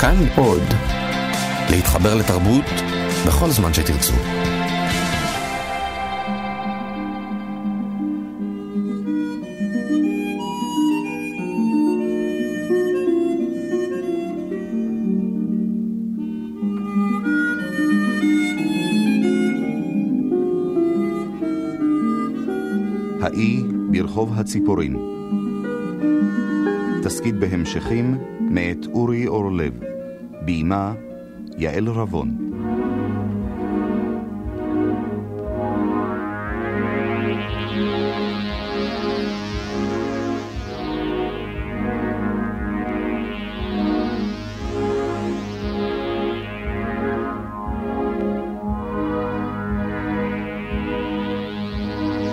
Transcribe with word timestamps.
כאן 0.00 0.16
עוד. 0.36 0.62
להתחבר 1.70 2.14
לתרבות 2.14 2.64
בכל 3.26 3.50
זמן 3.50 3.74
שתרצו. 3.74 4.12
האי 23.22 23.62
ברחוב 23.90 24.32
הציפורים. 24.38 24.98
תסכית 27.02 27.34
בהמשכים 27.34 28.18
מאת 28.40 28.86
אורי 28.86 29.26
אורלב. 29.26 29.89
ביימה 30.42 30.94
יעל 31.58 31.88
רבון. 31.88 32.36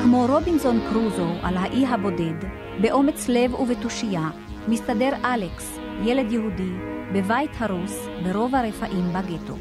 כמו 0.01 0.25
רובינזון 0.29 0.79
קרוזו 0.89 1.27
על 1.43 1.57
האי 1.57 1.85
הבודד, 1.85 2.33
באומץ 2.81 3.29
לב 3.29 3.53
ובתושייה, 3.53 4.29
מסתדר 4.67 5.09
אלכס, 5.25 5.79
ילד 6.05 6.31
יהודי, 6.31 6.71
בבית 7.13 7.51
הרוס 7.59 8.07
ברוב 8.23 8.55
הרפאים 8.55 9.13
בגטו. 9.13 9.53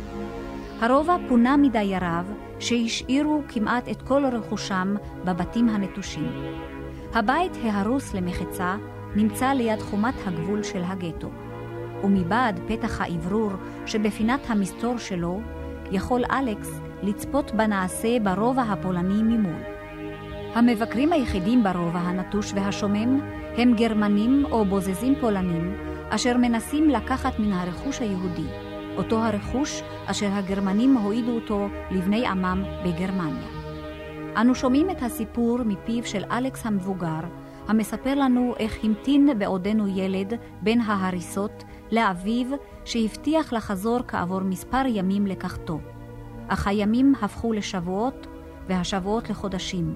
הרובע 0.80 1.16
פונה 1.29 1.57
מדייריו, 1.57 2.24
שהשאירו 2.59 3.43
כמעט 3.48 3.88
את 3.88 4.02
כל 4.02 4.24
רכושם 4.32 4.95
בבתים 5.24 5.68
הנטושים. 5.68 6.32
הבית 7.15 7.52
ההרוס 7.65 8.15
למחצה 8.15 8.76
נמצא 9.16 9.46
ליד 9.46 9.80
חומת 9.80 10.15
הגבול 10.26 10.62
של 10.62 10.82
הגטו, 10.85 11.29
ומבעד 12.04 12.60
פתח 12.68 13.01
האוורור 13.01 13.52
שבפינת 13.87 14.40
המסתור 14.48 14.98
שלו, 14.98 15.40
יכול 15.92 16.23
אלכס 16.30 16.80
לצפות 17.02 17.51
בנעשה 17.54 18.20
ברובע 18.23 18.63
הפולני 18.63 19.23
ממול. 19.23 19.63
המבקרים 20.54 21.13
היחידים 21.13 21.63
ברובע 21.63 21.98
הנטוש 21.98 22.52
והשומם 22.54 23.20
הם 23.57 23.74
גרמנים 23.76 24.45
או 24.51 24.65
בוזזים 24.65 25.15
פולנים, 25.20 25.76
אשר 26.10 26.37
מנסים 26.37 26.90
לקחת 26.90 27.38
מן 27.38 27.52
הרכוש 27.52 28.01
היהודי, 28.01 28.46
אותו 28.96 29.18
הרכוש 29.18 29.82
אשר 30.07 30.29
הגרמנים 30.32 30.96
הועידו 30.96 31.32
אותו 31.32 31.68
לבני 31.90 32.26
עמם 32.26 32.65
בגרמניה. 32.85 33.48
אנו 34.40 34.54
שומעים 34.54 34.90
את 34.90 35.02
הסיפור 35.02 35.59
מפיו 35.65 36.04
של 36.04 36.24
אלכס 36.30 36.66
המבוגר, 36.66 37.21
המספר 37.68 38.15
לנו 38.15 38.54
איך 38.59 38.85
המתין 38.85 39.38
בעודנו 39.38 39.88
ילד 39.88 40.32
בין 40.63 40.80
ההריסות 40.80 41.65
לאביו 41.90 42.46
שהבטיח 42.85 43.52
לחזור 43.52 43.98
כעבור 44.09 44.41
מספר 44.41 44.82
ימים 44.87 45.26
לקחתו. 45.26 45.80
אך 46.48 46.66
הימים 46.66 47.15
הפכו 47.23 47.52
לשבועות 47.52 48.26
והשבועות 48.68 49.30
לחודשים, 49.30 49.95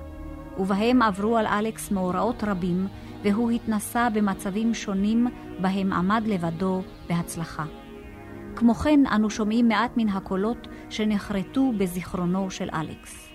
ובהם 0.58 1.02
עברו 1.02 1.36
על 1.36 1.46
אלכס 1.46 1.90
מאורעות 1.90 2.44
רבים, 2.44 2.86
והוא 3.22 3.50
התנסה 3.50 4.08
במצבים 4.10 4.74
שונים 4.74 5.28
בהם 5.60 5.92
עמד 5.92 6.22
לבדו 6.26 6.82
בהצלחה. 7.08 7.64
כמו 8.56 8.74
כן, 8.74 9.00
אנו 9.14 9.30
שומעים 9.30 9.68
מעט 9.68 9.90
מן 9.96 10.08
הקולות 10.08 10.68
שנחרטו 10.90 11.72
בזיכרונו 11.78 12.50
של 12.50 12.68
אלכס. 12.74 13.30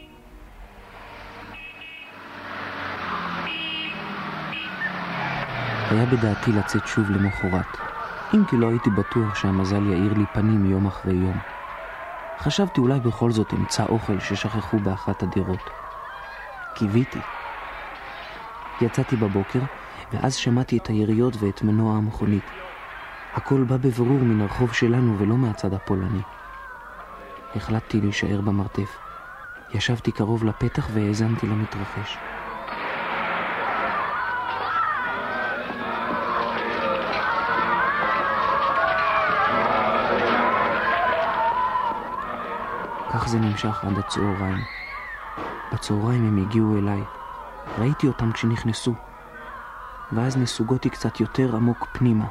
היה 5.91 6.05
בדעתי 6.05 6.51
לצאת 6.51 6.87
שוב 6.87 7.11
למחרת, 7.11 7.77
אם 8.33 8.45
כי 8.45 8.57
לא 8.57 8.67
הייתי 8.67 8.89
בטוח 8.89 9.35
שהמזל 9.35 9.87
יאיר 9.87 10.13
לי 10.13 10.25
פנים 10.33 10.65
יום 10.65 10.85
אחרי 10.85 11.13
יום. 11.13 11.37
חשבתי 12.39 12.81
אולי 12.81 12.99
בכל 12.99 13.31
זאת 13.31 13.53
אמצא 13.53 13.85
אוכל 13.85 14.19
ששכחו 14.19 14.79
באחת 14.79 15.23
הדירות. 15.23 15.69
קיוויתי. 16.75 17.19
יצאתי 18.81 19.15
בבוקר, 19.15 19.59
ואז 20.13 20.35
שמעתי 20.35 20.77
את 20.77 20.87
היריות 20.87 21.33
ואת 21.39 21.61
מנוע 21.61 21.97
המכונית. 21.97 22.43
הכל 23.33 23.63
בא 23.63 23.77
בברור 23.77 24.19
מן 24.19 24.41
הרחוב 24.41 24.73
שלנו 24.73 25.19
ולא 25.19 25.37
מהצד 25.37 25.73
הפולני. 25.73 26.21
החלטתי 27.55 28.01
להישאר 28.01 28.41
במרתף. 28.41 28.97
ישבתי 29.73 30.11
קרוב 30.11 30.43
לפתח 30.43 30.89
והאזנתי 30.93 31.47
למתרחש. 31.47 32.17
כך 43.13 43.27
זה 43.27 43.39
נמשך 43.39 43.83
עד 43.83 43.97
הצהריים. 43.97 44.63
בצהריים 45.73 46.27
הם 46.27 46.37
הגיעו 46.37 46.77
אליי. 46.77 47.01
ראיתי 47.77 48.07
אותם 48.07 48.31
כשנכנסו, 48.31 48.93
ואז 50.11 50.37
נסוגותי 50.37 50.89
קצת 50.89 51.19
יותר 51.19 51.55
עמוק 51.55 51.87
פנימה. 51.91 52.25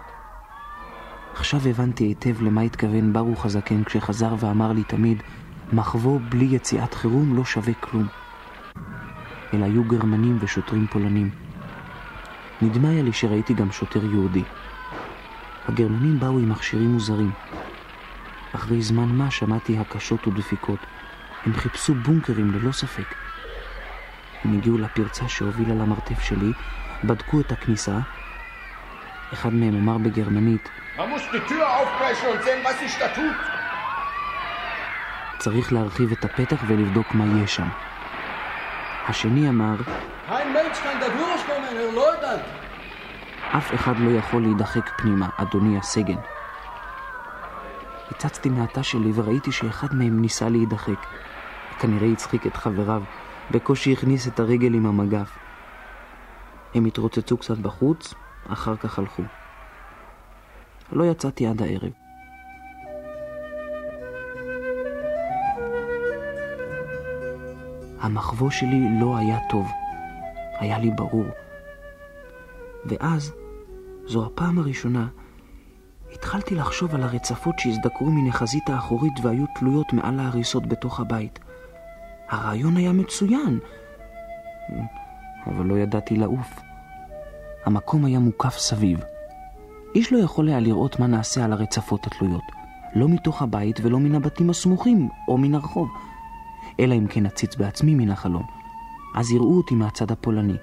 עכשיו 1.35 1.61
הבנתי 1.69 2.05
היטב 2.05 2.43
למה 2.43 2.61
התכוון 2.61 3.13
ברוך 3.13 3.47
הזקן 3.47 3.85
כשחזר 3.85 4.35
ואמר 4.39 4.73
לי 4.73 4.85
תמיד, 4.85 5.23
מחבוא 5.73 6.21
בלי 6.29 6.45
יציאת 6.45 6.95
חירום 6.95 7.37
לא 7.37 7.45
שווה 7.45 7.75
כלום. 7.75 8.07
אלא 9.55 9.65
היו 9.65 9.85
גרמנים 9.85 10.37
ושוטרים 10.41 10.87
פולנים. 10.87 11.31
נדמה 12.63 12.89
היה 12.89 13.03
לי 13.03 13.13
שראיתי 13.13 13.55
גם 13.55 13.73
שוטר 13.73 14.05
יהודי. 14.05 14.45
הגרמנים 15.69 16.21
באו 16.21 16.39
עם 16.39 16.49
מכשירים 16.49 16.91
מוזרים. 16.91 17.31
אחרי 18.53 18.83
זמן 18.83 19.09
מה 19.09 19.31
שמעתי 19.31 19.79
הקשות 19.79 20.29
ודפיקות. 20.29 20.79
הם 21.47 21.55
חיפשו 21.55 21.95
בונקרים 21.95 22.51
ללא 22.51 22.73
ספק. 22.73 23.24
הם 24.45 24.59
הגיעו 24.59 24.79
לפרצה 24.79 25.29
שהובילה 25.29 25.75
למרתף 25.75 26.21
שלי, 26.21 26.53
בדקו 27.05 27.41
את 27.41 27.53
הכניסה. 27.53 27.99
אחד 29.33 29.55
מהם 29.55 29.75
אמר 29.75 29.99
בגרמנית, 29.99 30.69
צריך 35.39 35.73
להרחיב 35.73 36.13
את 36.13 36.25
הפתח 36.25 36.65
ולבדוק 36.67 37.15
מה 37.15 37.43
יש 37.43 37.55
שם. 37.55 37.69
השני 39.09 39.49
אמר, 39.49 39.77
אף 43.57 43.75
אחד 43.75 43.95
לא 43.99 44.11
יכול 44.19 44.43
להידחק 44.43 44.91
פנימה, 44.97 45.29
אדוני 45.37 45.79
הסגן. 45.79 46.19
הצצתי 48.11 48.49
מהתא 48.49 48.83
שלי 48.83 49.13
וראיתי 49.15 49.53
שאחד 49.53 49.95
מהם 49.95 50.21
ניסה 50.21 50.49
להידחק. 50.49 51.07
כנראה 51.79 52.09
הצחיק 52.09 52.47
את 52.47 52.57
חבריו, 52.57 53.03
בקושי 53.51 53.93
הכניס 53.93 54.29
את 54.29 54.41
הרגל 54.41 54.75
עם 54.75 54.87
המגף. 54.87 55.39
הם 56.75 56.85
התרוצצו 56.85 57.37
קצת 57.37 57.59
בחוץ, 57.59 58.15
אחר 58.49 58.77
כך 58.77 58.99
הלכו. 58.99 59.23
לא 60.93 61.05
יצאתי 61.05 61.47
עד 61.47 61.63
הערב. 61.63 61.91
המחבוא 68.01 68.51
שלי 68.51 69.01
לא 69.01 69.17
היה 69.17 69.39
טוב, 69.51 69.67
היה 70.59 70.79
לי 70.79 70.91
ברור. 70.91 71.27
ואז, 72.85 73.33
זו 74.07 74.27
הפעם 74.27 74.59
הראשונה, 74.59 75.09
התחלתי 76.13 76.55
לחשוב 76.55 76.95
על 76.95 77.03
הרצפות 77.03 77.59
שהזדקרו 77.59 78.11
מן 78.11 78.29
החזית 78.29 78.69
האחורית 78.69 79.13
והיו 79.23 79.45
תלויות 79.59 79.93
מעל 79.93 80.21
ההריסות 80.21 80.67
בתוך 80.67 81.01
הבית. 81.01 81.39
הרעיון 82.35 82.77
היה 82.77 82.93
מצוין, 82.93 83.59
אבל 85.47 85.67
לא 85.67 85.79
ידעתי 85.79 86.17
לעוף. 86.17 86.61
המקום 87.65 88.05
היה 88.05 88.19
מוקף 88.19 88.59
סביב. 88.59 89.01
איש 89.95 90.13
לא 90.13 90.19
יכול 90.19 90.49
היה 90.49 90.61
לראות 90.61 91.01
מה 91.01 91.07
נעשה 91.07 91.45
על 91.45 91.53
הרצפות 91.53 92.07
התלויות, 92.07 92.43
לא 92.95 93.09
מתוך 93.09 93.43
הבית 93.43 93.81
ולא 93.83 93.99
מן 93.99 94.15
הבתים 94.15 94.51
הסמוכים 94.51 95.09
או 95.29 95.39
מן 95.39 95.55
הרחוב, 95.55 95.89
אלא 96.81 96.95
אם 96.95 97.07
כן 97.07 97.27
אציץ 97.27 97.57
בעצמי 97.57 97.95
מן 97.95 98.11
החלון. 98.11 98.45
אז 99.15 99.31
יראו 99.31 99.57
אותי 99.57 99.75
מהצד 99.75 100.11
הפולני. 100.11 100.57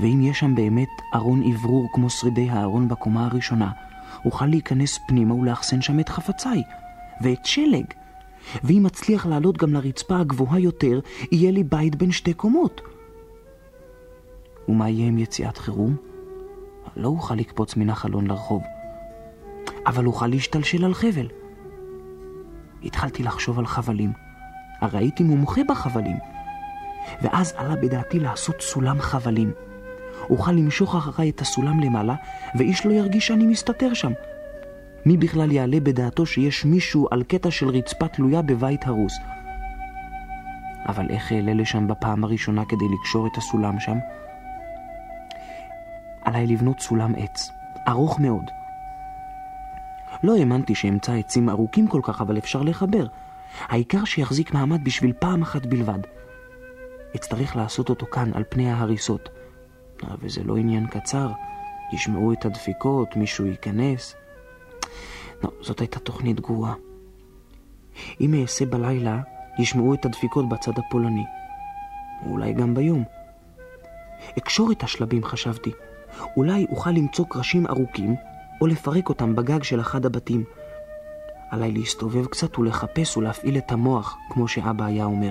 ואם 0.00 0.20
יש 0.22 0.38
שם 0.38 0.54
באמת 0.54 0.88
ארון 1.14 1.42
אוורור 1.42 1.88
כמו 1.92 2.10
שרידי 2.10 2.50
הארון 2.50 2.88
בקומה 2.88 3.26
הראשונה, 3.26 3.70
אוכל 4.24 4.46
להיכנס 4.46 4.98
פנימה 5.08 5.34
ולאחסן 5.34 5.82
שם 5.82 6.00
את 6.00 6.08
חפציי, 6.08 6.62
ואת 7.20 7.46
שלג. 7.46 7.84
ואם 8.64 8.86
אצליח 8.86 9.26
לעלות 9.26 9.56
גם 9.58 9.74
לרצפה 9.74 10.20
הגבוהה 10.20 10.58
יותר, 10.58 11.00
יהיה 11.32 11.50
לי 11.50 11.64
בית 11.64 11.96
בין 11.96 12.12
שתי 12.12 12.34
קומות. 12.34 12.80
ומה 14.68 14.88
יהיה 14.88 15.08
עם 15.08 15.18
יציאת 15.18 15.58
חירום? 15.58 15.96
לא 16.96 17.08
אוכל 17.08 17.34
לקפוץ 17.34 17.76
מן 17.76 17.90
החלון 17.90 18.26
לרחוב. 18.26 18.62
אבל 19.86 20.06
אוכל 20.06 20.26
להשתלשל 20.26 20.84
על 20.84 20.94
חבל. 20.94 21.28
התחלתי 22.84 23.22
לחשוב 23.22 23.58
על 23.58 23.66
חבלים. 23.66 24.12
הרי 24.80 24.98
הייתי 24.98 25.22
מומחה 25.22 25.60
בחבלים. 25.68 26.16
ואז 27.22 27.54
עלה 27.56 27.76
בדעתי 27.76 28.18
לעשות 28.20 28.60
סולם 28.60 29.00
חבלים. 29.00 29.52
אוכל 30.30 30.52
למשוך 30.52 30.96
אחריי 30.96 31.30
את 31.30 31.40
הסולם 31.40 31.80
למעלה, 31.80 32.14
ואיש 32.54 32.86
לא 32.86 32.92
ירגיש 32.92 33.26
שאני 33.26 33.46
מסתתר 33.46 33.94
שם. 33.94 34.12
מי 35.06 35.16
בכלל 35.16 35.52
יעלה 35.52 35.80
בדעתו 35.80 36.26
שיש 36.26 36.64
מישהו 36.64 37.08
על 37.10 37.22
קטע 37.22 37.50
של 37.50 37.68
רצפה 37.68 38.08
תלויה 38.08 38.42
בבית 38.42 38.86
הרוס? 38.86 39.18
אבל 40.86 41.06
איך 41.10 41.32
אעלה 41.32 41.54
לשם 41.54 41.88
בפעם 41.88 42.24
הראשונה 42.24 42.64
כדי 42.64 42.84
לקשור 42.98 43.26
את 43.26 43.36
הסולם 43.36 43.80
שם? 43.80 43.98
עליי 46.22 46.46
לבנות 46.46 46.80
סולם 46.80 47.14
עץ, 47.16 47.50
ארוך 47.88 48.20
מאוד. 48.20 48.50
לא 50.22 50.36
האמנתי 50.36 50.74
שאמצא 50.74 51.12
עצים 51.12 51.48
ארוכים 51.48 51.86
כל 51.88 52.00
כך, 52.02 52.20
אבל 52.20 52.38
אפשר 52.38 52.62
לחבר. 52.62 53.06
העיקר 53.68 54.04
שיחזיק 54.04 54.54
מעמד 54.54 54.84
בשביל 54.84 55.12
פעם 55.18 55.42
אחת 55.42 55.66
בלבד. 55.66 55.98
אצטרך 57.16 57.56
לעשות 57.56 57.88
אותו 57.88 58.06
כאן, 58.06 58.30
על 58.34 58.44
פני 58.48 58.70
ההריסות. 58.70 59.28
וזה 60.22 60.44
לא 60.44 60.56
עניין 60.56 60.86
קצר. 60.86 61.32
ישמעו 61.92 62.32
את 62.32 62.44
הדפיקות, 62.44 63.16
מישהו 63.16 63.46
ייכנס. 63.46 64.14
לא, 65.44 65.50
זאת 65.60 65.80
הייתה 65.80 65.98
תוכנית 65.98 66.40
גרועה. 66.40 66.74
אם 68.20 68.34
אעשה 68.34 68.66
בלילה, 68.66 69.20
ישמעו 69.58 69.94
את 69.94 70.04
הדפיקות 70.04 70.48
בצד 70.48 70.78
הפולני. 70.78 71.24
אולי 72.26 72.52
גם 72.52 72.74
ביום. 72.74 73.04
אקשור 74.38 74.72
את 74.72 74.82
השלבים, 74.82 75.24
חשבתי. 75.24 75.70
אולי 76.36 76.66
אוכל 76.70 76.90
למצוא 76.90 77.24
קרשים 77.28 77.66
ארוכים, 77.66 78.14
או 78.60 78.66
לפרק 78.66 79.08
אותם 79.08 79.36
בגג 79.36 79.62
של 79.62 79.80
אחד 79.80 80.06
הבתים. 80.06 80.44
עליי 81.50 81.72
להסתובב 81.72 82.26
קצת 82.26 82.58
ולחפש 82.58 83.16
ולהפעיל 83.16 83.58
את 83.58 83.72
המוח, 83.72 84.16
כמו 84.30 84.48
שאבא 84.48 84.84
היה 84.84 85.04
אומר. 85.04 85.30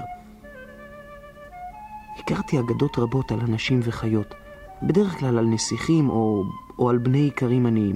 הכרתי 2.19 2.59
אגדות 2.59 2.99
רבות 2.99 3.31
על 3.31 3.39
אנשים 3.39 3.79
וחיות, 3.83 4.35
בדרך 4.83 5.19
כלל 5.19 5.37
על 5.37 5.45
נסיכים 5.45 6.09
או, 6.09 6.43
או 6.79 6.89
על 6.89 6.97
בני 6.97 7.25
איכרים 7.25 7.65
עניים. 7.65 7.95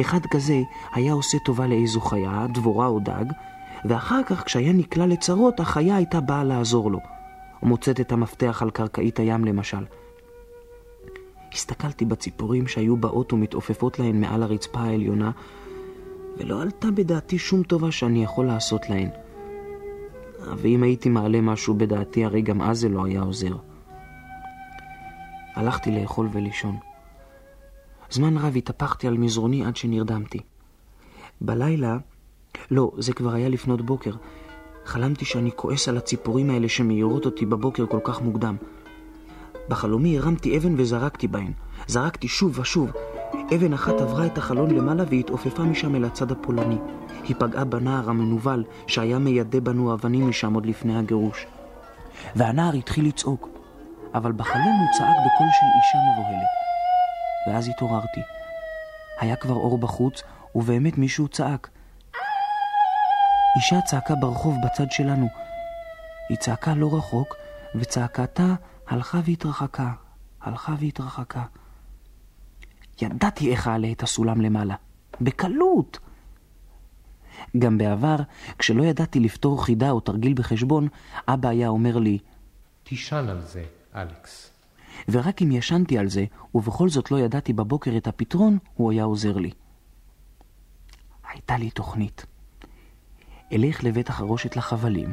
אחד 0.00 0.26
כזה 0.26 0.62
היה 0.92 1.12
עושה 1.12 1.38
טובה 1.38 1.66
לאיזו 1.66 2.00
חיה, 2.00 2.46
דבורה 2.52 2.86
או 2.86 3.00
דג, 3.00 3.24
ואחר 3.84 4.22
כך 4.26 4.44
כשהיה 4.44 4.72
נקלע 4.72 5.06
לצרות, 5.06 5.60
החיה 5.60 5.96
הייתה 5.96 6.20
באה 6.20 6.44
לעזור 6.44 6.90
לו. 6.90 7.00
מוצאת 7.62 8.00
את 8.00 8.12
המפתח 8.12 8.62
על 8.62 8.70
קרקעית 8.70 9.18
הים 9.18 9.44
למשל. 9.44 9.84
הסתכלתי 11.52 12.04
בציפורים 12.04 12.68
שהיו 12.68 12.96
באות 12.96 13.32
ומתעופפות 13.32 13.98
להן 13.98 14.20
מעל 14.20 14.42
הרצפה 14.42 14.80
העליונה, 14.80 15.30
ולא 16.38 16.62
עלתה 16.62 16.90
בדעתי 16.90 17.38
שום 17.38 17.62
טובה 17.62 17.92
שאני 17.92 18.24
יכול 18.24 18.46
לעשות 18.46 18.90
להן. 18.90 19.08
ואם 20.56 20.82
הייתי 20.82 21.08
מעלה 21.08 21.40
משהו 21.40 21.74
בדעתי, 21.74 22.24
הרי 22.24 22.42
גם 22.42 22.62
אז 22.62 22.78
זה 22.78 22.88
לא 22.88 23.04
היה 23.04 23.20
עוזר. 23.20 23.56
הלכתי 25.54 25.90
לאכול 25.90 26.28
ולישון. 26.32 26.76
זמן 28.10 28.36
רב 28.36 28.56
התהפכתי 28.56 29.08
על 29.08 29.18
מזרוני 29.18 29.64
עד 29.64 29.76
שנרדמתי. 29.76 30.38
בלילה, 31.40 31.96
לא, 32.70 32.92
זה 32.98 33.12
כבר 33.12 33.32
היה 33.32 33.48
לפנות 33.48 33.82
בוקר, 33.82 34.12
חלמתי 34.84 35.24
שאני 35.24 35.50
כועס 35.56 35.88
על 35.88 35.96
הציפורים 35.96 36.50
האלה 36.50 36.68
שמעירות 36.68 37.26
אותי 37.26 37.46
בבוקר 37.46 37.86
כל 37.86 38.00
כך 38.04 38.22
מוקדם. 38.22 38.56
בחלומי 39.68 40.18
הרמתי 40.18 40.58
אבן 40.58 40.74
וזרקתי 40.76 41.28
בהן. 41.28 41.52
זרקתי 41.86 42.28
שוב 42.28 42.58
ושוב. 42.58 42.90
אבן 43.54 43.72
אחת 43.72 44.00
עברה 44.00 44.26
את 44.26 44.38
החלון 44.38 44.70
למעלה 44.70 45.04
והתעופפה 45.10 45.62
משם 45.62 45.94
אל 45.94 46.04
הצד 46.04 46.32
הפולני. 46.32 46.78
היא 47.24 47.36
פגעה 47.38 47.64
בנער 47.64 48.10
המנוול 48.10 48.64
שהיה 48.86 49.18
מיידה 49.18 49.60
בנו 49.60 49.94
אבנים 49.94 50.28
משם 50.28 50.54
עוד 50.54 50.66
לפני 50.66 50.98
הגירוש. 50.98 51.46
והנער 52.36 52.72
התחיל 52.72 53.06
לצעוק, 53.06 53.48
אבל 54.14 54.32
בחלום 54.32 54.76
הוא 54.78 54.88
צעק 54.88 55.16
בקול 55.16 55.50
של 55.50 55.66
אישה 55.76 55.98
מבוהלת. 55.98 56.57
ואז 57.48 57.68
התעוררתי. 57.68 58.20
היה 59.20 59.36
כבר 59.36 59.54
אור 59.54 59.78
בחוץ, 59.78 60.22
ובאמת 60.54 60.98
מישהו 60.98 61.28
צעק. 61.28 61.68
אישה 63.56 63.80
צעקה 63.80 64.14
ברחוב 64.14 64.56
בצד 64.64 64.90
שלנו. 64.90 65.28
היא 66.28 66.38
צעקה 66.38 66.74
לא 66.74 66.96
רחוק, 66.96 67.34
וצעקתה 67.74 68.54
הלכה 68.88 69.20
והתרחקה, 69.24 69.92
הלכה 70.40 70.74
והתרחקה. 70.80 71.42
ידעתי 73.02 73.50
איך 73.50 73.68
אעלה 73.68 73.92
את 73.92 74.02
הסולם 74.02 74.40
למעלה. 74.40 74.74
בקלות! 75.20 75.98
גם 77.58 77.78
בעבר, 77.78 78.16
כשלא 78.58 78.82
ידעתי 78.82 79.20
לפתור 79.20 79.64
חידה 79.64 79.90
או 79.90 80.00
תרגיל 80.00 80.34
בחשבון, 80.34 80.88
אבא 81.28 81.48
היה 81.48 81.68
אומר 81.68 81.98
לי, 81.98 82.18
תישן 82.82 83.26
על 83.28 83.40
זה, 83.42 83.64
אלכס. 83.94 84.57
ורק 85.08 85.42
אם 85.42 85.52
ישנתי 85.52 85.98
על 85.98 86.08
זה, 86.08 86.24
ובכל 86.54 86.88
זאת 86.88 87.10
לא 87.10 87.20
ידעתי 87.20 87.52
בבוקר 87.52 87.96
את 87.96 88.06
הפתרון, 88.06 88.58
הוא 88.74 88.92
היה 88.92 89.04
עוזר 89.04 89.36
לי. 89.36 89.50
הייתה 91.32 91.56
לי 91.56 91.70
תוכנית. 91.70 92.26
אלך 93.52 93.84
לבית 93.84 94.08
החרושת 94.08 94.56
לחבלים, 94.56 95.12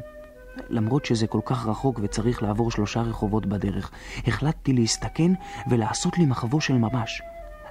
למרות 0.70 1.06
שזה 1.06 1.28
כל 1.28 1.42
כך 1.46 1.66
רחוק 1.66 2.00
וצריך 2.04 2.44
לעבור 2.44 2.72
שלושה 2.72 3.02
רחובות 3.02 3.46
בדרך, 3.46 3.92
החלטתי 4.28 4.74
להסתכן 4.74 5.32
ולעשות 5.70 6.18
לי 6.18 6.26
מחבו 6.26 6.62
של 6.62 6.78
ממש. 6.78 7.22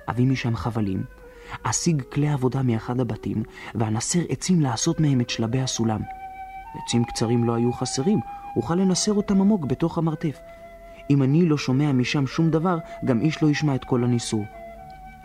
אביא 0.08 0.26
משם 0.26 0.56
חבלים, 0.56 1.04
אשיג 1.62 2.02
כלי 2.02 2.28
עבודה 2.28 2.62
מאחד 2.62 3.00
הבתים, 3.00 3.42
ואנסר 3.74 4.20
עצים 4.28 4.60
לעשות 4.60 5.00
מהם 5.00 5.20
את 5.20 5.30
שלבי 5.30 5.60
הסולם. 5.60 6.00
עצים 6.74 7.04
קצרים 7.04 7.44
לא 7.44 7.54
היו 7.54 7.72
חסרים, 7.72 8.20
אוכל 8.56 8.74
לנסר 8.74 9.12
אותם 9.12 9.40
עמוק 9.40 9.64
בתוך 9.64 9.98
המרתף. 9.98 10.38
אם 11.10 11.22
אני 11.22 11.46
לא 11.46 11.58
שומע 11.58 11.92
משם 11.92 12.26
שום 12.26 12.50
דבר, 12.50 12.78
גם 13.04 13.20
איש 13.20 13.42
לא 13.42 13.48
ישמע 13.48 13.74
את 13.74 13.84
כל 13.84 14.04
הניסור. 14.04 14.44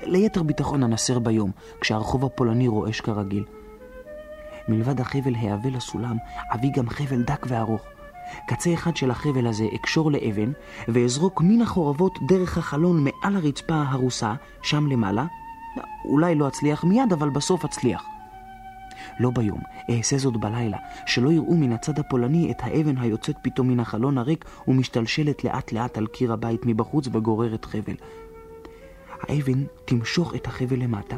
ליתר 0.03 0.43
ביטחון 0.43 0.83
אנסר 0.83 1.19
ביום, 1.19 1.51
כשהרחוב 1.81 2.25
הפולני 2.25 2.67
רועש 2.67 3.01
כרגיל. 3.01 3.43
מלבד 4.67 5.01
החבל 5.01 5.35
העבה 5.35 5.69
לסולם, 5.69 6.17
אביא 6.53 6.69
גם 6.75 6.89
חבל 6.89 7.23
דק 7.23 7.45
וארוך. 7.49 7.81
קצה 8.47 8.73
אחד 8.73 8.97
של 8.97 9.11
החבל 9.11 9.47
הזה 9.47 9.65
אקשור 9.75 10.11
לאבן, 10.11 10.51
ואזרוק 10.87 11.41
מן 11.41 11.61
החורבות 11.61 12.19
דרך 12.27 12.57
החלון 12.57 13.03
מעל 13.03 13.35
הרצפה 13.35 13.73
ההרוסה, 13.73 14.33
שם 14.61 14.87
למעלה. 14.87 15.25
אולי 16.05 16.35
לא 16.35 16.47
אצליח 16.47 16.83
מיד, 16.83 17.13
אבל 17.13 17.29
בסוף 17.29 17.65
אצליח. 17.65 18.03
לא 19.19 19.30
ביום, 19.30 19.61
אעשה 19.90 20.18
זאת 20.18 20.38
בלילה, 20.38 20.78
שלא 21.06 21.31
יראו 21.31 21.57
מן 21.57 21.71
הצד 21.71 21.99
הפולני 21.99 22.52
את 22.52 22.57
האבן 22.59 22.97
היוצאת 22.97 23.35
פתאום 23.42 23.68
מן 23.68 23.80
החלון 23.80 24.18
הריק 24.18 24.45
ומשתלשלת 24.68 25.44
לאט 25.44 25.71
לאט 25.71 25.97
על 25.97 26.07
קיר 26.07 26.33
הבית 26.33 26.61
מבחוץ 26.66 27.07
וגוררת 27.11 27.66
חבל. 27.66 27.95
האבן 29.21 29.64
תמשוך 29.85 30.35
את 30.35 30.47
החבל 30.47 30.80
למטה, 30.80 31.16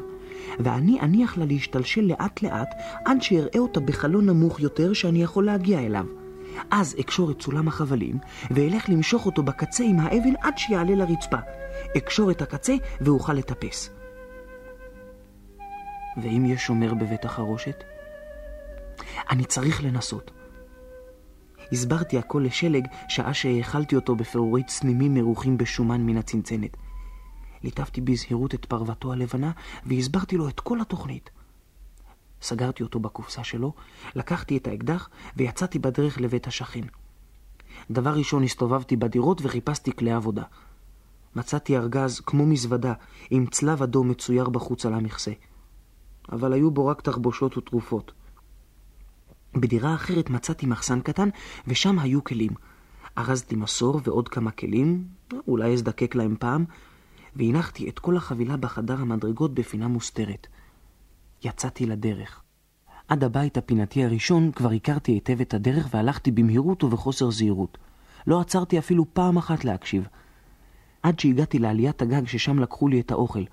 ואני 0.59 0.99
אניח 1.01 1.37
לה 1.37 1.45
להשתלשל 1.45 2.01
לאט 2.01 2.41
לאט 2.41 2.69
עד 3.05 3.21
שאראה 3.21 3.59
אותה 3.59 3.79
בחלון 3.79 4.25
נמוך 4.25 4.59
יותר 4.59 4.93
שאני 4.93 5.23
יכול 5.23 5.45
להגיע 5.45 5.79
אליו. 5.79 6.05
אז 6.71 6.95
אקשור 6.99 7.31
את 7.31 7.41
סולם 7.41 7.67
החבלים, 7.67 8.17
ואלך 8.51 8.89
למשוך 8.89 9.25
אותו 9.25 9.43
בקצה 9.43 9.83
עם 9.83 9.99
האבן 9.99 10.33
עד 10.41 10.57
שיעלה 10.57 10.95
לרצפה. 10.95 11.37
אקשור 11.97 12.31
את 12.31 12.41
הקצה 12.41 12.75
ואוכל 13.01 13.33
לטפס. 13.33 13.89
ואם 16.17 16.45
יש 16.45 16.61
שומר 16.61 16.93
בבית 16.93 17.25
החרושת? 17.25 17.83
אני 19.29 19.45
צריך 19.45 19.83
לנסות. 19.83 20.31
הסברתי 21.71 22.17
הכל 22.17 22.43
לשלג 22.45 22.87
שעה 23.09 23.33
שהאכלתי 23.33 23.95
אותו 23.95 24.15
בפירורי 24.15 24.63
צנימים 24.63 25.13
מרוחים 25.13 25.57
בשומן 25.57 26.01
מן 26.01 26.17
הצנצנת. 26.17 26.77
ליטפתי 27.63 28.01
בזהירות 28.01 28.55
את 28.55 28.65
פרוותו 28.65 29.13
הלבנה 29.13 29.51
והסברתי 29.85 30.37
לו 30.37 30.49
את 30.49 30.59
כל 30.59 30.81
התוכנית. 30.81 31.29
סגרתי 32.41 32.83
אותו 32.83 32.99
בקופסה 32.99 33.43
שלו, 33.43 33.73
לקחתי 34.15 34.57
את 34.57 34.67
האקדח 34.67 35.09
ויצאתי 35.37 35.79
בדרך 35.79 36.21
לבית 36.21 36.47
השכן. 36.47 36.81
דבר 37.91 38.13
ראשון 38.13 38.43
הסתובבתי 38.43 38.95
בדירות 38.95 39.41
וחיפשתי 39.41 39.95
כלי 39.95 40.11
עבודה. 40.11 40.43
מצאתי 41.35 41.77
ארגז 41.77 42.19
כמו 42.19 42.45
מזוודה 42.45 42.93
עם 43.29 43.45
צלב 43.45 43.83
אדום 43.83 44.09
מצויר 44.09 44.49
בחוץ 44.49 44.85
על 44.85 44.93
המכסה. 44.93 45.31
אבל 46.31 46.53
היו 46.53 46.71
בו 46.71 46.85
רק 46.85 47.01
תחבושות 47.01 47.57
ותרופות. 47.57 48.11
בדירה 49.55 49.95
אחרת 49.95 50.29
מצאתי 50.29 50.65
מחסן 50.65 51.01
קטן 51.01 51.29
ושם 51.67 51.99
היו 51.99 52.23
כלים. 52.23 52.51
ארזתי 53.17 53.55
מסור 53.55 54.01
ועוד 54.03 54.29
כמה 54.29 54.51
כלים, 54.51 55.07
אולי 55.47 55.73
אזדקק 55.73 56.15
להם 56.15 56.35
פעם, 56.39 56.65
והנחתי 57.35 57.89
את 57.89 57.99
כל 57.99 58.17
החבילה 58.17 58.57
בחדר 58.57 59.01
המדרגות 59.01 59.53
בפינה 59.53 59.87
מוסתרת. 59.87 60.47
יצאתי 61.43 61.85
לדרך. 61.85 62.41
עד 63.07 63.23
הבית 63.23 63.57
הפינתי 63.57 64.05
הראשון 64.05 64.51
כבר 64.51 64.71
הכרתי 64.71 65.11
היטב 65.11 65.41
את 65.41 65.53
הדרך 65.53 65.87
והלכתי 65.93 66.31
במהירות 66.31 66.83
ובחוסר 66.83 67.31
זהירות. 67.31 67.77
לא 68.27 68.41
עצרתי 68.41 68.79
אפילו 68.79 69.05
פעם 69.13 69.37
אחת 69.37 69.65
להקשיב. 69.65 70.07
עד 71.03 71.19
שהגעתי 71.19 71.59
לעליית 71.59 72.01
הגג 72.01 72.27
ששם 72.27 72.59
לקחו 72.59 72.87
לי 72.87 72.99
את 72.99 73.11
האוכל. 73.11 73.43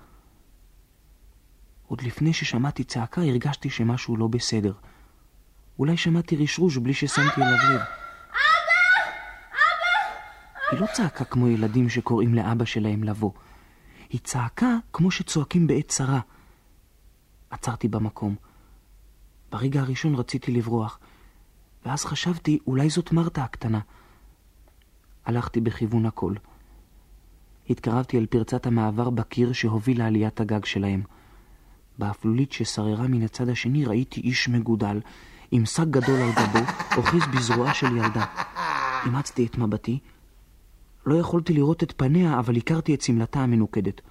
עוד 1.87 2.01
לפני 2.01 2.33
ששמעתי 2.33 2.83
צעקה 2.83 3.21
הרגשתי 3.21 3.69
שמשהו 3.69 4.17
לא 4.17 4.27
בסדר. 4.27 4.73
אולי 5.79 5.97
שמעתי 5.97 6.35
רשרוש 6.35 6.77
בלי 6.77 6.93
ששמתי 6.93 7.41
אליו 7.41 7.57
לב. 7.69 7.79
אבא! 7.79 7.85
אבא! 9.51 10.71
היא 10.71 10.79
לא 10.79 10.85
צעקה 10.93 11.25
כמו 11.25 11.47
ילדים 11.47 11.89
שקוראים 11.89 12.33
לאבא 12.33 12.65
שלהם 12.65 13.03
לבוא. 13.03 13.31
היא 14.09 14.19
צעקה 14.23 14.77
כמו 14.93 15.11
שצועקים 15.11 15.67
בעת 15.67 15.87
צרה. 15.87 16.19
עצרתי 17.49 17.87
במקום. 17.87 18.35
ברגע 19.51 19.81
הראשון 19.81 20.15
רציתי 20.15 20.51
לברוח, 20.51 20.99
ואז 21.85 22.05
חשבתי, 22.05 22.59
אולי 22.67 22.89
זאת 22.89 23.11
מרתה 23.11 23.43
הקטנה. 23.43 23.79
הלכתי 25.25 25.61
בכיוון 25.61 26.05
הקול. 26.05 26.35
התקרבתי 27.69 28.17
אל 28.17 28.25
פרצת 28.25 28.65
המעבר 28.65 29.09
בקיר 29.09 29.53
שהוביל 29.53 29.99
לעליית 29.99 30.41
הגג 30.41 30.65
שלהם. 30.65 31.03
באפלולית 31.97 32.51
ששררה 32.51 33.07
מן 33.07 33.21
הצד 33.21 33.49
השני 33.49 33.85
ראיתי 33.85 34.21
איש 34.21 34.49
מגודל, 34.49 34.99
עם 35.51 35.65
שק 35.65 35.87
גדול 35.89 36.21
על 36.21 36.31
גבו, 36.31 36.59
אוחז 36.97 37.21
בזרועה 37.35 37.73
של 37.73 37.97
ילדה. 37.97 38.25
אימצתי 39.05 39.45
את 39.45 39.57
מבטי. 39.57 39.99
לא 41.05 41.15
יכולתי 41.15 41.53
לראות 41.53 41.83
את 41.83 41.93
פניה, 41.97 42.39
אבל 42.39 42.57
הכרתי 42.57 42.95
את 42.95 43.01
שמלתה 43.01 43.39
המנוקדת. 43.39 44.01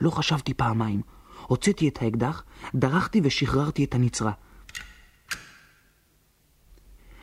לא 0.00 0.10
חשבתי 0.10 0.54
פעמיים. 0.54 1.02
הוצאתי 1.46 1.88
את 1.88 2.02
האקדח, 2.02 2.44
דרכתי 2.74 3.20
ושחררתי 3.24 3.84
את 3.84 3.94
הנצרה. 3.94 4.32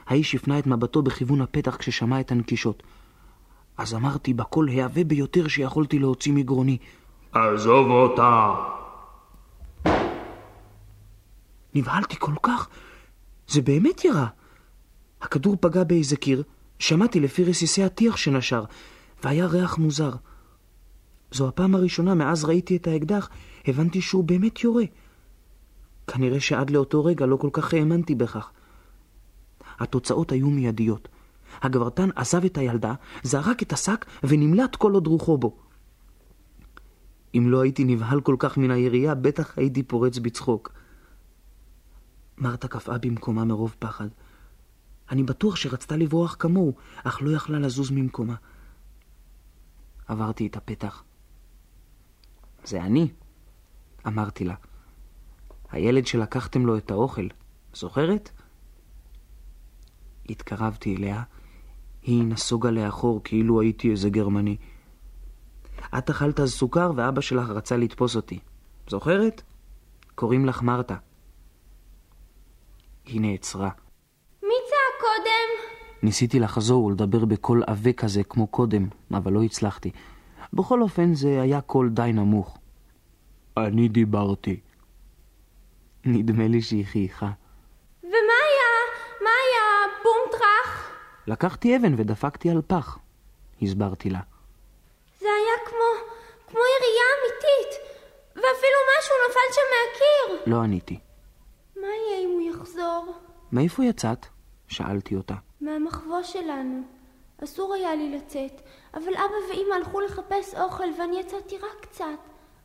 האיש 0.07 0.35
הפנה 0.35 0.59
את 0.59 0.67
מבטו 0.67 1.01
בכיוון 1.01 1.41
הפתח 1.41 1.75
כששמע 1.75 2.19
את 2.19 2.31
הנקישות. 2.31 2.83
אז 3.77 3.93
אמרתי 3.93 4.33
בקול 4.33 4.69
העבה 4.69 5.03
ביותר 5.03 5.47
שיכולתי 5.47 5.99
להוציא 5.99 6.33
מגרוני, 6.33 6.77
עזוב 7.31 7.89
אותה! 7.89 8.53
נבהלתי 11.73 12.15
כל 12.19 12.33
כך, 12.43 12.69
זה 13.49 13.61
באמת 13.61 14.05
ירה. 14.05 14.27
הכדור 15.21 15.57
פגע 15.61 15.83
באיזה 15.83 16.15
קיר, 16.15 16.43
שמעתי 16.79 17.19
לפי 17.19 17.43
רסיסי 17.43 17.83
הטיח 17.83 18.17
שנשר, 18.17 18.63
והיה 19.23 19.45
ריח 19.45 19.77
מוזר. 19.77 20.11
זו 21.31 21.47
הפעם 21.47 21.75
הראשונה 21.75 22.13
מאז 22.13 22.45
ראיתי 22.45 22.75
את 22.75 22.87
האקדח, 22.87 23.29
הבנתי 23.67 24.01
שהוא 24.01 24.23
באמת 24.23 24.63
יורה. 24.63 24.83
כנראה 26.07 26.39
שעד 26.39 26.69
לאותו 26.69 27.05
רגע 27.05 27.25
לא 27.25 27.35
כל 27.35 27.49
כך 27.53 27.73
האמנתי 27.73 28.15
בכך. 28.15 28.51
התוצאות 29.79 30.31
היו 30.31 30.49
מיידיות. 30.49 31.07
הגברתן 31.61 32.09
עזב 32.15 32.45
את 32.45 32.57
הילדה, 32.57 32.93
זרק 33.23 33.63
את 33.63 33.73
השק 33.73 34.05
ונמלט 34.23 34.75
כל 34.75 34.93
עוד 34.93 35.07
רוחו 35.07 35.37
בו. 35.37 35.57
אם 37.37 37.45
לא 37.49 37.61
הייתי 37.61 37.83
נבהל 37.83 38.21
כל 38.21 38.35
כך 38.39 38.57
מן 38.57 38.71
הירייה, 38.71 39.15
בטח 39.15 39.57
הייתי 39.57 39.83
פורץ 39.83 40.17
בצחוק. 40.17 40.78
מרתה 42.39 42.67
קפאה 42.67 42.97
במקומה 42.97 43.45
מרוב 43.45 43.75
פחד. 43.79 44.07
אני 45.11 45.23
בטוח 45.23 45.55
שרצתה 45.55 45.97
לברוח 45.97 46.35
כמוהו, 46.39 46.73
אך 47.03 47.21
לא 47.21 47.35
יכלה 47.35 47.59
לזוז 47.59 47.91
ממקומה. 47.91 48.35
עברתי 50.07 50.47
את 50.47 50.57
הפתח. 50.57 51.03
זה 52.63 52.81
אני, 52.81 53.11
אמרתי 54.07 54.45
לה. 54.45 54.55
הילד 55.71 56.07
שלקחתם 56.07 56.65
לו 56.65 56.77
את 56.77 56.91
האוכל, 56.91 57.27
זוכרת? 57.73 58.29
התקרבתי 60.29 60.95
אליה, 60.95 61.23
היא 62.01 62.23
נסוגה 62.23 62.71
לאחור 62.71 63.21
כאילו 63.23 63.61
הייתי 63.61 63.91
איזה 63.91 64.09
גרמני. 64.09 64.57
את 65.97 66.09
אכלת 66.09 66.39
אז 66.39 66.51
סוכר 66.51 66.91
ואבא 66.95 67.21
שלך 67.21 67.49
רצה 67.49 67.77
לתפוס 67.77 68.15
אותי. 68.15 68.39
זוכרת? 68.87 69.41
קוראים 70.15 70.45
לך 70.45 70.61
מרתה. 70.61 70.95
היא 73.11 73.21
נעצרה. 73.21 73.69
מי 74.43 74.55
צעק 74.69 74.99
קודם? 75.01 75.71
ניסיתי 76.03 76.39
לחזור 76.39 76.83
ולדבר 76.85 77.25
בקול 77.25 77.63
עבה 77.67 77.93
כזה 77.93 78.23
כמו 78.23 78.47
קודם, 78.47 78.87
אבל 79.13 79.33
לא 79.33 79.43
הצלחתי. 79.43 79.91
בכל 80.53 80.81
אופן 80.81 81.13
זה 81.13 81.41
היה 81.41 81.61
קול 81.61 81.89
די 81.89 82.11
נמוך. 82.13 82.57
אני 83.57 83.87
דיברתי. 83.87 84.59
נדמה 86.05 86.47
לי 86.47 86.61
שהיא 86.61 86.85
חייכה. 86.85 87.29
ומה 88.03 88.37
היה? 88.47 88.71
מה 89.21 89.29
היה? 89.29 89.93
בום 90.03 90.31
טראח? 90.39 90.91
לקחתי 91.27 91.77
אבן 91.77 91.93
ודפקתי 91.97 92.49
על 92.49 92.61
פח, 92.67 92.99
הסברתי 93.61 94.09
לה. 94.09 94.19
זה 95.19 95.27
היה 95.27 95.69
כמו, 95.69 96.09
כמו 96.47 96.59
ירייה 96.59 97.05
אמיתית, 97.15 97.81
ואפילו 98.35 98.79
משהו 98.97 99.15
נפל 99.29 99.53
שם 99.53 99.61
מהקיר. 99.73 100.53
לא 100.55 100.63
עניתי. 100.63 100.99
מה 101.89 101.95
יהיה 101.95 102.25
אם 102.25 102.29
הוא 102.29 102.41
יחזור? 102.41 103.13
מאיפה 103.51 103.85
יצאת? 103.85 104.25
שאלתי 104.67 105.15
אותה. 105.15 105.35
מהמחבוא 105.61 106.23
שלנו. 106.23 106.81
אסור 107.43 107.73
היה 107.73 107.95
לי 107.95 108.17
לצאת, 108.17 108.61
אבל 108.93 109.13
אבא 109.13 109.49
ואמא 109.49 109.75
הלכו 109.75 109.99
לחפש 110.01 110.55
אוכל 110.55 110.83
ואני 110.99 111.19
יצאתי 111.19 111.57
רק 111.57 111.81
קצת. 111.81 112.05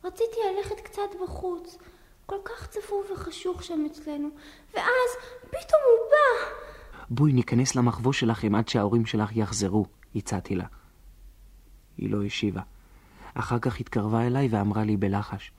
רציתי 0.03 0.37
ללכת 0.55 0.79
קצת 0.79 1.01
בחוץ. 1.23 1.77
כל 2.25 2.35
כך 2.45 2.67
צפוף 2.67 3.11
וחשוך 3.11 3.63
שם 3.63 3.85
אצלנו, 3.85 4.29
ואז 4.73 5.09
פתאום 5.41 5.81
הוא 5.85 6.11
בא. 6.11 6.45
בואי 7.09 7.33
ניכנס 7.33 7.75
למחבוא 7.75 8.13
שלכם 8.13 8.55
עד 8.55 8.67
שההורים 8.67 9.05
שלך 9.05 9.37
יחזרו, 9.37 9.85
הצעתי 10.15 10.55
לה. 10.55 10.65
היא 11.97 12.11
לא 12.11 12.23
השיבה. 12.23 12.61
אחר 13.33 13.59
כך 13.59 13.79
התקרבה 13.79 14.27
אליי 14.27 14.47
ואמרה 14.51 14.83
לי 14.83 14.97
בלחש. 14.97 15.51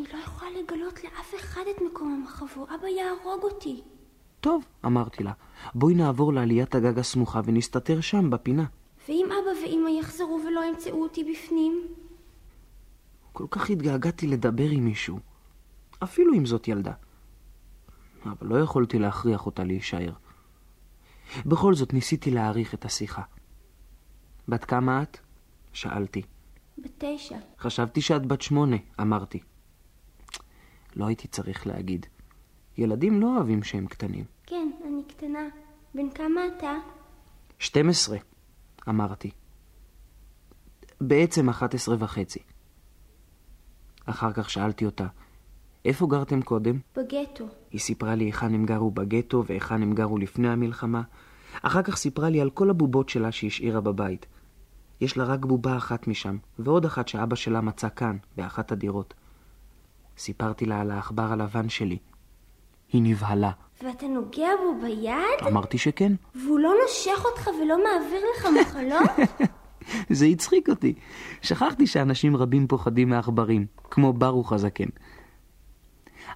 אני 0.00 0.08
לא 0.12 0.18
יכולה 0.24 0.50
לגלות 0.50 1.04
לאף 1.04 1.34
אחד 1.34 1.60
את 1.76 1.82
מקום 1.90 2.12
המחבוא, 2.12 2.66
אבא 2.74 2.86
יהרוג 2.86 3.42
אותי. 3.42 3.82
טוב, 4.40 4.64
אמרתי 4.86 5.24
לה, 5.24 5.32
בואי 5.74 5.94
נעבור 5.94 6.32
לעליית 6.32 6.74
הגג 6.74 6.98
הסמוכה 6.98 7.40
ונסתתר 7.44 8.00
שם, 8.00 8.30
בפינה. 8.30 8.64
ואם 9.08 9.26
אבא 9.26 9.66
ואמא 9.66 9.88
יחזרו 9.88 10.40
ולא 10.46 10.64
ימצאו 10.64 11.02
אותי 11.02 11.32
בפנים? 11.32 11.86
כל 13.32 13.46
כך 13.50 13.70
התגעגעתי 13.70 14.26
לדבר 14.26 14.68
עם 14.70 14.84
מישהו, 14.84 15.18
אפילו 16.02 16.34
אם 16.34 16.46
זאת 16.46 16.68
ילדה. 16.68 16.92
אבל 18.24 18.46
לא 18.46 18.56
יכולתי 18.56 18.98
להכריח 18.98 19.46
אותה 19.46 19.64
להישאר. 19.64 20.12
בכל 21.46 21.74
זאת 21.74 21.92
ניסיתי 21.92 22.30
להעריך 22.30 22.74
את 22.74 22.84
השיחה. 22.84 23.22
בת 24.48 24.64
כמה 24.64 25.02
את? 25.02 25.18
שאלתי. 25.72 26.22
בתשע. 26.78 27.36
חשבתי 27.58 28.00
שאת 28.00 28.26
בת 28.26 28.42
שמונה, 28.42 28.76
אמרתי. 29.00 29.40
לא 30.96 31.06
הייתי 31.06 31.28
צריך 31.28 31.66
להגיד. 31.66 32.06
ילדים 32.78 33.20
לא 33.20 33.36
אוהבים 33.36 33.62
שהם 33.62 33.86
קטנים. 33.86 34.24
כן, 34.46 34.70
אני 34.86 35.02
קטנה. 35.08 35.48
בן 35.94 36.10
כמה 36.10 36.40
אתה? 36.56 36.72
12, 37.58 38.18
אמרתי. 38.88 39.30
בעצם 41.00 41.48
11 41.48 41.96
וחצי. 41.98 42.38
אחר 44.06 44.32
כך 44.32 44.50
שאלתי 44.50 44.86
אותה, 44.86 45.06
איפה 45.84 46.06
גרתם 46.06 46.42
קודם? 46.42 46.78
בגטו. 46.96 47.44
היא 47.70 47.80
סיפרה 47.80 48.14
לי 48.14 48.24
היכן 48.24 48.54
הם 48.54 48.66
גרו 48.66 48.90
בגטו 48.90 49.44
והיכן 49.46 49.82
הם 49.82 49.92
גרו 49.92 50.18
לפני 50.18 50.48
המלחמה. 50.48 51.02
אחר 51.62 51.82
כך 51.82 51.96
סיפרה 51.96 52.30
לי 52.30 52.40
על 52.40 52.50
כל 52.50 52.70
הבובות 52.70 53.08
שלה 53.08 53.32
שהשאירה 53.32 53.80
בבית. 53.80 54.26
יש 55.00 55.16
לה 55.16 55.24
רק 55.24 55.44
בובה 55.44 55.76
אחת 55.76 56.06
משם, 56.06 56.36
ועוד 56.58 56.84
אחת 56.84 57.08
שאבא 57.08 57.36
שלה 57.36 57.60
מצא 57.60 57.88
כאן, 57.96 58.16
באחת 58.36 58.72
הדירות. 58.72 59.14
סיפרתי 60.20 60.66
לה 60.66 60.80
על 60.80 60.90
העכבר 60.90 61.32
הלבן 61.32 61.68
שלי. 61.68 61.98
היא 62.92 63.02
נבהלה. 63.04 63.50
ואתה 63.82 64.06
נוגע 64.06 64.48
בו 64.62 64.80
ביד? 64.82 65.48
אמרתי 65.52 65.78
שכן. 65.78 66.12
והוא 66.34 66.58
לא 66.58 66.72
נושך 66.82 67.24
אותך 67.24 67.48
ולא 67.62 67.76
מעביר 67.84 68.20
לך 68.36 68.46
מחלות? 68.60 69.28
זה 70.18 70.26
הצחיק 70.26 70.68
אותי. 70.68 70.94
שכחתי 71.42 71.86
שאנשים 71.86 72.36
רבים 72.36 72.66
פוחדים 72.66 73.08
מעכברים, 73.08 73.66
כמו 73.90 74.12
ברוך 74.12 74.52
הזקן. 74.52 74.88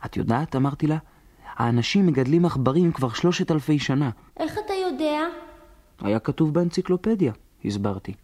את 0.04 0.16
יודעת, 0.16 0.56
אמרתי 0.56 0.86
לה, 0.86 0.98
האנשים 1.54 2.06
מגדלים 2.06 2.44
עכברים 2.44 2.92
כבר 2.92 3.08
שלושת 3.08 3.50
אלפי 3.50 3.78
שנה. 3.78 4.10
איך 4.36 4.58
אתה 4.66 4.74
יודע? 4.74 5.20
היה 6.00 6.18
כתוב 6.18 6.54
באנציקלופדיה, 6.54 7.32
הסברתי. 7.64 8.14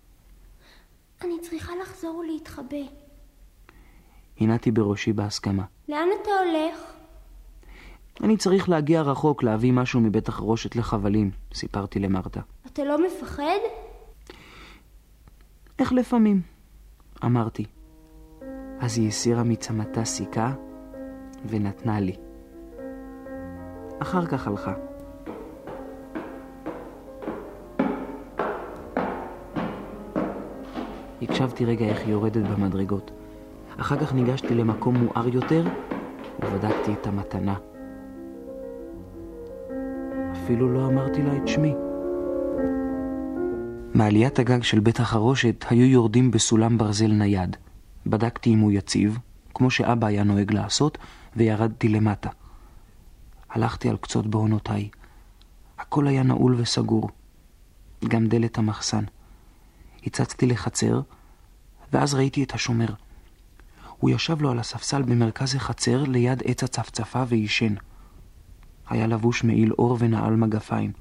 אני 1.24 1.40
צריכה 1.40 1.72
לחזור 1.82 2.16
ולהתחבא. 2.16 3.09
הנעתי 4.40 4.70
בראשי 4.70 5.12
בהסכמה. 5.12 5.64
לאן 5.88 6.08
אתה 6.22 6.30
הולך? 6.30 6.92
אני 8.24 8.36
צריך 8.36 8.68
להגיע 8.68 9.02
רחוק 9.02 9.42
להביא 9.42 9.72
משהו 9.72 10.00
מבית 10.00 10.28
החרושת 10.28 10.76
לחבלים, 10.76 11.30
סיפרתי 11.54 11.98
למרתה. 11.98 12.40
אתה 12.66 12.84
לא 12.84 13.06
מפחד? 13.06 13.58
איך 15.78 15.92
לפעמים? 15.92 16.40
אמרתי. 17.24 17.64
אז 18.80 18.98
היא 18.98 19.08
הסירה 19.08 19.42
מצמתה 19.42 20.04
סיכה 20.04 20.52
ונתנה 21.48 22.00
לי. 22.00 22.16
אחר 23.98 24.26
כך 24.26 24.46
הלכה. 24.46 24.74
הקשבתי 31.22 31.64
רגע 31.64 31.86
איך 31.86 32.00
היא 32.00 32.10
יורדת 32.10 32.42
במדרגות. 32.42 33.10
אחר 33.80 33.98
כך 34.00 34.12
ניגשתי 34.12 34.54
למקום 34.54 34.96
מואר 34.96 35.28
יותר 35.28 35.66
ובדקתי 36.42 36.92
את 36.92 37.06
המתנה. 37.06 37.54
אפילו 40.32 40.72
לא 40.72 40.86
אמרתי 40.86 41.22
לה 41.22 41.36
את 41.36 41.48
שמי. 41.48 41.74
מעליית 43.94 44.38
הגג 44.38 44.62
של 44.62 44.80
בית 44.80 45.00
החרושת 45.00 45.64
היו 45.70 45.86
יורדים 45.86 46.30
בסולם 46.30 46.78
ברזל 46.78 47.12
נייד. 47.12 47.56
בדקתי 48.06 48.54
אם 48.54 48.58
הוא 48.58 48.72
יציב, 48.72 49.18
כמו 49.54 49.70
שאבא 49.70 50.06
היה 50.06 50.24
נוהג 50.24 50.52
לעשות, 50.52 50.98
וירדתי 51.36 51.88
למטה. 51.88 52.30
הלכתי 53.50 53.88
על 53.88 53.96
קצות 53.96 54.26
בעונותיי. 54.26 54.88
הכל 55.78 56.06
היה 56.06 56.22
נעול 56.22 56.54
וסגור. 56.58 57.08
גם 58.08 58.26
דלת 58.26 58.58
המחסן. 58.58 59.04
הצצתי 60.06 60.46
לחצר, 60.46 61.00
ואז 61.92 62.14
ראיתי 62.14 62.42
את 62.42 62.54
השומר. 62.54 62.88
הוא 64.00 64.10
ישב 64.10 64.42
לו 64.42 64.50
על 64.50 64.58
הספסל 64.58 65.02
במרכז 65.02 65.54
החצר 65.54 66.04
ליד 66.04 66.42
עץ 66.44 66.64
הצפצפה 66.64 67.24
ועישן. 67.28 67.74
היה 68.88 69.06
לבוש 69.06 69.44
מעיל 69.44 69.72
אור 69.72 69.96
ונעל 70.00 70.36
מגפיים. 70.36 70.92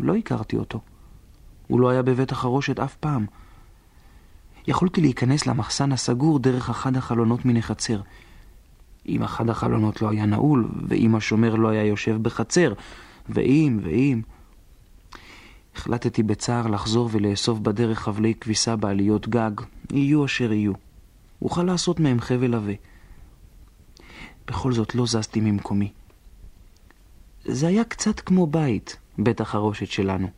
לא 0.00 0.16
הכרתי 0.16 0.56
אותו. 0.56 0.80
הוא 1.66 1.80
לא 1.80 1.88
היה 1.88 2.02
בבית 2.02 2.32
החרושת 2.32 2.78
אף 2.78 2.96
פעם. 2.96 3.26
יכולתי 4.66 5.00
להיכנס 5.00 5.46
למחסן 5.46 5.92
הסגור 5.92 6.38
דרך 6.38 6.70
אחד 6.70 6.96
החלונות 6.96 7.44
מן 7.44 7.56
החצר. 7.56 8.00
אם 9.08 9.22
אחד 9.22 9.50
החלונות 9.50 10.02
לא 10.02 10.10
היה 10.10 10.26
נעול, 10.26 10.68
ואם 10.88 11.14
השומר 11.14 11.54
לא 11.54 11.68
היה 11.68 11.84
יושב 11.84 12.22
בחצר, 12.22 12.72
ואם, 13.28 13.78
ואם... 13.82 14.22
החלטתי 15.76 16.22
בצער 16.22 16.66
לחזור 16.66 17.08
ולאסוף 17.12 17.58
בדרך 17.58 17.98
חבלי 17.98 18.34
כביסה 18.34 18.76
בעליות 18.76 19.28
גג, 19.28 19.50
יהיו 19.92 20.24
אשר 20.24 20.52
יהיו. 20.52 20.87
אוכל 21.42 21.62
לעשות 21.62 22.00
מהם 22.00 22.20
חבל 22.20 22.54
עבה. 22.54 22.72
בכל 24.46 24.72
זאת 24.72 24.94
לא 24.94 25.06
זזתי 25.06 25.40
ממקומי. 25.40 25.92
זה 27.44 27.68
היה 27.68 27.84
קצת 27.84 28.20
כמו 28.20 28.46
בית, 28.46 28.96
בית 29.18 29.40
החרושת 29.40 29.86
שלנו. 29.86 30.28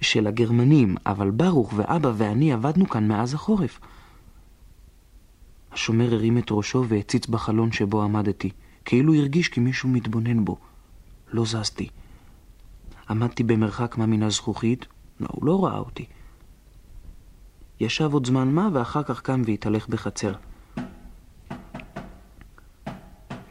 של 0.00 0.26
הגרמנים, 0.26 0.96
אבל 1.06 1.30
ברוך 1.30 1.72
ואבא 1.76 2.12
ואני 2.16 2.52
עבדנו 2.52 2.88
כאן 2.88 3.08
מאז 3.08 3.34
החורף. 3.34 3.80
השומר 5.72 6.14
הרים 6.14 6.38
את 6.38 6.46
ראשו 6.50 6.84
והציץ 6.88 7.26
בחלון 7.26 7.72
שבו 7.72 8.02
עמדתי, 8.02 8.50
כאילו 8.84 9.14
הרגיש 9.14 9.48
כי 9.48 9.60
מישהו 9.60 9.88
מתבונן 9.88 10.44
בו. 10.44 10.58
לא 11.32 11.44
זזתי. 11.44 11.88
עמדתי 13.10 13.42
במרחק 13.42 13.98
מה 13.98 14.06
מן 14.06 14.22
הזכוכית, 14.22 14.86
לא, 15.20 15.28
הוא 15.32 15.46
לא 15.46 15.64
ראה 15.64 15.78
אותי. 15.78 16.04
ישב 17.80 18.12
עוד 18.12 18.26
זמן 18.26 18.48
מה, 18.48 18.68
ואחר 18.72 19.02
כך 19.02 19.20
קם 19.20 19.42
והתהלך 19.46 19.88
בחצר. 19.88 20.32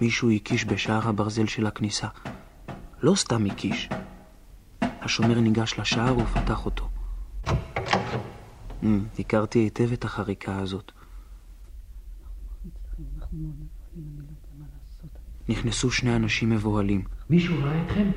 מישהו 0.01 0.31
הקיש 0.31 0.65
בשער 0.65 1.07
הברזל 1.07 1.45
של 1.47 1.67
הכניסה. 1.67 2.07
לא 3.01 3.15
סתם 3.15 3.45
הקיש. 3.45 3.89
השומר 4.81 5.39
ניגש 5.39 5.79
לשער 5.79 6.17
ופתח 6.17 6.65
אותו. 6.65 6.89
Mm, 7.45 8.85
הכרתי 9.19 9.59
היטב 9.59 9.91
את 9.93 10.05
החריקה 10.05 10.59
הזאת. 10.59 10.91
נכנסו 15.49 15.91
שני 15.91 16.15
אנשים 16.15 16.49
מבוהלים. 16.49 17.03
מישהו 17.29 17.55
ראה 17.63 17.85
אתכם? 17.85 18.11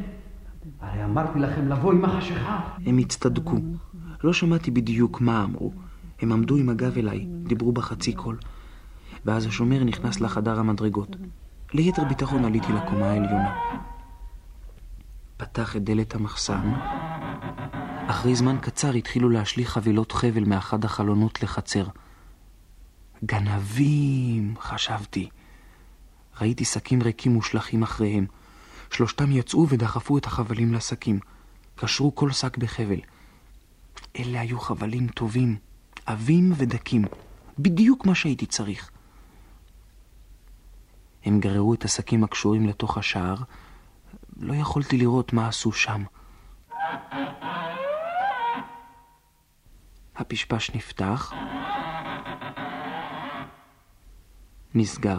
הרי 0.80 1.04
אמרתי 1.04 1.38
לכם 1.38 1.68
לבוא 1.68 1.92
עם 1.92 2.04
החשיכה. 2.04 2.60
הם 2.86 2.98
הצטדקו. 2.98 3.56
לא 4.24 4.32
שמעתי 4.32 4.70
בדיוק 4.70 5.20
מה 5.20 5.44
אמרו. 5.44 5.72
הם 6.22 6.32
עמדו 6.32 6.56
עם 6.56 6.68
הגב 6.68 6.98
אליי, 6.98 7.26
דיברו 7.28 7.72
בחצי 7.72 8.12
קול. 8.12 8.38
ואז 9.24 9.46
השומר 9.46 9.84
נכנס 9.84 10.20
לחדר 10.20 10.58
המדרגות. 10.58 11.16
ליתר 11.72 12.04
ביטחון 12.04 12.44
עליתי 12.44 12.72
לקומה 12.72 13.10
העליונה. 13.10 13.54
פתח 15.36 15.76
את 15.76 15.84
דלת 15.84 16.14
המחסן. 16.14 16.72
אחרי 18.06 18.34
זמן 18.34 18.56
קצר 18.60 18.92
התחילו 18.92 19.30
להשליך 19.30 19.70
חבילות 19.70 20.12
חבל 20.12 20.44
מאחד 20.44 20.84
החלונות 20.84 21.42
לחצר. 21.42 21.86
גנבים, 23.24 24.54
חשבתי. 24.60 25.28
ראיתי 26.40 26.64
שקים 26.64 27.02
ריקים 27.02 27.32
מושלכים 27.32 27.82
אחריהם. 27.82 28.26
שלושתם 28.90 29.32
יצאו 29.32 29.68
ודחפו 29.68 30.18
את 30.18 30.26
החבלים 30.26 30.74
לשקים. 30.74 31.18
קשרו 31.76 32.14
כל 32.14 32.30
שק 32.30 32.56
בחבל. 32.58 33.00
אלה 34.18 34.40
היו 34.40 34.60
חבלים 34.60 35.08
טובים, 35.08 35.56
עבים 36.06 36.52
ודקים. 36.56 37.04
בדיוק 37.58 38.06
מה 38.06 38.14
שהייתי 38.14 38.46
צריך. 38.46 38.90
הם 41.24 41.40
גררו 41.40 41.74
את 41.74 41.84
השקים 41.84 42.24
הקשורים 42.24 42.68
לתוך 42.68 42.98
השער. 42.98 43.36
לא 44.36 44.54
יכולתי 44.54 44.98
לראות 44.98 45.32
מה 45.32 45.48
עשו 45.48 45.72
שם. 45.72 46.04
הפשפש 50.16 50.70
נפתח, 50.74 51.32
נסגר. 54.74 55.18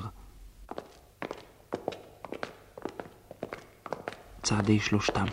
צעדי 4.43 4.79
שלושתם. 4.79 5.25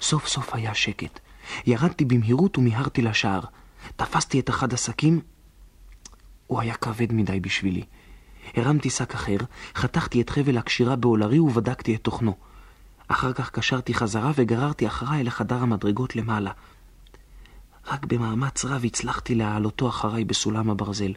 סוף 0.00 0.28
סוף 0.28 0.54
היה 0.54 0.74
שקט. 0.74 1.20
ירדתי 1.66 2.04
במהירות 2.04 2.58
ומיהרתי 2.58 3.02
לשער. 3.02 3.40
תפסתי 3.96 4.40
את 4.40 4.50
אחד 4.50 4.72
השקים, 4.72 5.20
הוא 6.46 6.60
היה 6.60 6.74
כבד 6.74 7.12
מדי 7.12 7.40
בשבילי. 7.40 7.84
הרמתי 8.56 8.90
שק 8.90 9.14
אחר, 9.14 9.36
חתכתי 9.74 10.20
את 10.20 10.30
חבל 10.30 10.58
הקשירה 10.58 10.96
בעולרי 10.96 11.38
ובדקתי 11.38 11.94
את 11.94 12.00
תוכנו. 12.04 12.36
אחר 13.08 13.32
כך 13.32 13.50
קשרתי 13.50 13.94
חזרה 13.94 14.32
וגררתי 14.34 14.86
אחריי 14.86 15.24
לחדר 15.24 15.56
המדרגות 15.62 16.16
למעלה. 16.16 16.52
רק 17.86 18.04
במאמץ 18.04 18.64
רב 18.64 18.84
הצלחתי 18.84 19.34
להעלותו 19.34 19.88
אחריי 19.88 20.24
בסולם 20.24 20.70
הברזל. 20.70 21.12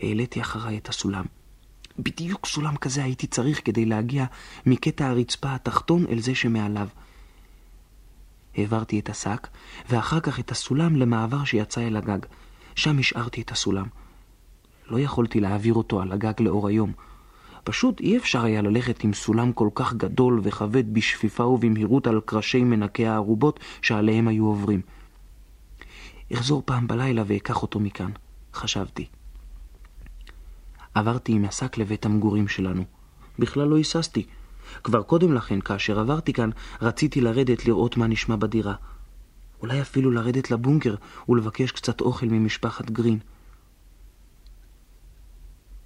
העליתי 0.00 0.40
אחריי 0.40 0.78
את 0.78 0.88
הסולם. 0.88 1.24
בדיוק 1.98 2.46
סולם 2.46 2.76
כזה 2.76 3.04
הייתי 3.04 3.26
צריך 3.26 3.60
כדי 3.64 3.84
להגיע 3.84 4.24
מקטע 4.66 5.06
הרצפה 5.06 5.54
התחתון 5.54 6.06
אל 6.06 6.20
זה 6.20 6.34
שמעליו. 6.34 6.88
העברתי 8.56 8.98
את 8.98 9.08
השק, 9.08 9.48
ואחר 9.90 10.20
כך 10.20 10.40
את 10.40 10.50
הסולם 10.50 10.96
למעבר 10.96 11.44
שיצא 11.44 11.80
אל 11.80 11.96
הגג. 11.96 12.18
שם 12.74 12.98
השארתי 12.98 13.42
את 13.42 13.50
הסולם. 13.50 13.86
לא 14.86 15.00
יכולתי 15.00 15.40
להעביר 15.40 15.74
אותו 15.74 16.00
על 16.00 16.12
הגג 16.12 16.42
לאור 16.42 16.68
היום. 16.68 16.92
פשוט 17.64 18.00
אי 18.00 18.16
אפשר 18.16 18.44
היה 18.44 18.62
ללכת 18.62 19.04
עם 19.04 19.12
סולם 19.12 19.52
כל 19.52 19.68
כך 19.74 19.94
גדול 19.94 20.40
וכבד 20.42 20.94
בשפיפה 20.94 21.44
ובמהירות 21.44 22.06
על 22.06 22.20
קרשי 22.24 22.64
מנקי 22.64 23.06
הערובות 23.06 23.60
שעליהם 23.82 24.28
היו 24.28 24.46
עוברים. 24.46 24.80
אחזור 26.32 26.62
פעם 26.64 26.86
בלילה 26.86 27.22
ואקח 27.26 27.62
אותו 27.62 27.80
מכאן, 27.80 28.10
חשבתי. 28.54 29.06
עברתי 30.94 31.32
עם 31.32 31.44
השק 31.44 31.78
לבית 31.78 32.06
המגורים 32.06 32.48
שלנו. 32.48 32.84
בכלל 33.38 33.68
לא 33.68 33.76
היססתי. 33.76 34.26
כבר 34.84 35.02
קודם 35.02 35.34
לכן, 35.34 35.60
כאשר 35.60 36.00
עברתי 36.00 36.32
כאן, 36.32 36.50
רציתי 36.82 37.20
לרדת 37.20 37.66
לראות 37.66 37.96
מה 37.96 38.06
נשמע 38.06 38.36
בדירה. 38.36 38.74
אולי 39.62 39.80
אפילו 39.82 40.10
לרדת 40.10 40.50
לבונקר 40.50 40.94
ולבקש 41.28 41.70
קצת 41.72 42.00
אוכל 42.00 42.26
ממשפחת 42.26 42.90
גרין. 42.90 43.18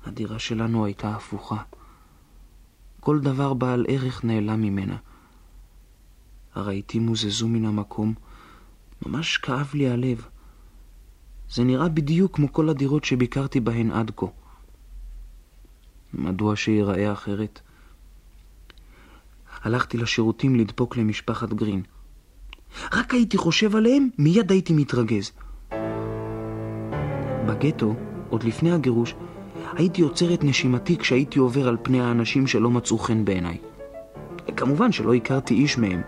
הדירה 0.06 0.38
שלנו 0.38 0.84
הייתה 0.84 1.14
הפוכה. 1.14 1.62
כל 3.00 3.20
דבר 3.20 3.54
בעל 3.54 3.86
ערך 3.88 4.24
נעלם 4.24 4.62
ממנה. 4.62 4.96
הרהיטים 6.54 7.06
הוזזו 7.06 7.48
מן 7.48 7.64
המקום. 7.64 8.14
ממש 9.06 9.36
כאב 9.36 9.70
לי 9.74 9.88
הלב. 9.88 10.26
זה 11.50 11.64
נראה 11.64 11.88
בדיוק 11.88 12.36
כמו 12.36 12.52
כל 12.52 12.68
הדירות 12.68 13.04
שביקרתי 13.04 13.60
בהן 13.60 13.90
עד 13.90 14.10
כה. 14.16 14.26
מדוע 16.14 16.56
שייראה 16.56 17.12
אחרת? 17.12 17.60
הלכתי 19.66 19.98
לשירותים 19.98 20.56
לדפוק 20.56 20.96
למשפחת 20.96 21.52
גרין. 21.52 21.82
רק 22.92 23.14
הייתי 23.14 23.36
חושב 23.36 23.76
עליהם, 23.76 24.08
מיד 24.18 24.50
הייתי 24.50 24.72
מתרגז. 24.72 25.32
בגטו, 27.46 27.94
עוד 28.30 28.42
לפני 28.42 28.72
הגירוש, 28.72 29.14
הייתי 29.72 30.02
עוצר 30.02 30.34
את 30.34 30.44
נשימתי 30.44 30.96
כשהייתי 30.96 31.38
עובר 31.38 31.68
על 31.68 31.76
פני 31.82 32.00
האנשים 32.00 32.46
שלא 32.46 32.70
מצאו 32.70 32.98
חן 32.98 33.24
בעיניי. 33.24 33.58
כמובן 34.56 34.92
שלא 34.92 35.14
הכרתי 35.14 35.54
איש 35.54 35.78
מהם, 35.78 36.02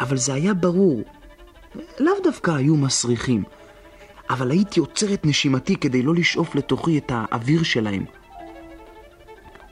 אבל 0.00 0.16
זה 0.16 0.34
היה 0.34 0.54
ברור. 0.54 1.02
לאו 2.00 2.14
דווקא 2.24 2.50
היו 2.50 2.76
מסריחים, 2.76 3.42
אבל 4.30 4.50
הייתי 4.50 4.80
עוצר 4.80 5.14
את 5.14 5.26
נשימתי 5.26 5.76
כדי 5.76 6.02
לא 6.02 6.14
לשאוף 6.14 6.54
לתוכי 6.54 6.98
את 6.98 7.12
האוויר 7.14 7.62
שלהם. 7.62 8.04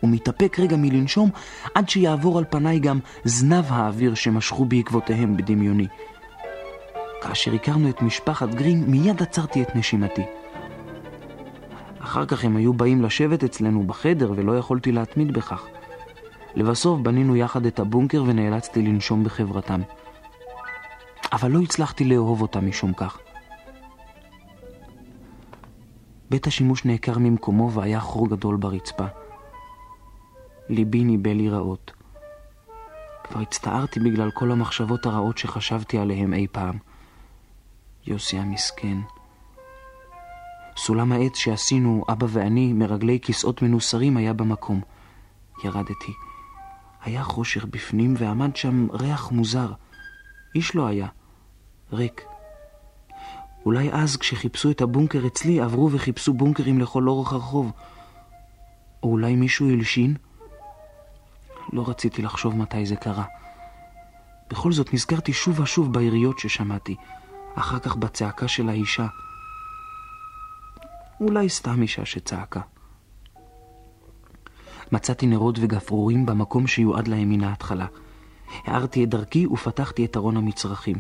ומתאפק 0.03 0.59
רגע 0.59 0.77
מלנשום 0.77 1.31
עד 1.75 1.89
שיעבור 1.89 2.39
על 2.39 2.45
פניי 2.51 2.79
גם 2.79 2.99
זנב 3.25 3.65
האוויר 3.69 4.15
שמשכו 4.15 4.65
בעקבותיהם 4.65 5.37
בדמיוני. 5.37 5.87
כאשר 7.21 7.55
הכרנו 7.55 7.89
את 7.89 8.03
משפחת 8.03 8.49
גרין, 8.49 8.85
מיד 8.85 9.23
עצרתי 9.23 9.63
את 9.63 9.77
נשימתי. 9.77 10.23
אחר 11.99 12.27
כך 12.27 12.45
הם 12.45 12.57
היו 12.57 12.73
באים 12.73 13.03
לשבת 13.03 13.45
אצלנו 13.45 13.83
בחדר 13.87 14.33
ולא 14.37 14.59
יכולתי 14.59 14.93
להתמיד 14.93 15.33
בכך. 15.33 15.67
לבסוף 16.55 17.01
בנינו 17.01 17.37
יחד 17.37 17.67
את 17.67 17.81
הבונקר 17.81 18.23
ונאלצתי 18.27 18.83
לנשום 18.83 19.25
בחברתם. 19.25 19.81
אבל 21.33 21.51
לא 21.51 21.61
הצלחתי 21.61 22.05
לאהוב 22.05 22.43
אותם 22.43 22.69
משום 22.69 22.93
כך. 22.93 23.19
בית 26.31 26.47
השימוש 26.47 26.85
נעקר 26.85 27.19
ממקומו 27.19 27.73
והיה 27.73 28.01
חור 28.01 28.29
גדול 28.29 28.57
ברצפה. 28.57 29.05
ליבי 30.69 31.05
ניבא 31.05 31.31
לי 31.31 31.49
רעות. 31.49 31.93
כבר 33.25 33.41
הצטערתי 33.41 34.01
בגלל 34.01 34.31
כל 34.31 34.51
המחשבות 34.51 35.07
הרעות 35.07 35.39
שחשבתי 35.39 35.99
עליהם 35.99 36.35
אי 36.35 36.47
פעם. 36.53 36.79
יוסי 38.07 38.39
המסכן. 38.39 38.99
סולם 40.77 41.13
העץ 41.13 41.37
שעשינו, 41.37 42.05
אבא 42.09 42.27
ואני, 42.29 42.73
מרגלי 42.73 43.19
כיסאות 43.23 43.63
מנוסרים, 43.63 44.17
היה 44.17 44.33
במקום. 44.33 44.81
ירדתי. 45.65 46.13
היה 47.03 47.23
חושך 47.23 47.65
בפנים 47.65 48.15
ועמד 48.19 48.57
שם 48.57 48.87
ריח 48.93 49.31
מוזר. 49.31 49.73
איש 50.55 50.75
לא 50.75 50.87
היה. 50.87 51.07
ריק. 51.93 52.23
אולי 53.67 53.93
אז 53.93 54.17
כשחיפשו 54.17 54.71
את 54.71 54.81
הבונקר 54.81 55.27
אצלי 55.27 55.61
עברו 55.61 55.93
וחיפשו 55.93 56.33
בונקרים 56.33 56.79
לכל 56.79 57.09
אורך 57.09 57.33
הרחוב. 57.33 57.73
או 59.03 59.11
אולי 59.11 59.37
מישהו 59.37 59.71
הלשין? 59.71 60.15
לא 61.73 61.85
רציתי 61.89 62.23
לחשוב 62.23 62.57
מתי 62.57 62.87
זה 62.87 62.97
קרה. 62.97 63.25
בכל 64.51 64.73
זאת 64.73 64.95
נזכרתי 64.95 65.33
שוב 65.33 65.61
ושוב 65.61 65.93
ביריות 65.93 66.39
ששמעתי, 66.39 66.97
אחר 67.55 67.79
כך 67.79 67.97
בצעקה 67.97 68.49
של 68.49 68.69
האישה. 68.69 69.07
אולי 71.21 71.49
סתם 71.49 71.83
אישה 71.83 72.05
שצעקה. 72.05 72.61
מצאתי 74.93 75.27
נרות 75.27 75.59
וגפרורים 75.61 76.27
במקום 76.27 76.67
שיועד 76.67 77.09
להם 77.09 77.31
מן 77.31 77.45
ההתחלה. 77.45 77.87
הערתי 78.65 79.05
את 79.05 79.09
דרכי 79.09 79.47
ופתחתי 79.47 80.05
את 80.05 80.17
ארון 80.17 80.37
המצרכים. 80.37 80.97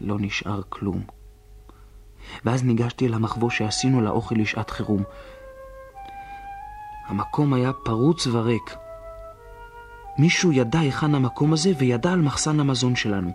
לא 0.00 0.16
נשאר 0.20 0.60
כלום. 0.68 1.02
ואז 2.44 2.64
ניגשתי 2.64 3.06
אל 3.06 3.14
המחבוא 3.14 3.50
שעשינו 3.50 4.00
לאוכל 4.00 4.34
לשעת 4.34 4.70
חירום. 4.70 5.02
המקום 7.06 7.52
היה 7.52 7.72
פרוץ 7.72 8.26
וריק. 8.26 8.87
מישהו 10.18 10.52
ידע 10.52 10.78
היכן 10.78 11.14
המקום 11.14 11.52
הזה 11.52 11.72
וידע 11.78 12.12
על 12.12 12.20
מחסן 12.20 12.60
המזון 12.60 12.96
שלנו. 12.96 13.30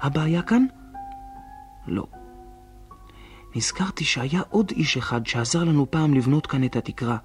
אבא 0.00 0.20
היה 0.20 0.42
כאן? 0.42 0.66
לא. 1.86 2.06
נזכרתי 3.54 4.04
שהיה 4.04 4.42
עוד 4.50 4.70
איש 4.70 4.96
אחד 4.96 5.26
שעזר 5.26 5.64
לנו 5.64 5.90
פעם 5.90 6.14
לבנות 6.14 6.46
כאן 6.46 6.64
את 6.64 6.76
התקרה, 6.76 7.16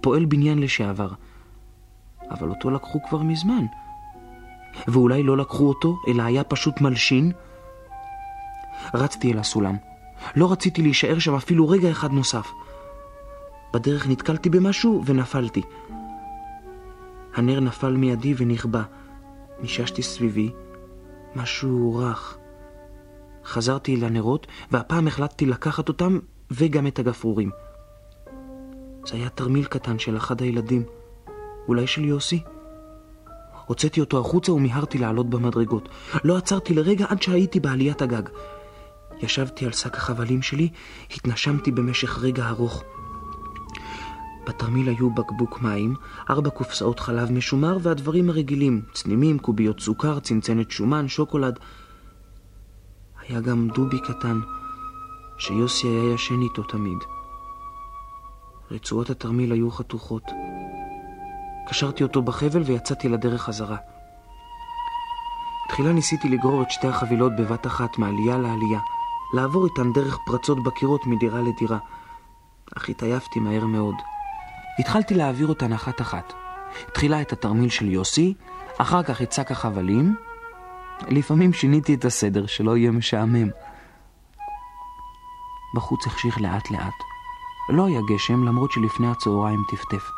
פועל 0.00 0.24
בניין 0.24 0.58
לשעבר. 0.58 1.08
אבל 2.30 2.50
אותו 2.50 2.70
לקחו 2.70 2.98
כבר 3.08 3.22
מזמן. 3.22 3.64
ואולי 4.88 5.22
לא 5.22 5.36
לקחו 5.36 5.68
אותו, 5.68 5.98
אלא 6.08 6.22
היה 6.22 6.44
פשוט 6.44 6.80
מלשין? 6.80 7.32
רצתי 8.94 9.32
אל 9.32 9.38
הסולם. 9.38 9.76
לא 10.36 10.52
רציתי 10.52 10.82
להישאר 10.82 11.18
שם 11.18 11.34
אפילו 11.34 11.68
רגע 11.68 11.90
אחד 11.90 12.12
נוסף. 12.12 12.48
בדרך 13.74 14.08
נתקלתי 14.08 14.50
במשהו 14.50 15.02
ונפלתי. 15.06 15.62
הנר 17.38 17.60
נפל 17.60 17.96
מידי 17.96 18.34
ונכבה. 18.36 18.82
מיששתי 19.60 20.02
סביבי, 20.02 20.50
משהו 21.36 21.96
רך. 21.96 22.38
חזרתי 23.44 23.96
אל 23.96 24.04
הנרות, 24.04 24.46
והפעם 24.70 25.06
החלטתי 25.06 25.46
לקחת 25.46 25.88
אותם 25.88 26.18
וגם 26.50 26.86
את 26.86 26.98
הגפרורים. 26.98 27.50
זה 29.06 29.16
היה 29.16 29.28
תרמיל 29.28 29.64
קטן 29.64 29.98
של 29.98 30.16
אחד 30.16 30.42
הילדים, 30.42 30.82
אולי 31.68 31.86
של 31.86 32.04
יוסי. 32.04 32.42
הוצאתי 33.66 34.00
אותו 34.00 34.20
החוצה 34.20 34.52
ומיהרתי 34.52 34.98
לעלות 34.98 35.30
במדרגות. 35.30 35.88
לא 36.24 36.36
עצרתי 36.36 36.74
לרגע 36.74 37.06
עד 37.08 37.22
שהייתי 37.22 37.60
בעליית 37.60 38.02
הגג. 38.02 38.28
ישבתי 39.20 39.66
על 39.66 39.72
שק 39.72 39.96
החבלים 39.96 40.42
שלי, 40.42 40.68
התנשמתי 41.14 41.70
במשך 41.70 42.18
רגע 42.18 42.48
ארוך. 42.48 42.84
בתרמיל 44.48 44.88
היו 44.88 45.10
בקבוק 45.10 45.62
מים, 45.62 45.94
ארבע 46.30 46.50
קופסאות 46.50 47.00
חלב 47.00 47.32
משומר 47.32 47.78
והדברים 47.82 48.30
הרגילים, 48.30 48.82
צנימים, 48.92 49.38
קוביות 49.38 49.80
סוכר, 49.80 50.20
צנצנת 50.20 50.70
שומן, 50.70 51.08
שוקולד. 51.08 51.58
היה 53.20 53.40
גם 53.40 53.68
דובי 53.68 54.00
קטן, 54.00 54.40
שיוסי 55.38 55.86
היה 55.86 56.14
ישן 56.14 56.40
איתו 56.42 56.62
תמיד. 56.62 56.98
רצועות 58.70 59.10
התרמיל 59.10 59.52
היו 59.52 59.70
חתוכות. 59.70 60.22
קשרתי 61.68 62.02
אותו 62.02 62.22
בחבל 62.22 62.62
ויצאתי 62.62 63.08
לדרך 63.08 63.42
חזרה. 63.42 63.76
תחילה 65.68 65.92
ניסיתי 65.92 66.28
לגרור 66.28 66.62
את 66.62 66.70
שתי 66.70 66.86
החבילות 66.86 67.32
בבת 67.38 67.66
אחת 67.66 67.98
מעלייה 67.98 68.38
לעלייה, 68.38 68.80
לעבור 69.34 69.64
איתן 69.64 69.92
דרך 69.92 70.18
פרצות 70.26 70.62
בקירות 70.62 71.06
מדירה 71.06 71.40
לדירה, 71.40 71.78
אך 72.76 72.88
התעייפתי 72.88 73.40
מהר 73.40 73.66
מאוד. 73.66 73.94
התחלתי 74.78 75.14
להעביר 75.14 75.46
אותן 75.46 75.72
אחת-אחת. 75.72 76.32
תחילה 76.92 77.20
את 77.20 77.32
התרמיל 77.32 77.68
של 77.68 77.88
יוסי, 77.88 78.34
אחר 78.78 79.02
כך 79.02 79.22
את 79.22 79.32
שק 79.32 79.50
החבלים. 79.50 80.16
לפעמים 81.08 81.52
שיניתי 81.52 81.94
את 81.94 82.04
הסדר, 82.04 82.46
שלא 82.46 82.76
יהיה 82.76 82.90
משעמם. 82.90 83.48
בחוץ 85.74 86.06
החשיך 86.06 86.40
לאט-לאט. 86.40 86.94
לא 87.68 87.86
היה 87.86 88.00
גשם, 88.08 88.44
למרות 88.44 88.72
שלפני 88.72 89.10
הצהריים 89.10 89.62
טפטף. 89.70 90.10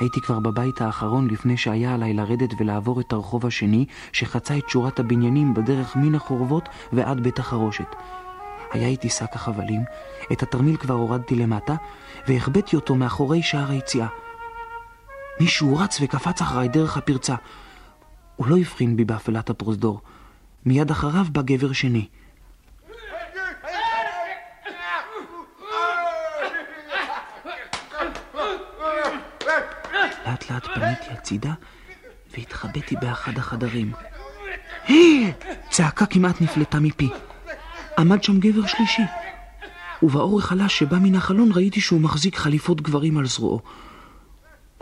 הייתי 0.00 0.20
כבר 0.20 0.40
בבית 0.40 0.80
האחרון 0.80 1.28
לפני 1.30 1.56
שהיה 1.56 1.94
עליי 1.94 2.14
לרדת 2.14 2.50
ולעבור 2.58 3.00
את 3.00 3.12
הרחוב 3.12 3.46
השני, 3.46 3.86
שחצה 4.12 4.58
את 4.58 4.68
שורת 4.68 5.00
הבניינים 5.00 5.54
בדרך 5.54 5.96
מן 5.96 6.14
החורבות 6.14 6.68
ועד 6.92 7.20
בית 7.20 7.38
החרושת. 7.38 7.94
היה 8.74 8.88
איתי 8.88 9.10
שק 9.10 9.34
החבלים, 9.34 9.84
את 10.32 10.42
התרמיל 10.42 10.76
כבר 10.76 10.94
הורדתי 10.94 11.34
למטה, 11.34 11.74
והחבאתי 12.28 12.76
אותו 12.76 12.94
מאחורי 12.94 13.42
שער 13.42 13.70
היציאה. 13.70 14.06
מישהו 15.40 15.76
רץ 15.76 15.98
וקפץ 16.00 16.42
אחריי 16.42 16.68
דרך 16.68 16.96
הפרצה. 16.96 17.34
הוא 18.36 18.46
לא 18.46 18.58
הבחין 18.58 18.96
בי 18.96 19.04
באפלת 19.04 19.50
הפרוזדור. 19.50 20.00
מיד 20.66 20.90
אחריו 20.90 21.24
בא 21.32 21.42
גבר 21.42 21.72
שני. 21.72 22.08
לאט 30.26 30.50
לאט 30.50 30.64
פניתי 30.64 31.10
הצידה 31.10 31.52
והתחבאתי 32.30 32.96
באחד 32.96 33.38
החדרים. 33.38 33.92
צעקה 35.70 36.06
כמעט 36.06 36.40
נפלטה 36.40 36.80
מפי. 36.80 37.10
עמד 37.98 38.22
שם 38.22 38.40
גבר 38.40 38.66
שלישי, 38.66 39.02
ובאור 40.02 40.38
החלש 40.38 40.78
שבא 40.78 40.96
מן 40.96 41.14
החלון 41.14 41.50
ראיתי 41.54 41.80
שהוא 41.80 42.00
מחזיק 42.00 42.36
חליפות 42.36 42.80
גברים 42.80 43.18
על 43.18 43.26
זרועו. 43.26 43.60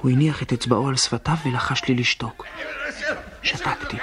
הוא 0.00 0.10
הניח 0.10 0.42
את 0.42 0.52
אצבעו 0.52 0.88
על 0.88 0.96
שפתיו 0.96 1.34
ולחש 1.46 1.84
לי 1.84 1.94
לשתוק. 1.94 2.46
שתקתי. 3.42 3.96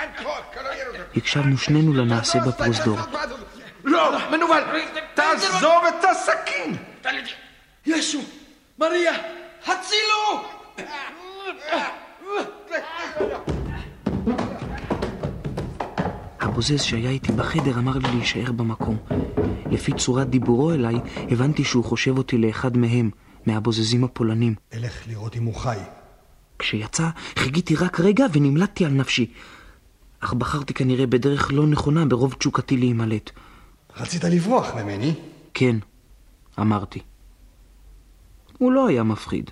הקשבנו 1.15 1.57
שנינו 1.57 1.93
לנעשה 1.93 2.39
בפרוזדור. 2.39 2.97
לא, 3.83 4.29
מנוול, 4.31 4.63
תעזוב 5.13 5.83
את 5.87 6.05
הסכין! 6.11 6.77
ישו, 7.85 8.21
מריה, 8.79 9.13
הצילו! 9.67 10.43
הבוזז 16.39 16.81
שהיה 16.81 17.09
איתי 17.09 17.31
בחדר 17.31 17.79
אמר 17.79 17.97
לי 17.97 18.09
להישאר 18.15 18.51
במקום. 18.51 18.97
לפי 19.71 19.93
צורת 19.93 20.29
דיבורו 20.29 20.71
אליי, 20.71 20.95
הבנתי 21.31 21.63
שהוא 21.63 21.83
חושב 21.83 22.17
אותי 22.17 22.37
לאחד 22.37 22.77
מהם, 22.77 23.09
מהבוזזים 23.45 24.03
הפולנים. 24.03 24.55
אלך 24.73 25.07
לראות 25.07 25.37
אם 25.37 25.43
הוא 25.43 25.55
חי. 25.55 25.77
כשיצא, 26.59 27.09
חיכיתי 27.35 27.75
רק 27.75 27.99
רגע 27.99 28.25
ונמלטתי 28.33 28.85
על 28.85 28.91
נפשי. 28.91 29.31
אך 30.19 30.33
בחרתי 30.33 30.73
כנראה 30.73 31.07
בדרך 31.07 31.51
לא 31.51 31.67
נכונה 31.67 32.05
ברוב 32.05 32.33
תשוקתי 32.33 32.77
להימלט. 32.77 33.31
רצית 33.97 34.23
לברוח 34.23 34.75
ממני? 34.75 35.13
כן, 35.53 35.75
אמרתי. 36.59 36.99
הוא 38.57 38.71
לא 38.71 38.87
היה 38.87 39.03
מפחיד. 39.03 39.51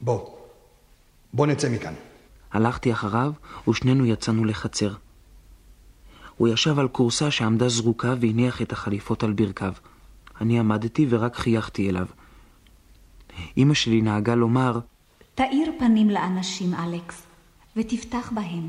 בוא, 0.00 0.30
בוא 1.32 1.46
נצא 1.46 1.68
מכאן. 1.70 1.94
הלכתי 2.52 2.92
אחריו, 2.92 3.32
ושנינו 3.68 4.06
יצאנו 4.06 4.44
לחצר. 4.44 4.94
הוא 6.36 6.48
ישב 6.48 6.78
על 6.78 6.88
כורסה 6.88 7.30
שעמדה 7.30 7.68
זרוקה 7.68 8.14
והניח 8.20 8.62
את 8.62 8.72
החליפות 8.72 9.22
על 9.22 9.32
ברכיו. 9.32 9.72
אני 10.40 10.58
עמדתי 10.58 11.06
ורק 11.08 11.36
חייכתי 11.36 11.90
אליו. 11.90 12.06
אמא 13.56 13.74
שלי 13.74 14.02
נהגה 14.02 14.34
לומר, 14.34 14.78
תאיר 15.34 15.72
פנים 15.78 16.10
לאנשים, 16.10 16.74
אלכס, 16.74 17.22
ותפתח 17.76 18.32
בהם, 18.34 18.68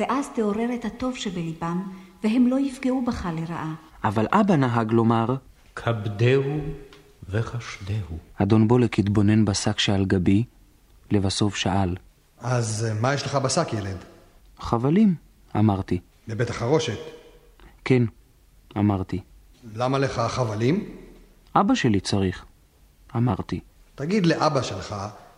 ואז 0.00 0.28
תעורר 0.34 0.74
את 0.74 0.84
הטוב 0.84 1.16
שבליבם, 1.16 1.82
והם 2.24 2.46
לא 2.46 2.60
יפגעו 2.60 3.04
בך 3.04 3.28
לרעה. 3.36 3.74
אבל 4.04 4.26
אבא 4.32 4.56
נהג 4.56 4.92
לומר, 4.92 5.36
כבדהו 5.76 6.60
וחשדהו. 7.28 8.18
אדון 8.34 8.68
בולק 8.68 8.98
התבונן 8.98 9.44
בשק 9.44 9.78
שעל 9.78 10.04
גבי, 10.04 10.44
לבסוף 11.10 11.56
שאל. 11.56 11.96
אז 12.40 12.86
אה, 12.88 13.00
מה 13.00 13.14
יש 13.14 13.22
לך 13.22 13.34
בשק, 13.34 13.72
ילד? 13.72 13.96
חבלים, 14.58 15.14
אמרתי. 15.56 16.00
בבית 16.28 16.50
החרושת. 16.50 16.98
כן, 17.84 18.02
אמרתי. 18.78 19.20
למה 19.74 19.98
לך 19.98 20.18
חבלים? 20.28 20.96
אבא 21.56 21.74
שלי 21.74 22.00
צריך, 22.00 22.44
אמרתי. 23.16 23.60
תגיד 23.94 24.26
לאבא 24.26 24.62
שלך 24.62 24.96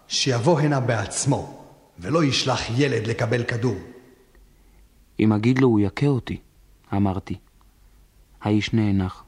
שיבוא 0.09 0.61
הנה 0.61 0.81
בעצמו, 0.81 1.65
ולא 1.99 2.25
ישלח 2.25 2.61
ילד 2.77 3.07
לקבל 3.07 3.45
כדור. 3.45 3.77
אם 5.21 5.33
אגיד 5.33 5.59
לו 5.59 5.69
הוא 5.69 5.81
יכה 5.81 6.07
אותי, 6.07 6.41
אמרתי. 6.93 7.39
האיש 8.41 8.73
נאנח. 8.73 9.25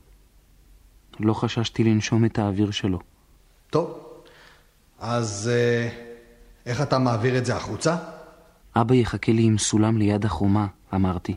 לא 1.20 1.34
חששתי 1.34 1.84
לנשום 1.84 2.24
את 2.24 2.38
האוויר 2.38 2.70
שלו. 2.70 2.98
טוב, 3.70 3.98
אז 4.98 5.50
אה, 5.52 5.88
איך 6.66 6.82
אתה 6.82 6.98
מעביר 6.98 7.38
את 7.38 7.46
זה 7.46 7.56
החוצה? 7.56 7.96
אבא 8.76 8.94
יחכה 8.94 9.32
לי 9.32 9.42
עם 9.42 9.58
סולם 9.58 9.98
ליד 9.98 10.24
החומה, 10.24 10.66
אמרתי. 10.94 11.36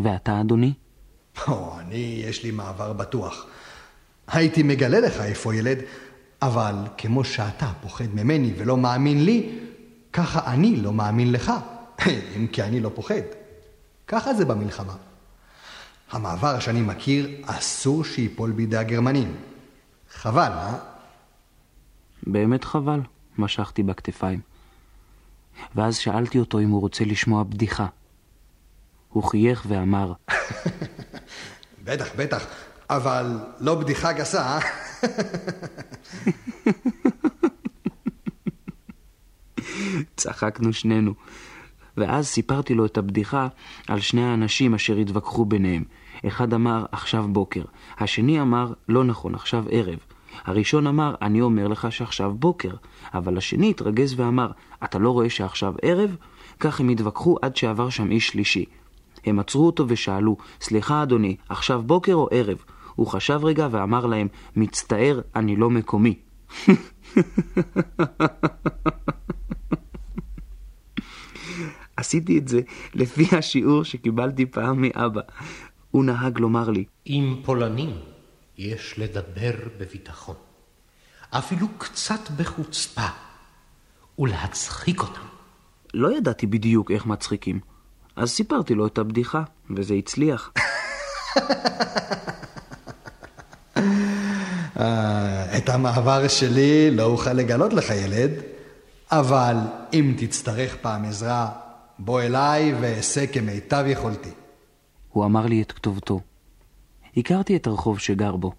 ואתה, 0.00 0.40
אדוני? 0.40 0.72
או, 1.48 1.80
אני, 1.80 2.22
יש 2.26 2.44
לי 2.44 2.50
מעבר 2.50 2.92
בטוח. 2.92 3.46
הייתי 4.28 4.62
מגלה 4.62 5.00
לך 5.00 5.20
איפה 5.20 5.54
ילד, 5.54 5.78
אבל 6.42 6.74
כמו 6.98 7.24
שאתה 7.24 7.72
פוחד 7.82 8.14
ממני 8.14 8.52
ולא 8.58 8.76
מאמין 8.76 9.24
לי, 9.24 9.58
ככה 10.12 10.52
אני 10.52 10.76
לא 10.76 10.92
מאמין 10.92 11.32
לך, 11.32 11.52
אם 12.36 12.46
כי 12.46 12.62
אני 12.62 12.80
לא 12.80 12.90
פוחד. 12.94 13.22
ככה 14.06 14.34
זה 14.34 14.44
במלחמה. 14.44 14.94
המעבר 16.10 16.60
שאני 16.60 16.80
מכיר, 16.80 17.30
אסור 17.44 18.04
שיפול 18.04 18.50
בידי 18.50 18.76
הגרמנים. 18.76 19.34
חבל, 20.10 20.52
אה? 20.52 20.78
באמת 22.26 22.64
חבל, 22.64 23.00
משכתי 23.38 23.82
בכתפיים. 23.82 24.40
ואז 25.74 25.96
שאלתי 25.96 26.38
אותו 26.38 26.60
אם 26.60 26.70
הוא 26.70 26.80
רוצה 26.80 27.04
לשמוע 27.04 27.42
בדיחה. 27.42 27.86
הוא 29.16 29.22
חייך 29.22 29.64
ואמר, 29.68 30.12
בטח, 31.84 32.08
בטח, 32.16 32.46
אבל 32.90 33.38
לא 33.60 33.74
בדיחה 33.74 34.12
גסה, 34.12 34.42
אה? 34.42 34.60
צחקנו 40.16 40.72
שנינו. 40.72 41.14
ואז 41.96 42.26
סיפרתי 42.26 42.74
לו 42.74 42.86
את 42.86 42.98
הבדיחה 42.98 43.48
על 43.88 44.00
שני 44.00 44.24
האנשים 44.24 44.74
אשר 44.74 44.96
התווכחו 44.96 45.44
ביניהם. 45.44 45.84
אחד 46.26 46.54
אמר, 46.54 46.84
עכשיו 46.92 47.28
בוקר. 47.28 47.62
השני 47.98 48.40
אמר, 48.40 48.72
לא 48.88 49.04
נכון, 49.04 49.34
עכשיו 49.34 49.64
ערב. 49.70 49.98
הראשון 50.44 50.86
אמר, 50.86 51.14
אני 51.22 51.40
אומר 51.40 51.68
לך 51.68 51.92
שעכשיו 51.92 52.32
בוקר. 52.34 52.74
אבל 53.14 53.38
השני 53.38 53.70
התרגז 53.70 54.20
ואמר, 54.20 54.50
אתה 54.84 54.98
לא 54.98 55.10
רואה 55.10 55.30
שעכשיו 55.30 55.74
ערב? 55.82 56.16
כך 56.60 56.80
הם 56.80 56.88
התווכחו 56.88 57.36
עד 57.42 57.56
שעבר 57.56 57.90
שם 57.90 58.10
איש 58.10 58.28
שלישי. 58.28 58.64
הם 59.24 59.38
עצרו 59.38 59.66
אותו 59.66 59.84
ושאלו, 59.88 60.36
סליחה 60.60 61.02
אדוני, 61.02 61.36
עכשיו 61.48 61.82
בוקר 61.82 62.14
או 62.14 62.28
ערב? 62.30 62.64
הוא 62.94 63.06
חשב 63.06 63.40
רגע 63.42 63.68
ואמר 63.70 64.06
להם, 64.06 64.28
מצטער, 64.56 65.20
אני 65.36 65.56
לא 65.56 65.70
מקומי. 65.70 66.14
עשיתי 71.96 72.38
את 72.38 72.48
זה 72.48 72.60
לפי 72.94 73.36
השיעור 73.36 73.84
שקיבלתי 73.84 74.46
פעם 74.46 74.82
מאבא. 74.82 75.20
הוא 75.90 76.04
נהג 76.04 76.38
לומר 76.38 76.70
לי, 76.70 76.84
עם 77.04 77.36
פולנים 77.44 77.90
יש 78.58 78.98
לדבר 78.98 79.52
בביטחון, 79.78 80.36
אפילו 81.30 81.66
קצת 81.78 82.30
בחוצפה, 82.36 83.06
ולהצחיק 84.18 85.00
אותם. 85.00 85.26
לא 85.94 86.16
ידעתי 86.16 86.46
בדיוק 86.46 86.90
איך 86.90 87.06
מצחיקים, 87.06 87.60
אז 88.16 88.30
סיפרתי 88.30 88.74
לו 88.74 88.86
את 88.86 88.98
הבדיחה, 88.98 89.42
וזה 89.76 89.94
הצליח. 89.94 90.52
אה, 94.80 95.58
את 95.58 95.68
המעבר 95.68 96.28
שלי 96.28 96.90
לא 96.90 97.02
אוכל 97.02 97.32
לגלות 97.32 97.72
לך, 97.72 97.90
ילד, 97.90 98.30
אבל 99.10 99.56
אם 99.92 100.14
תצטרך 100.18 100.76
פעם 100.76 101.04
עזרה, 101.04 101.50
בוא 101.98 102.20
אליי 102.20 102.74
ואעשה 102.80 103.26
כמיטב 103.26 103.84
יכולתי. 103.86 104.30
הוא 105.12 105.24
אמר 105.24 105.46
לי 105.46 105.62
את 105.62 105.72
כתובתו. 105.72 106.20
הכרתי 107.16 107.56
את 107.56 107.66
הרחוב 107.66 107.98
שגר 107.98 108.36
בו. 108.36 108.52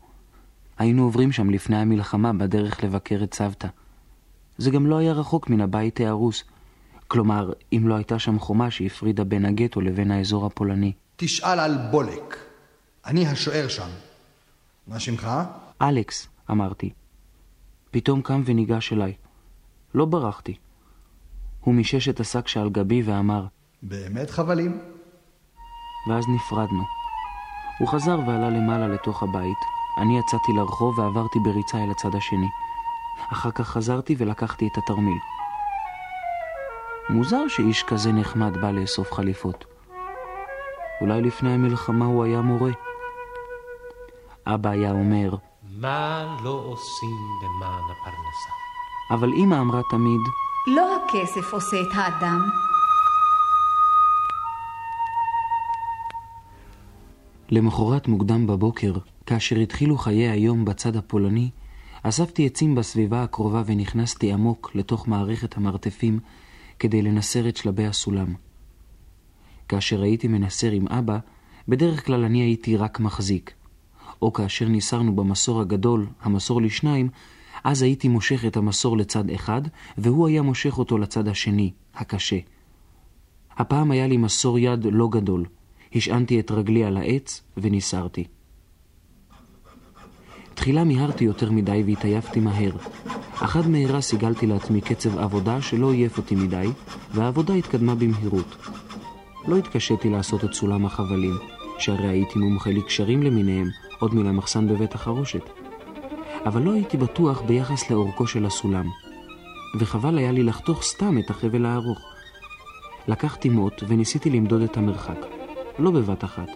היינו 0.77 1.03
עוברים 1.03 1.31
שם 1.31 1.49
לפני 1.49 1.77
המלחמה 1.77 2.33
בדרך 2.33 2.83
לבקר 2.83 3.19
את 3.23 3.33
סבתא. 3.33 3.67
זה 4.57 4.71
גם 4.71 4.87
לא 4.87 4.97
היה 4.97 5.13
רחוק 5.13 5.49
מן 5.49 5.61
הבית 5.61 5.99
ההרוס. 5.99 6.43
כלומר, 7.07 7.53
אם 7.73 7.83
לא 7.87 7.95
הייתה 7.95 8.19
שם 8.19 8.39
חומה 8.39 8.71
שהפרידה 8.71 9.23
בין 9.23 9.45
הגטו 9.45 9.81
לבין 9.81 10.11
האזור 10.11 10.45
הפולני. 10.45 10.91
תשאל 11.15 11.59
על 11.59 11.77
בולק. 11.91 12.37
אני 13.05 13.27
השוער 13.27 13.67
שם. 13.67 13.89
מה 14.87 14.99
שמך? 14.99 15.29
אלכס, 15.81 16.27
אמרתי. 16.51 16.89
פתאום 17.91 18.21
קם 18.21 18.41
וניגש 18.45 18.93
אליי. 18.93 19.13
לא 19.93 20.05
ברחתי. 20.05 20.55
הוא 21.61 21.73
מישש 21.73 22.09
את 22.09 22.19
השק 22.19 22.47
שעל 22.47 22.69
גבי 22.69 23.01
ואמר, 23.01 23.45
באמת 23.81 24.29
חבלים? 24.29 24.79
ואז 26.09 26.25
נפרדנו. 26.35 26.83
הוא 27.79 27.87
חזר 27.87 28.19
ועלה 28.19 28.49
למעלה 28.49 28.87
לתוך 28.87 29.23
הבית. 29.23 29.57
אני 30.01 30.19
יצאתי 30.19 30.51
לרחוב 30.57 30.99
ועברתי 30.99 31.39
בריצה 31.39 31.77
אל 31.77 31.91
הצד 31.91 32.15
השני. 32.15 32.47
אחר 33.31 33.51
כך 33.51 33.67
חזרתי 33.67 34.15
ולקחתי 34.17 34.67
את 34.67 34.77
התרמיל. 34.77 35.17
מוזר 37.09 37.47
שאיש 37.47 37.83
כזה 37.83 38.11
נחמד 38.11 38.57
בא 38.61 38.71
לאסוף 38.71 39.13
חליפות. 39.13 39.65
אולי 41.01 41.21
לפני 41.21 41.53
המלחמה 41.53 42.05
הוא 42.05 42.23
היה 42.23 42.41
מורה. 42.41 42.71
אבא 44.45 44.69
היה 44.69 44.91
אומר, 44.91 45.35
מה 45.79 46.37
לא 46.43 46.63
עושים 46.65 47.17
למען 47.43 47.83
הפרנסה? 47.83 48.51
אבל 49.11 49.33
אמא 49.33 49.55
אמרה 49.55 49.81
תמיד, 49.89 50.21
לא 50.67 50.95
הכסף 50.95 51.53
עושה 51.53 51.81
את 51.81 51.87
האדם. 51.93 52.49
למחרת 57.49 58.07
מוקדם 58.07 58.47
בבוקר, 58.47 58.93
כאשר 59.25 59.55
התחילו 59.55 59.97
חיי 59.97 60.29
היום 60.29 60.65
בצד 60.65 60.95
הפולני, 60.95 61.49
אספתי 62.03 62.45
עצים 62.45 62.75
בסביבה 62.75 63.23
הקרובה 63.23 63.63
ונכנסתי 63.65 64.33
עמוק 64.33 64.71
לתוך 64.75 65.07
מערכת 65.07 65.57
המרתפים 65.57 66.19
כדי 66.79 67.01
לנסר 67.01 67.49
את 67.49 67.57
שלבי 67.57 67.85
הסולם. 67.85 68.33
כאשר 69.67 70.01
הייתי 70.01 70.27
מנסר 70.27 70.71
עם 70.71 70.87
אבא, 70.87 71.17
בדרך 71.67 72.05
כלל 72.05 72.23
אני 72.23 72.41
הייתי 72.41 72.77
רק 72.77 72.99
מחזיק. 72.99 73.53
או 74.21 74.33
כאשר 74.33 74.67
ניסרנו 74.67 75.15
במסור 75.15 75.61
הגדול, 75.61 76.07
המסור 76.21 76.61
לשניים, 76.61 77.09
אז 77.63 77.81
הייתי 77.81 78.07
מושך 78.07 78.45
את 78.45 78.57
המסור 78.57 78.97
לצד 78.97 79.29
אחד, 79.29 79.61
והוא 79.97 80.27
היה 80.27 80.41
מושך 80.41 80.77
אותו 80.77 80.97
לצד 80.97 81.27
השני, 81.27 81.71
הקשה. 81.95 82.39
הפעם 83.57 83.91
היה 83.91 84.07
לי 84.07 84.17
מסור 84.17 84.59
יד 84.59 84.85
לא 84.91 85.07
גדול. 85.11 85.45
השענתי 85.95 86.39
את 86.39 86.51
רגלי 86.51 86.83
על 86.83 86.97
העץ 86.97 87.43
וניסרתי. 87.57 88.23
תחילה 90.57 90.83
מיהרתי 90.83 91.23
יותר 91.23 91.51
מדי 91.51 91.83
והתעייפתי 91.85 92.39
מהר. 92.39 92.71
אך 93.35 93.55
עד 93.55 93.67
מהרה 93.67 94.01
סיגלתי 94.01 94.47
לעצמי 94.47 94.81
קצב 94.81 95.17
עבודה 95.17 95.61
שלא 95.61 95.91
עייף 95.91 96.17
אותי 96.17 96.35
מדי, 96.35 96.67
והעבודה 97.13 97.53
התקדמה 97.53 97.95
במהירות. 97.95 98.55
לא 99.47 99.57
התקשיתי 99.57 100.09
לעשות 100.09 100.43
את 100.43 100.53
סולם 100.53 100.85
החבלים, 100.85 101.33
שהרי 101.79 102.07
הייתי 102.07 102.39
מומחה 102.39 102.69
לקשרים 102.69 103.23
למיניהם, 103.23 103.67
עוד 103.99 104.15
מן 104.15 104.27
המחסן 104.27 104.67
בבית 104.67 104.95
החרושת. 104.95 105.49
אבל 106.45 106.61
לא 106.61 106.73
הייתי 106.73 106.97
בטוח 106.97 107.41
ביחס 107.41 107.89
לאורכו 107.89 108.27
של 108.27 108.45
הסולם, 108.45 108.85
וחבל 109.79 110.17
היה 110.17 110.31
לי 110.31 110.43
לחתוך 110.43 110.83
סתם 110.83 111.17
את 111.17 111.29
החבל 111.29 111.65
הארוך. 111.65 111.99
לקחתי 113.07 113.49
מוט 113.49 113.83
וניסיתי 113.87 114.29
למדוד 114.29 114.61
את 114.61 114.77
המרחק. 114.77 115.19
לא 115.79 115.91
בבת 115.91 116.23
אחת. 116.23 116.49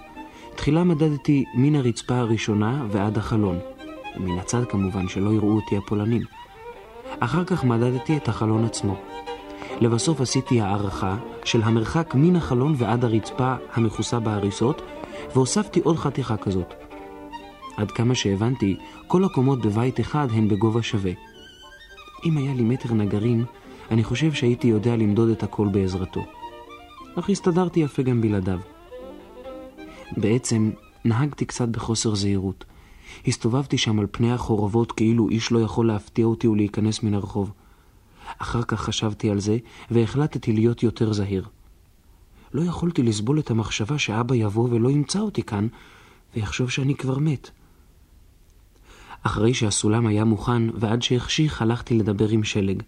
תחילה 0.56 0.84
מדדתי 0.84 1.46
מן 1.56 1.76
הרצפה 1.76 2.16
הראשונה 2.16 2.86
ועד 2.90 3.18
החלון. 3.18 3.60
מן 4.18 4.40
הצד 4.40 4.66
כמובן, 4.66 5.08
שלא 5.08 5.30
יראו 5.30 5.56
אותי 5.56 5.78
הפולנים. 5.78 6.22
אחר 7.20 7.44
כך 7.44 7.64
מדדתי 7.64 8.18
את 8.18 8.28
החלון 8.28 8.66
עצמו. 8.66 8.96
לבסוף 9.82 10.22
עשיתי 10.22 10.62
הערכה 10.62 11.18
של 11.44 11.62
המרחק 11.64 12.16
מן 12.16 12.36
החלון 12.36 12.76
ועד 12.78 13.06
הרצפה 13.06 13.56
המכוסה 13.74 14.20
בהריסות, 14.20 14.82
והוספתי 15.36 15.80
עוד 15.80 15.98
חתיכה 15.98 16.38
כזאת. 16.38 16.74
עד 17.78 17.92
כמה 17.92 18.16
שהבנתי, 18.16 18.78
כל 19.08 19.26
הקומות 19.26 19.62
בבית 19.62 20.00
אחד 20.00 20.28
הן 20.32 20.48
בגובה 20.48 20.82
שווה. 20.82 21.12
אם 22.26 22.38
היה 22.38 22.54
לי 22.54 22.64
מטר 22.64 22.94
נגרים, 22.94 23.46
אני 23.92 24.04
חושב 24.04 24.34
שהייתי 24.34 24.68
יודע 24.68 24.96
למדוד 24.96 25.30
את 25.30 25.44
הכל 25.44 25.68
בעזרתו. 25.68 26.22
אך 27.16 27.30
הסתדרתי 27.30 27.80
יפה 27.80 28.02
גם 28.02 28.22
בלעדיו. 28.22 28.60
בעצם 30.18 30.72
נהגתי 31.06 31.46
קצת 31.46 31.70
בחוסר 31.70 32.16
זהירות. 32.16 32.66
הסתובבתי 33.28 33.78
שם 33.78 34.00
על 34.00 34.08
פני 34.12 34.32
החורבות 34.32 34.92
כאילו 34.92 35.30
איש 35.30 35.52
לא 35.52 35.60
יכול 35.60 35.88
להפתיע 35.88 36.26
אותי 36.26 36.48
ולהיכנס 36.48 37.04
מן 37.04 37.14
הרחוב. 37.14 37.52
אחר 38.38 38.64
כך 38.64 38.82
חשבתי 38.82 39.30
על 39.30 39.40
זה, 39.40 39.58
והחלטתי 39.92 40.54
להיות 40.54 40.84
יותר 40.84 41.14
זהיר. 41.14 41.48
לא 42.54 42.62
יכולתי 42.62 43.04
לסבול 43.04 43.40
את 43.40 43.52
המחשבה 43.52 43.98
שאבא 44.00 44.36
יבוא 44.36 44.68
ולא 44.72 44.90
ימצא 44.90 45.20
אותי 45.20 45.44
כאן, 45.44 45.68
ויחשוב 46.36 46.70
שאני 46.70 46.96
כבר 46.96 47.20
מת. 47.20 47.50
אחרי 49.24 49.54
שהסולם 49.54 50.08
היה 50.08 50.26
מוכן, 50.26 50.64
ועד 50.80 51.02
שהחשיך, 51.02 51.62
הלכתי 51.62 51.94
לדבר 51.94 52.30
עם 52.30 52.44
שלג. 52.44 52.82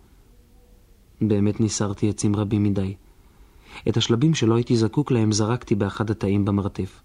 באמת 1.22 1.60
ניסרתי 1.60 2.10
עצים 2.10 2.36
רבים 2.36 2.64
מדי. 2.64 2.96
את 3.90 3.98
השלבים 3.98 4.34
שלא 4.34 4.56
הייתי 4.56 4.78
זקוק 4.78 5.12
להם 5.12 5.32
זרקתי 5.32 5.76
באחד 5.76 6.10
התאים 6.10 6.46
במרתף. 6.46 7.02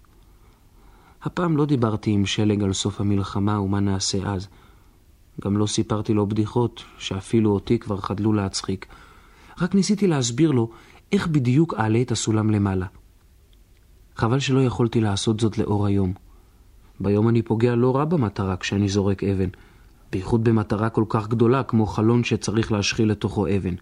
הפעם 1.23 1.57
לא 1.57 1.65
דיברתי 1.65 2.11
עם 2.11 2.25
שלג 2.25 2.63
על 2.63 2.73
סוף 2.73 3.01
המלחמה 3.01 3.59
ומה 3.59 3.79
נעשה 3.79 4.17
אז. 4.31 4.47
גם 5.41 5.57
לא 5.57 5.67
סיפרתי 5.67 6.13
לו 6.13 6.27
בדיחות 6.27 6.83
שאפילו 6.97 7.51
אותי 7.51 7.79
כבר 7.79 7.97
חדלו 7.97 8.33
להצחיק. 8.33 8.85
רק 9.61 9.75
ניסיתי 9.75 10.07
להסביר 10.07 10.51
לו 10.51 10.69
איך 11.11 11.27
בדיוק 11.27 11.73
אעלה 11.73 12.01
את 12.01 12.11
הסולם 12.11 12.49
למעלה. 12.49 12.85
חבל 14.15 14.39
שלא 14.39 14.63
יכולתי 14.63 15.01
לעשות 15.01 15.39
זאת 15.39 15.57
לאור 15.57 15.85
היום. 15.85 16.13
ביום 16.99 17.29
אני 17.29 17.41
פוגע 17.41 17.75
לא 17.75 17.95
רע 17.95 18.05
במטרה 18.05 18.57
כשאני 18.57 18.89
זורק 18.89 19.23
אבן, 19.23 19.49
בייחוד 20.11 20.43
במטרה 20.43 20.89
כל 20.89 21.03
כך 21.09 21.27
גדולה 21.27 21.63
כמו 21.63 21.85
חלון 21.85 22.23
שצריך 22.23 22.71
להשחיל 22.71 23.11
לתוכו 23.11 23.47
אבן. 23.47 23.75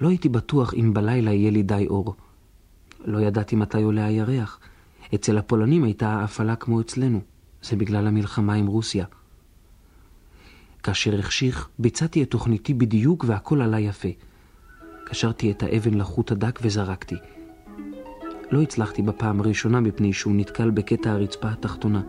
לא 0.00 0.08
הייתי 0.08 0.28
בטוח 0.28 0.74
אם 0.74 0.94
בלילה 0.94 1.32
יהיה 1.32 1.50
לי 1.50 1.62
די 1.62 1.86
אור. 1.90 2.14
לא 3.04 3.18
ידעתי 3.18 3.56
מתי 3.56 3.82
עולה 3.82 4.04
הירח. 4.04 4.58
אצל 5.14 5.38
הפולנים 5.38 5.84
הייתה 5.84 6.08
ההפעלה 6.08 6.56
כמו 6.56 6.80
אצלנו. 6.80 7.20
זה 7.62 7.76
בגלל 7.76 8.06
המלחמה 8.06 8.54
עם 8.54 8.66
רוסיה. 8.66 9.04
כאשר 10.82 11.18
החשיך, 11.18 11.68
ביצעתי 11.78 12.22
את 12.22 12.30
תוכניתי 12.30 12.74
בדיוק 12.74 13.24
והכל 13.28 13.62
עלה 13.62 13.80
יפה. 13.80 14.08
קשרתי 15.04 15.50
את 15.50 15.62
האבן 15.62 15.94
לחוט 15.94 16.32
הדק 16.32 16.58
וזרקתי. 16.62 17.16
לא 18.50 18.62
הצלחתי 18.62 19.02
בפעם 19.02 19.40
הראשונה 19.40 19.80
מפני 19.80 20.12
שהוא 20.12 20.34
נתקל 20.36 20.70
בקטע 20.70 21.10
הרצפה 21.10 21.48
התחתונה. 21.48 22.02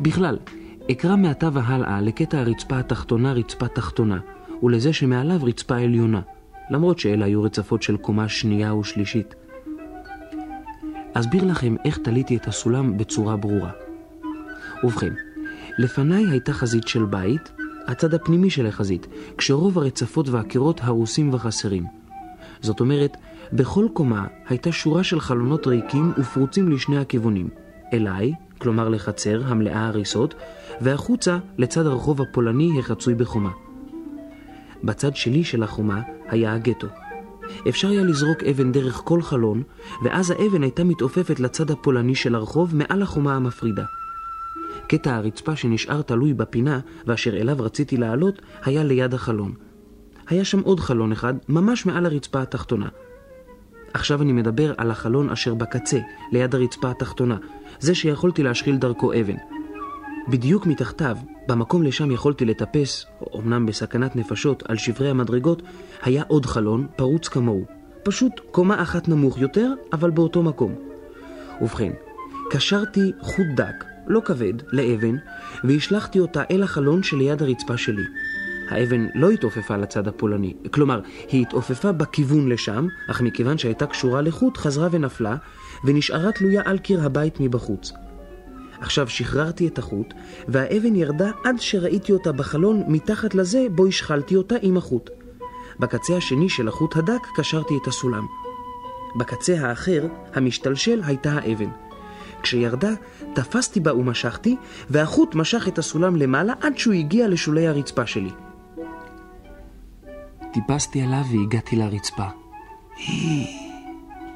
בכלל, 0.00 0.38
אקרא 0.90 1.16
מעתה 1.16 1.48
והלאה 1.52 2.00
לקטע 2.00 2.38
הרצפה 2.38 2.78
התחתונה 2.78 3.32
רצפה 3.32 3.68
תחתונה, 3.68 4.20
ולזה 4.62 4.92
שמעליו 4.92 5.44
רצפה 5.44 5.76
עליונה, 5.76 6.20
למרות 6.70 6.98
שאלה 6.98 7.24
היו 7.24 7.42
רצפות 7.42 7.82
של 7.82 7.96
קומה 7.96 8.28
שנייה 8.28 8.74
ושלישית. 8.74 9.34
אסביר 11.14 11.44
לכם 11.44 11.74
איך 11.84 11.98
תליתי 11.98 12.36
את 12.36 12.48
הסולם 12.48 12.96
בצורה 12.98 13.36
ברורה. 13.36 13.70
ובכן, 14.84 15.12
לפניי 15.78 16.26
הייתה 16.26 16.52
חזית 16.52 16.88
של 16.88 17.04
בית, 17.04 17.52
הצד 17.86 18.14
הפנימי 18.14 18.50
של 18.50 18.66
החזית, 18.66 19.06
כשרוב 19.38 19.78
הרצפות 19.78 20.28
והקירות 20.28 20.80
הרוסים 20.84 21.34
וחסרים. 21.34 21.84
זאת 22.60 22.80
אומרת, 22.80 23.16
בכל 23.52 23.86
קומה 23.92 24.26
הייתה 24.48 24.72
שורה 24.72 25.04
של 25.04 25.20
חלונות 25.20 25.66
ריקים 25.66 26.12
ופרוצים 26.18 26.72
לשני 26.72 26.98
הכיוונים. 26.98 27.48
אליי, 27.92 28.32
כלומר 28.58 28.88
לחצר 28.88 29.42
המלאה 29.46 29.86
הריסות, 29.86 30.34
והחוצה 30.80 31.38
לצד 31.58 31.86
הרחוב 31.86 32.22
הפולני 32.22 32.70
החצוי 32.78 33.14
בחומה. 33.14 33.50
בצד 34.84 35.16
שלי 35.16 35.44
של 35.44 35.62
החומה 35.62 36.02
היה 36.28 36.54
הגטו. 36.54 36.86
אפשר 37.68 37.88
היה 37.88 38.02
לזרוק 38.02 38.42
אבן 38.42 38.72
דרך 38.72 39.00
כל 39.04 39.22
חלון, 39.22 39.62
ואז 40.04 40.30
האבן 40.30 40.62
הייתה 40.62 40.84
מתעופפת 40.84 41.40
לצד 41.40 41.70
הפולני 41.70 42.14
של 42.14 42.34
הרחוב 42.34 42.76
מעל 42.76 43.02
החומה 43.02 43.36
המפרידה. 43.36 43.84
קטע 44.86 45.16
הרצפה 45.16 45.56
שנשאר 45.56 46.02
תלוי 46.02 46.34
בפינה, 46.34 46.80
ואשר 47.06 47.36
אליו 47.36 47.56
רציתי 47.58 47.96
לעלות, 47.96 48.42
היה 48.64 48.84
ליד 48.84 49.14
החלון. 49.14 49.52
היה 50.28 50.44
שם 50.44 50.60
עוד 50.60 50.80
חלון 50.80 51.12
אחד, 51.12 51.34
ממש 51.48 51.86
מעל 51.86 52.06
הרצפה 52.06 52.42
התחתונה. 52.42 52.88
עכשיו 53.94 54.22
אני 54.22 54.32
מדבר 54.32 54.72
על 54.76 54.90
החלון 54.90 55.30
אשר 55.30 55.54
בקצה, 55.54 55.98
ליד 56.32 56.54
הרצפה 56.54 56.90
התחתונה, 56.90 57.36
זה 57.80 57.94
שיכולתי 57.94 58.42
להשחיל 58.42 58.76
דרכו 58.76 59.12
אבן. 59.12 59.36
בדיוק 60.28 60.66
מתחתיו, 60.66 61.16
במקום 61.48 61.82
לשם 61.82 62.10
יכולתי 62.10 62.44
לטפס, 62.44 63.06
אמנם 63.36 63.66
בסכנת 63.66 64.16
נפשות, 64.16 64.62
על 64.68 64.76
שברי 64.76 65.10
המדרגות, 65.10 65.62
היה 66.02 66.22
עוד 66.28 66.46
חלון, 66.46 66.86
פרוץ 66.96 67.28
כמוהו. 67.28 67.64
פשוט 68.02 68.32
קומה 68.50 68.82
אחת 68.82 69.08
נמוך 69.08 69.38
יותר, 69.38 69.72
אבל 69.92 70.10
באותו 70.10 70.42
מקום. 70.42 70.74
ובכן, 71.60 71.92
קשרתי 72.50 73.12
חוט 73.20 73.46
דק, 73.56 73.84
לא 74.06 74.20
כבד, 74.24 74.54
לאבן, 74.72 75.16
והשלכתי 75.64 76.20
אותה 76.20 76.42
אל 76.50 76.62
החלון 76.62 77.02
שליד 77.02 77.42
הרצפה 77.42 77.76
שלי. 77.76 78.04
האבן 78.70 79.06
לא 79.14 79.30
התעופפה 79.30 79.76
לצד 79.76 80.08
הפולני, 80.08 80.54
כלומר, 80.70 81.00
היא 81.28 81.42
התעופפה 81.42 81.92
בכיוון 81.92 82.48
לשם, 82.48 82.86
אך 83.10 83.20
מכיוון 83.20 83.58
שהייתה 83.58 83.86
קשורה 83.86 84.22
לחוט, 84.22 84.56
חזרה 84.56 84.88
ונפלה, 84.90 85.36
ונשארה 85.84 86.32
תלויה 86.32 86.62
על 86.64 86.78
קיר 86.78 87.04
הבית 87.04 87.40
מבחוץ. 87.40 87.92
עכשיו 88.84 89.08
שחררתי 89.08 89.68
את 89.68 89.78
החוט, 89.78 90.14
והאבן 90.48 90.96
ירדה 90.96 91.30
עד 91.44 91.56
שראיתי 91.58 92.12
אותה 92.12 92.32
בחלון 92.32 92.82
מתחת 92.88 93.34
לזה 93.34 93.66
בו 93.70 93.86
השחלתי 93.86 94.36
אותה 94.36 94.54
עם 94.62 94.76
החוט. 94.76 95.10
בקצה 95.80 96.16
השני 96.16 96.48
של 96.48 96.68
החוט 96.68 96.96
הדק 96.96 97.20
קשרתי 97.36 97.74
את 97.82 97.86
הסולם. 97.86 98.26
בקצה 99.16 99.68
האחר, 99.68 100.06
המשתלשל, 100.34 101.02
הייתה 101.04 101.32
האבן. 101.32 101.70
כשירדה, 102.42 102.90
תפסתי 103.34 103.80
בה 103.80 103.94
ומשכתי, 103.94 104.56
והחוט 104.90 105.34
משך 105.34 105.68
את 105.68 105.78
הסולם 105.78 106.16
למעלה 106.16 106.52
עד 106.60 106.78
שהוא 106.78 106.94
הגיע 106.94 107.28
לשולי 107.28 107.66
הרצפה 107.66 108.06
שלי. 108.06 108.30
טיפסתי 110.52 111.02
עליו 111.02 111.24
והגעתי 111.32 111.76
לרצפה. 111.76 112.26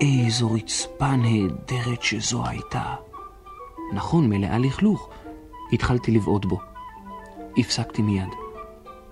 איזו 0.01 0.53
רצפה 0.53 1.17
נהדרת 1.17 2.03
שזו 2.03 2.47
הייתה. 2.47 3.08
נכון, 3.93 4.29
מלאה 4.29 4.59
לכלוך. 4.59 5.09
התחלתי 5.73 6.11
לבעוט 6.11 6.45
בו. 6.45 6.61
הפסקתי 7.59 8.03
מיד. 8.03 8.29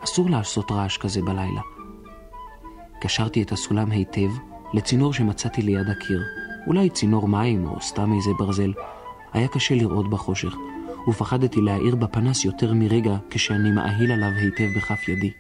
אסור 0.05 0.31
לעשות 0.31 0.71
רעש 0.71 0.99
כזה 0.99 1.23
בלילה. 1.23 1.61
קשרתי 3.01 3.43
את 3.43 3.53
הסולם 3.53 3.91
היטב 3.91 4.31
לצינור 4.73 5.13
שמצאתי 5.13 5.63
ליד 5.63 5.91
הקיר. 5.91 6.23
אולי 6.67 6.91
צינור 6.91 7.29
מים 7.29 7.67
או 7.67 7.81
סתם 7.81 8.13
איזה 8.13 8.31
ברזל. 8.39 8.73
היה 9.33 9.49
קשה 9.49 9.75
לראות 9.75 10.11
בחושך, 10.11 10.55
ופחדתי 11.09 11.61
להאיר 11.61 11.97
בפנס 11.97 12.45
יותר 12.45 12.75
מרגע 12.75 13.17
כשאני 13.31 13.71
מאהיל 13.71 14.13
עליו 14.13 14.31
היטב 14.31 14.69
בכף 14.77 15.09
ידי. 15.09 15.31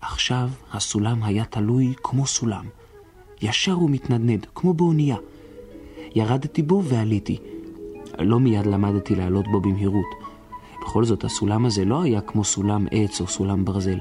עכשיו 0.00 0.48
הסולם 0.72 1.22
היה 1.22 1.44
תלוי 1.44 1.94
כמו 2.02 2.26
סולם, 2.26 2.64
ישר 3.42 3.82
ומתנדנד, 3.82 4.46
כמו 4.54 4.74
באונייה. 4.74 5.16
ירדתי 6.14 6.62
בו 6.62 6.82
ועליתי. 6.84 7.38
לא 8.18 8.40
מיד 8.40 8.66
למדתי 8.66 9.14
לעלות 9.14 9.48
בו 9.48 9.60
במהירות. 9.60 10.06
בכל 10.82 11.04
זאת, 11.04 11.24
הסולם 11.24 11.66
הזה 11.66 11.84
לא 11.84 12.02
היה 12.02 12.20
כמו 12.20 12.44
סולם 12.44 12.86
עץ 12.90 13.20
או 13.20 13.26
סולם 13.26 13.64
ברזל. 13.64 13.98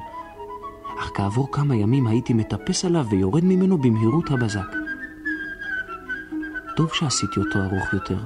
אך 0.99 1.12
כעבור 1.13 1.51
כמה 1.51 1.75
ימים 1.75 2.08
הייתי 2.08 2.34
מטפס 2.34 2.86
עליו 2.86 3.06
ויורד 3.10 3.43
ממנו 3.43 3.78
במהירות 3.78 4.32
הבזק. 4.32 4.67
טוב 6.75 6.93
שעשיתי 6.93 7.39
אותו 7.39 7.60
ארוך 7.60 7.93
יותר. 7.93 8.17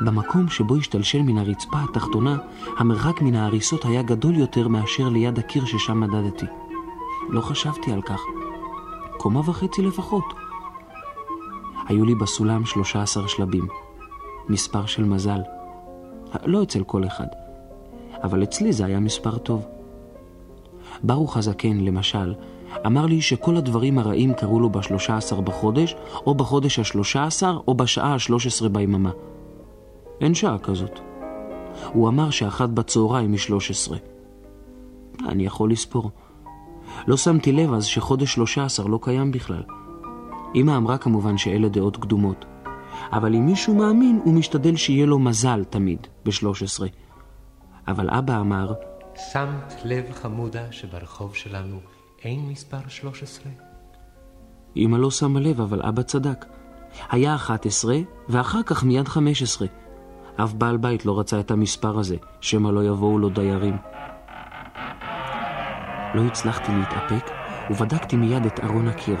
במקום 0.00 0.48
שבו 0.48 0.76
השתלשל 0.76 1.22
מן 1.22 1.38
הרצפה 1.38 1.78
התחתונה, 1.90 2.36
המרחק 2.78 3.22
מן 3.22 3.34
ההריסות 3.34 3.84
היה 3.84 4.02
גדול 4.02 4.36
יותר 4.36 4.68
מאשר 4.68 5.08
ליד 5.08 5.38
הקיר 5.38 5.64
ששם 5.64 6.00
מדדתי. 6.00 6.46
לא 7.28 7.40
חשבתי 7.40 7.92
על 7.92 8.02
כך. 8.02 8.20
קומה 9.16 9.40
וחצי 9.40 9.82
לפחות. 9.82 10.24
היו 11.88 12.04
לי 12.04 12.14
בסולם 12.14 12.64
13 12.64 13.28
שלבים. 13.28 13.85
מספר 14.48 14.86
של 14.86 15.04
מזל. 15.04 15.40
לא 16.44 16.62
אצל 16.62 16.84
כל 16.84 17.06
אחד, 17.06 17.26
אבל 18.22 18.42
אצלי 18.42 18.72
זה 18.72 18.84
היה 18.84 19.00
מספר 19.00 19.38
טוב. 19.38 19.66
ברוך 21.02 21.36
הזקן, 21.36 21.80
למשל, 21.80 22.34
אמר 22.86 23.06
לי 23.06 23.20
שכל 23.20 23.56
הדברים 23.56 23.98
הרעים 23.98 24.34
קרו 24.34 24.60
לו 24.60 24.70
בשלושה 24.70 25.16
עשר 25.16 25.40
בחודש, 25.40 25.96
או 26.26 26.34
בחודש 26.34 26.78
השלושה 26.78 27.24
עשר, 27.24 27.60
או 27.68 27.74
בשעה 27.74 28.14
השלוש 28.14 28.46
עשרה 28.46 28.68
ביממה. 28.68 29.10
אין 30.20 30.34
שעה 30.34 30.58
כזאת. 30.58 31.00
הוא 31.92 32.08
אמר 32.08 32.30
שאחת 32.30 32.68
בצהריים 32.68 33.32
היא 33.32 33.38
שלוש 33.38 33.70
עשרה. 33.70 33.98
אני 35.28 35.46
יכול 35.46 35.70
לספור. 35.70 36.10
לא 37.06 37.16
שמתי 37.16 37.52
לב 37.52 37.72
אז 37.72 37.84
שחודש 37.84 38.34
שלושה 38.34 38.64
עשר 38.64 38.86
לא 38.86 38.98
קיים 39.02 39.30
בכלל. 39.30 39.62
אמא 40.54 40.76
אמרה 40.76 40.98
כמובן 40.98 41.38
שאלה 41.38 41.68
דעות 41.68 41.96
קדומות. 41.96 42.44
אבל 43.12 43.34
אם 43.34 43.46
מישהו 43.46 43.74
מאמין, 43.74 44.20
הוא 44.24 44.34
משתדל 44.34 44.76
שיהיה 44.76 45.06
לו 45.06 45.18
מזל 45.18 45.64
תמיד, 45.64 46.06
בשלוש 46.24 46.62
עשרה. 46.62 46.88
אבל 47.88 48.10
אבא 48.10 48.40
אמר... 48.40 48.72
שמת 49.32 49.74
לב 49.84 50.12
חמודה 50.12 50.72
שברחוב 50.72 51.34
שלנו 51.34 51.80
אין 52.24 52.48
מספר 52.48 52.88
13? 52.88 53.52
אמא 54.76 54.96
לא 54.96 55.10
שמה 55.10 55.40
לב, 55.40 55.60
אבל 55.60 55.82
אבא 55.82 56.02
צדק. 56.02 56.44
היה 57.10 57.34
11, 57.34 57.96
ואחר 58.28 58.62
כך 58.62 58.84
מיד 58.84 59.08
15. 59.08 59.68
אף 60.36 60.52
בעל 60.52 60.76
בית 60.76 61.06
לא 61.06 61.18
רצה 61.18 61.40
את 61.40 61.50
המספר 61.50 61.98
הזה, 61.98 62.16
שמא 62.40 62.68
לא 62.68 62.84
יבואו 62.84 63.18
לו 63.18 63.28
דיירים. 63.28 63.76
לא 66.14 66.22
הצלחתי 66.26 66.72
להתאפק, 66.72 67.30
ובדקתי 67.70 68.16
מיד 68.16 68.46
את 68.46 68.60
ארון 68.60 68.88
הקיר. 68.88 69.18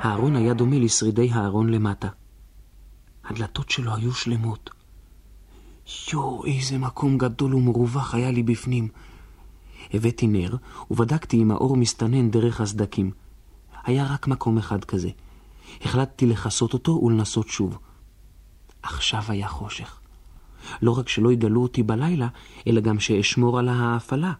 הארון 0.00 0.36
היה 0.36 0.54
דומה 0.54 0.76
לשרידי 0.76 1.30
הארון 1.32 1.68
למטה. 1.68 2.08
הדלתות 3.30 3.70
שלו 3.70 3.94
היו 3.94 4.12
שלמות. 4.12 4.70
יואו, 6.12 6.44
איזה 6.44 6.78
מקום 6.78 7.18
גדול 7.18 7.54
ומרווח 7.54 8.14
היה 8.14 8.30
לי 8.30 8.42
בפנים. 8.42 8.88
הבאתי 9.94 10.26
נר, 10.26 10.56
ובדקתי 10.90 11.42
אם 11.42 11.50
האור 11.50 11.76
מסתנן 11.76 12.30
דרך 12.30 12.60
הסדקים. 12.60 13.10
היה 13.84 14.06
רק 14.06 14.26
מקום 14.26 14.58
אחד 14.58 14.84
כזה. 14.84 15.10
החלטתי 15.82 16.26
לכסות 16.26 16.72
אותו 16.72 17.00
ולנסות 17.02 17.48
שוב. 17.48 17.78
עכשיו 18.82 19.22
היה 19.28 19.48
חושך. 19.48 20.00
לא 20.82 20.98
רק 20.98 21.08
שלא 21.08 21.32
יגלו 21.32 21.62
אותי 21.62 21.82
בלילה, 21.82 22.28
אלא 22.66 22.80
גם 22.80 23.00
שאשמור 23.00 23.58
על 23.58 23.68
ההאפלה. 23.68 24.32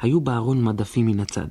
היו 0.00 0.20
בארון 0.20 0.64
מדפים 0.64 1.06
מן 1.06 1.20
הצד. 1.20 1.48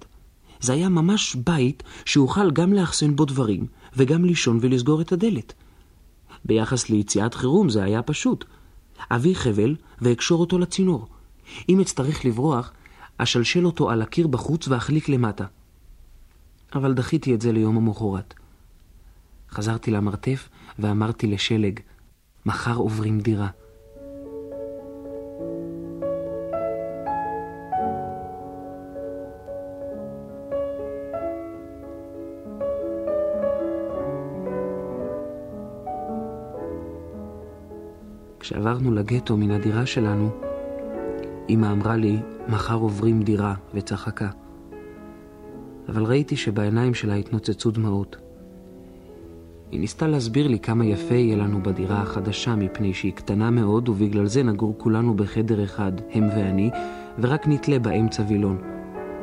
זה 0.60 0.74
היה 0.74 0.90
ממש 0.90 1.36
בית 1.36 1.84
שאוכל 2.06 2.52
גם 2.52 2.74
לאחסן 2.74 3.16
בו 3.16 3.26
דברים, 3.26 3.68
וגם 3.96 4.26
לישון 4.26 4.58
ולסגור 4.62 5.02
את 5.02 5.12
הדלת. 5.12 5.54
ביחס 6.46 6.90
ליציאת 6.90 7.34
חירום 7.34 7.70
זה 7.70 7.84
היה 7.84 8.02
פשוט. 8.02 8.46
אביא 9.12 9.36
חבל 9.36 9.76
ואקשור 10.02 10.40
אותו 10.40 10.60
לצינור. 10.60 11.08
אם 11.70 11.80
אצטרך 11.80 12.26
לברוח, 12.26 12.72
אשלשל 13.18 13.66
אותו 13.66 13.90
על 13.90 14.02
הקיר 14.02 14.28
בחוץ 14.28 14.68
ואחליק 14.68 15.10
למטה. 15.10 15.46
אבל 16.76 16.94
דחיתי 16.94 17.36
את 17.36 17.42
זה 17.42 17.52
ליום 17.52 17.78
המחרת. 17.78 18.34
חזרתי 19.52 19.92
למרתף 19.92 20.50
ואמרתי 20.80 21.28
לשלג, 21.28 21.80
מחר 22.46 22.76
עוברים 22.76 23.20
דירה. 23.20 23.48
כשעברנו 38.42 38.92
לגטו 38.92 39.38
מן 39.38 39.52
הדירה 39.52 39.86
שלנו, 39.86 40.30
אמא 41.50 41.72
אמרה 41.72 41.96
לי, 41.96 42.18
מחר 42.48 42.76
עוברים 42.76 43.22
דירה, 43.22 43.54
וצחקה. 43.74 44.30
אבל 45.90 46.04
ראיתי 46.04 46.36
שבעיניים 46.36 46.94
שלה 46.94 47.16
התנוצצו 47.16 47.72
דמעות. 47.72 48.18
היא 49.72 49.80
ניסתה 49.80 50.08
להסביר 50.08 50.48
לי 50.48 50.60
כמה 50.60 50.86
יפה 50.86 51.14
יהיה 51.14 51.38
לנו 51.38 51.64
בדירה 51.64 52.02
החדשה, 52.02 52.56
מפני 52.56 52.94
שהיא 52.94 53.14
קטנה 53.14 53.50
מאוד, 53.50 53.90
ובגלל 53.90 54.26
זה 54.26 54.44
נגור 54.44 54.76
כולנו 54.78 55.14
בחדר 55.14 55.64
אחד, 55.64 55.92
הם 56.12 56.28
ואני, 56.36 56.70
ורק 57.20 57.48
נתלה 57.48 57.80
באמצע 57.80 58.24
וילון. 58.28 58.62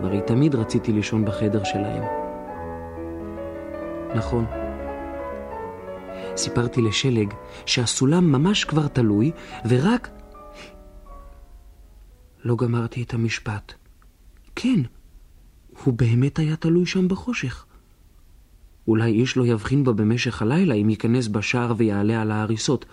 והרי 0.03 0.21
תמיד 0.27 0.55
רציתי 0.55 0.93
לישון 0.93 1.25
בחדר 1.25 1.65
שלהם. 1.65 2.03
נכון. 4.15 4.58
סיפרתי 6.39 6.83
לשלג 6.83 7.35
שהסולם 7.67 8.33
ממש 8.33 8.65
כבר 8.65 8.89
תלוי, 8.89 9.33
ורק... 9.69 10.09
לא 12.45 12.57
גמרתי 12.57 13.03
את 13.03 13.15
המשפט. 13.15 13.73
כן, 14.57 14.81
הוא 15.85 15.95
באמת 15.95 16.39
היה 16.39 16.57
תלוי 16.57 16.87
שם 16.87 17.09
בחושך. 17.09 17.65
אולי 18.89 19.13
איש 19.13 19.37
לא 19.37 19.47
יבחין 19.47 19.85
בו 19.85 19.95
במשך 19.95 20.43
הלילה 20.43 20.75
אם 20.75 20.91
ייכנס 20.91 21.29
בשער 21.29 21.75
ויעלה 21.77 22.23
על 22.23 22.31
ההריסות. 22.31 22.87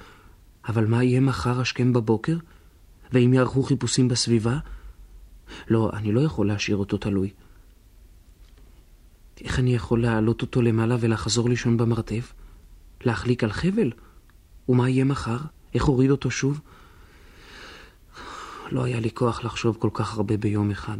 אבל 0.67 0.87
מה 0.87 1.03
יהיה 1.03 1.19
מחר 1.19 1.61
השכם 1.61 1.93
בבוקר? 1.93 2.37
ואם 3.11 3.33
יערכו 3.33 3.63
חיפושים 3.63 4.07
בסביבה? 4.07 4.57
לא, 5.69 5.89
אני 5.93 6.11
לא 6.11 6.21
יכול 6.21 6.47
להשאיר 6.47 6.77
אותו 6.77 6.97
תלוי. 6.97 7.29
איך 9.41 9.59
אני 9.59 9.75
יכול 9.75 10.01
להעלות 10.01 10.41
אותו 10.41 10.61
למעלה 10.61 10.95
ולחזור 10.99 11.49
לישון 11.49 11.77
במרתף? 11.77 12.33
להחליק 13.03 13.43
על 13.43 13.51
חבל? 13.51 13.91
ומה 14.69 14.89
יהיה 14.89 15.03
מחר? 15.03 15.37
איך 15.73 15.87
אוריד 15.87 16.11
אותו 16.11 16.31
שוב? 16.31 16.61
לא 18.71 18.83
היה 18.83 18.99
לי 18.99 19.11
כוח 19.11 19.43
לחשוב 19.43 19.77
כל 19.79 19.89
כך 19.93 20.13
הרבה 20.13 20.37
ביום 20.37 20.71
אחד. 20.71 20.97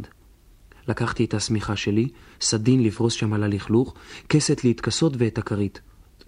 לקחתי 0.88 1.24
את 1.24 1.34
השמיכה 1.34 1.76
שלי, 1.76 2.08
סדין 2.40 2.82
לפרוס 2.82 3.12
שם 3.12 3.32
על 3.32 3.42
הלכלוך, 3.42 3.94
כסת 4.28 4.64
להתכסות 4.64 5.12
ואת 5.18 5.38
הכרית. 5.38 5.80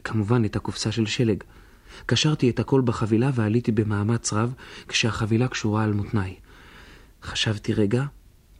כמובן 0.05 0.45
את 0.45 0.57
הקופסה 0.57 0.93
של 0.93 1.07
שלג. 1.07 1.45
קשרתי 2.07 2.51
את 2.51 2.61
הכל 2.61 2.81
בחבילה 2.81 3.31
ועליתי 3.35 3.73
במאמץ 3.73 4.33
רב 4.33 4.55
כשהחבילה 4.89 5.49
קשורה 5.49 5.85
על 5.85 5.93
מותניי. 5.93 6.37
חשבתי 7.23 7.73
רגע, 7.73 8.05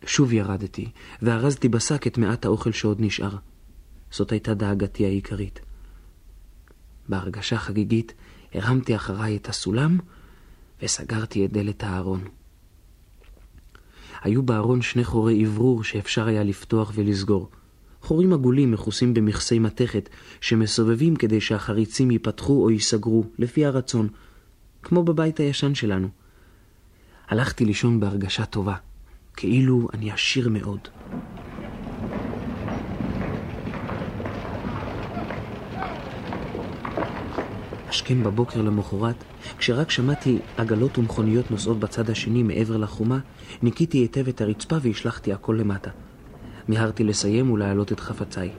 שוב 0.07 0.33
ירדתי, 0.33 0.91
וארזתי 1.23 1.69
בשק 1.69 2.07
את 2.07 2.19
מעט 2.19 2.45
האוכל 2.45 2.73
שעוד 2.73 3.01
נשאר. 3.01 3.37
זאת 4.11 4.33
הייתה 4.33 4.55
דאגתי 4.55 5.05
העיקרית. 5.05 5.61
בהרגשה 7.09 7.59
חגיגית 7.59 8.15
הרמתי 8.55 8.97
אחריי 8.97 9.37
את 9.37 9.49
הסולם 9.49 9.99
וסגרתי 10.83 11.45
את 11.45 11.53
דלת 11.53 11.85
הארון. 11.85 12.25
היו 14.23 14.43
בארון 14.43 14.83
שני 14.83 15.05
חורי 15.05 15.47
אוורור 15.47 15.85
שאפשר 15.85 16.27
היה 16.27 16.45
לפתוח 16.45 16.93
ולסגור. 16.95 17.51
חורים 18.03 18.33
עגולים 18.33 18.71
מכוסים 18.71 19.15
במכסי 19.15 19.59
מתכת 19.59 20.09
שמסובבים 20.41 21.17
כדי 21.17 21.41
שהחריצים 21.41 22.11
ייפתחו 22.11 22.63
או 22.63 22.71
ייסגרו, 22.71 23.25
לפי 23.39 23.67
הרצון, 23.67 24.09
כמו 24.83 25.03
בבית 25.03 25.41
הישן 25.41 25.75
שלנו. 25.75 26.09
הלכתי 27.29 27.65
לישון 27.65 28.01
בהרגשה 28.01 28.45
טובה, 28.45 28.75
כאילו 29.37 29.89
אני 29.95 30.13
עשיר 30.13 30.49
מאוד. 30.49 30.89
השכם 37.89 38.25
בבוקר 38.25 38.63
למחרת, 38.63 39.25
כשרק 39.59 39.91
שמעתי 39.91 40.39
עגלות 40.57 40.99
ומכוניות 40.99 41.51
נוסעות 41.51 41.79
בצד 41.79 42.11
השני 42.11 42.43
מעבר 42.43 42.77
לחומה, 42.77 43.19
ניקיתי 43.63 43.99
היטב 43.99 44.29
את 44.29 44.41
הרצפה 44.41 44.77
והשלכתי 44.83 45.33
הכל 45.33 45.57
למטה. 45.61 45.91
מיהרתי 46.69 47.05
לסיים 47.05 47.51
ולהעלות 47.51 47.93
את 47.93 48.01
חפציי. 48.01 48.51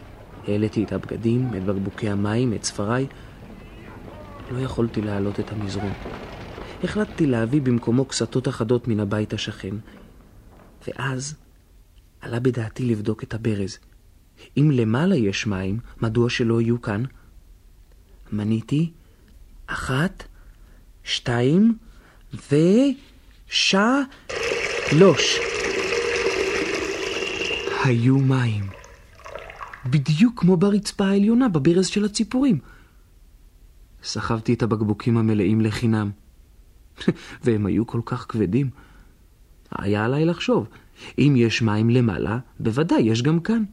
העליתי 0.48 0.84
את 0.84 0.92
הבגדים, 0.92 1.50
את 1.58 1.64
בקבוקי 1.64 2.10
המים, 2.10 2.54
את 2.54 2.64
ספריי. 2.64 3.08
לא 4.52 4.60
יכולתי 4.60 5.02
להעלות 5.02 5.40
את 5.40 5.52
המזרון. 5.52 5.94
החלטתי 6.84 7.26
להביא 7.26 7.62
במקומו 7.62 8.06
קסתות 8.06 8.48
אחדות 8.48 8.88
מן 8.88 9.00
הבית 9.00 9.34
השכן. 9.34 9.76
ואז 10.88 11.36
עלה 12.22 12.40
בדעתי 12.40 12.86
לבדוק 12.86 13.24
את 13.24 13.34
הברז. 13.34 13.78
אם 14.58 14.72
למעלה 14.74 15.16
יש 15.16 15.48
מים, 15.48 15.80
מדוע 16.02 16.30
שלא 16.30 16.62
יהיו 16.62 16.82
כאן? 16.82 17.04
מניתי 18.32 18.92
אחת, 19.70 20.24
שתיים, 21.04 21.78
ושלוש. 22.34 24.10
היו 27.84 28.18
מים. 28.18 28.64
בדיוק 29.86 30.40
כמו 30.40 30.58
ברצפה 30.58 31.06
העליונה, 31.06 31.50
בברז 31.50 31.88
של 31.88 32.06
הציפורים. 32.06 32.60
סחבתי 34.04 34.54
את 34.54 34.64
הבקבוקים 34.64 35.18
המלאים 35.18 35.62
לחינם. 35.62 36.12
והם 37.44 37.66
היו 37.66 37.88
כל 37.88 38.02
כך 38.06 38.26
כבדים. 38.30 38.70
היה 39.78 40.06
עליי 40.06 40.26
לחשוב, 40.26 40.68
אם 41.18 41.34
יש 41.38 41.62
מים 41.62 41.90
למעלה, 41.90 42.40
בוודאי 42.60 43.02
יש 43.02 43.22
גם 43.22 43.40
כאן. 43.40 43.64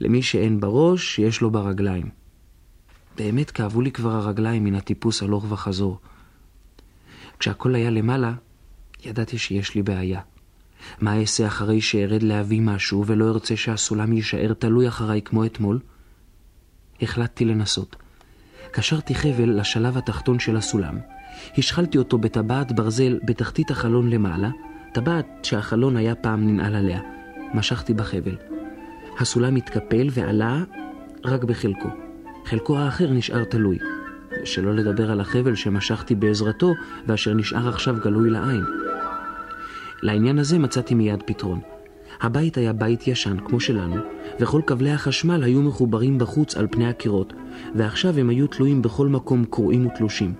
למי 0.00 0.22
שאין 0.22 0.60
בראש, 0.60 1.18
יש 1.18 1.40
לו 1.40 1.50
ברגליים. 1.50 2.19
באמת 3.22 3.50
כאבו 3.50 3.80
לי 3.80 3.92
כבר 3.92 4.10
הרגליים 4.10 4.64
מן 4.64 4.74
הטיפוס 4.74 5.22
הלוך 5.22 5.46
וחזור. 5.48 5.98
כשהכל 7.38 7.74
היה 7.74 7.90
למעלה, 7.90 8.32
ידעתי 9.04 9.38
שיש 9.38 9.74
לי 9.74 9.82
בעיה. 9.82 10.20
מה 11.00 11.20
אעשה 11.20 11.46
אחרי 11.46 11.80
שארד 11.80 12.22
להביא 12.22 12.60
משהו 12.60 13.06
ולא 13.06 13.28
ארצה 13.28 13.56
שהסולם 13.56 14.12
יישאר 14.12 14.52
תלוי 14.52 14.88
אחריי 14.88 15.22
כמו 15.22 15.44
אתמול? 15.44 15.78
החלטתי 17.02 17.44
לנסות. 17.44 17.96
קשרתי 18.70 19.14
חבל 19.14 19.60
לשלב 19.60 19.96
התחתון 19.96 20.38
של 20.38 20.56
הסולם, 20.56 20.98
השחלתי 21.58 21.98
אותו 21.98 22.18
בטבעת 22.18 22.72
ברזל 22.72 23.18
בתחתית 23.24 23.70
החלון 23.70 24.10
למעלה, 24.10 24.50
טבעת 24.94 25.26
שהחלון 25.42 25.96
היה 25.96 26.14
פעם 26.14 26.46
ננעל 26.46 26.74
עליה. 26.74 27.00
משכתי 27.54 27.94
בחבל. 27.94 28.36
הסולם 29.18 29.56
התקפל 29.56 30.08
ועלה 30.12 30.62
רק 31.24 31.44
בחלקו. 31.44 32.09
חלקו 32.44 32.78
האחר 32.78 33.10
נשאר 33.10 33.44
תלוי. 33.44 33.78
שלא 34.44 34.74
לדבר 34.74 35.10
על 35.10 35.20
החבל 35.20 35.54
שמשכתי 35.54 36.14
בעזרתו 36.14 36.72
ואשר 37.06 37.34
נשאר 37.34 37.68
עכשיו 37.68 37.96
גלוי 38.04 38.30
לעין. 38.30 38.64
לעניין 40.02 40.38
הזה 40.38 40.58
מצאתי 40.58 40.94
מיד 40.94 41.22
פתרון. 41.26 41.60
הבית 42.20 42.56
היה 42.56 42.72
בית 42.72 43.08
ישן, 43.08 43.36
כמו 43.44 43.60
שלנו, 43.60 43.96
וכל 44.40 44.62
כבלי 44.66 44.90
החשמל 44.90 45.44
היו 45.44 45.62
מחוברים 45.62 46.18
בחוץ 46.18 46.56
על 46.56 46.66
פני 46.70 46.88
הקירות, 46.88 47.32
ועכשיו 47.74 48.18
הם 48.18 48.30
היו 48.30 48.46
תלויים 48.46 48.82
בכל 48.82 49.06
מקום 49.06 49.44
קרועים 49.44 49.86
ותלושים. 49.86 50.34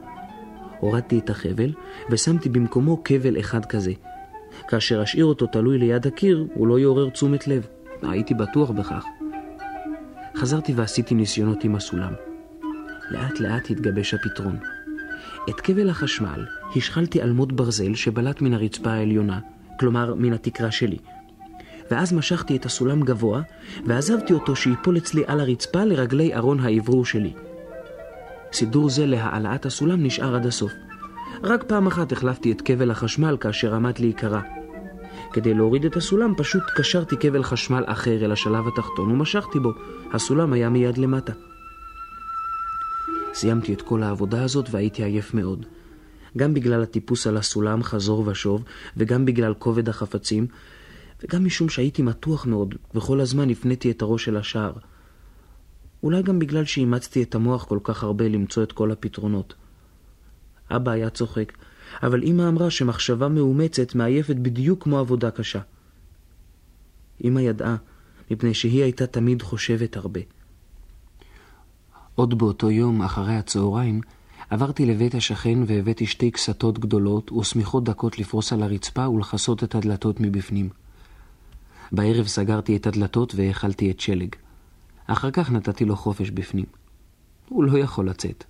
הורדתי 0.81 1.19
את 1.19 1.31
החבל, 1.31 1.73
ושמתי 2.11 2.49
במקומו 2.49 3.05
כבל 3.05 3.41
אחד 3.41 3.65
כזה. 3.65 3.93
כאשר 4.69 5.03
אשאיר 5.03 5.25
אותו 5.25 5.47
תלוי 5.47 5.79
ליד 5.79 6.07
הקיר, 6.07 6.47
הוא 6.55 6.67
לא 6.67 6.79
יעורר 6.79 7.11
תשומת 7.11 7.49
לב. 7.49 7.67
הייתי 8.03 8.35
בטוח 8.35 8.71
בכך. 8.71 9.20
חזרתי 10.37 10.73
ועשיתי 10.77 11.15
ניסיונות 11.15 11.65
עם 11.65 11.75
הסולם. 11.75 12.13
לאט 13.11 13.41
לאט 13.41 13.71
התגבש 13.71 14.15
הפתרון. 14.15 14.59
את 15.51 15.61
כבל 15.61 15.91
החשמל 15.91 16.47
השחלתי 16.77 17.23
על 17.23 17.33
מוט 17.33 17.53
ברזל 17.53 17.95
שבלט 17.95 18.41
מן 18.41 18.55
הרצפה 18.55 18.91
העליונה, 18.91 19.41
כלומר 19.81 20.15
מן 20.15 20.33
התקרה 20.33 20.71
שלי. 20.71 20.99
ואז 21.91 22.13
משכתי 22.13 22.57
את 22.57 22.67
הסולם 22.67 23.03
גבוה, 23.03 23.43
ועזבתי 23.87 24.33
אותו 24.33 24.57
שיפול 24.57 24.97
אצלי 24.97 25.23
על 25.27 25.41
הרצפה 25.41 25.85
לרגלי 25.85 26.35
ארון 26.35 26.61
האוורור 26.61 27.05
שלי. 27.05 27.33
סידור 28.53 28.91
זה 28.91 29.07
להעלאת 29.07 29.67
הסולם 29.67 30.03
נשאר 30.03 30.37
עד 30.37 30.47
הסוף. 30.47 30.73
רק 31.43 31.65
פעם 31.65 31.87
אחת 31.87 32.13
החלפתי 32.13 32.53
את 32.53 32.61
כבל 32.61 32.91
החשמל 32.91 33.37
כאשר 33.41 33.75
עמד 33.75 33.99
להיקרע. 33.99 34.41
כדי 35.33 35.55
להוריד 35.55 35.85
את 35.85 35.97
הסולם 35.97 36.35
פשוט 36.37 36.63
קשרתי 36.77 37.17
כבל 37.17 37.43
חשמל 37.43 37.85
אחר 37.87 38.25
אל 38.25 38.33
השלב 38.33 38.69
התחתון 38.69 39.11
ומשכתי 39.11 39.59
בו. 39.59 39.73
הסולם 40.13 40.53
היה 40.53 40.69
מיד 40.69 40.99
למטה. 40.99 41.33
סיימתי 43.35 43.75
את 43.75 43.83
כל 43.83 44.03
העבודה 44.03 44.45
הזאת 44.45 44.67
והייתי 44.71 45.05
עייף 45.05 45.35
מאוד. 45.35 45.67
גם 46.37 46.55
בגלל 46.55 46.83
הטיפוס 46.83 47.27
על 47.27 47.37
הסולם 47.37 47.83
חזור 47.83 48.29
ושוב, 48.29 48.65
וגם 48.97 49.25
בגלל 49.25 49.55
כובד 49.55 49.89
החפצים, 49.89 50.47
וגם 51.25 51.45
משום 51.45 51.69
שהייתי 51.69 52.03
מתוח 52.03 52.47
מאוד, 52.47 52.75
וכל 52.95 53.21
הזמן 53.21 53.51
הפניתי 53.51 53.91
את 53.91 54.03
הראש 54.03 54.29
אל 54.29 54.37
השער. 54.37 54.73
אולי 56.03 56.23
גם 56.23 56.39
בגלל 56.39 56.65
שאימצתי 56.65 57.23
את 57.23 57.35
המוח 57.35 57.65
כל 57.65 57.79
כך 57.83 58.03
הרבה 58.03 58.29
למצוא 58.29 58.63
את 58.63 58.73
כל 58.73 58.91
הפתרונות. 58.91 59.55
אבא 60.71 60.91
היה 60.91 61.11
צוחק, 61.11 61.53
אבל 62.03 62.23
אמא 62.23 62.49
אמרה 62.49 62.71
שמחשבה 62.71 63.29
מאומצת 63.29 63.95
מעייפת 63.95 64.37
בדיוק 64.37 64.83
כמו 64.83 64.99
עבודה 64.99 65.31
קשה. 65.31 65.61
אמא 67.25 67.41
ידעה, 67.41 67.77
מפני 68.31 68.55
שהיא 68.55 68.83
הייתה 68.83 69.07
תמיד 69.07 69.43
חושבת 69.43 69.97
הרבה. 69.97 70.21
עוד 72.15 72.39
באותו 72.39 72.71
יום, 72.71 73.03
אחרי 73.03 73.37
הצהריים, 73.37 74.01
עברתי 74.51 74.87
לבית 74.87 75.15
השכן 75.15 75.59
והבאתי 75.67 76.07
שתי 76.07 76.31
קסתות 76.31 76.79
גדולות 76.79 77.33
ושמיכות 77.33 77.85
דקות 77.85 78.19
לפרוס 78.19 78.53
על 78.53 78.63
הרצפה 78.63 79.09
ולכסות 79.09 79.65
את 79.65 79.75
הדלתות 79.75 80.21
מבפנים. 80.21 80.69
בערב 81.93 82.27
סגרתי 82.27 82.77
את 82.77 82.87
הדלתות 82.87 83.35
והאכלתי 83.35 83.91
את 83.91 84.01
שלג. 84.01 84.35
אחר 85.07 85.31
כך 85.31 85.51
נתתי 85.51 85.85
לו 85.85 85.97
חופש 85.97 86.31
בפנים. 86.31 86.67
הוא 87.49 87.65
לא 87.65 87.79
יכול 87.79 88.09
לצאת. 88.09 88.45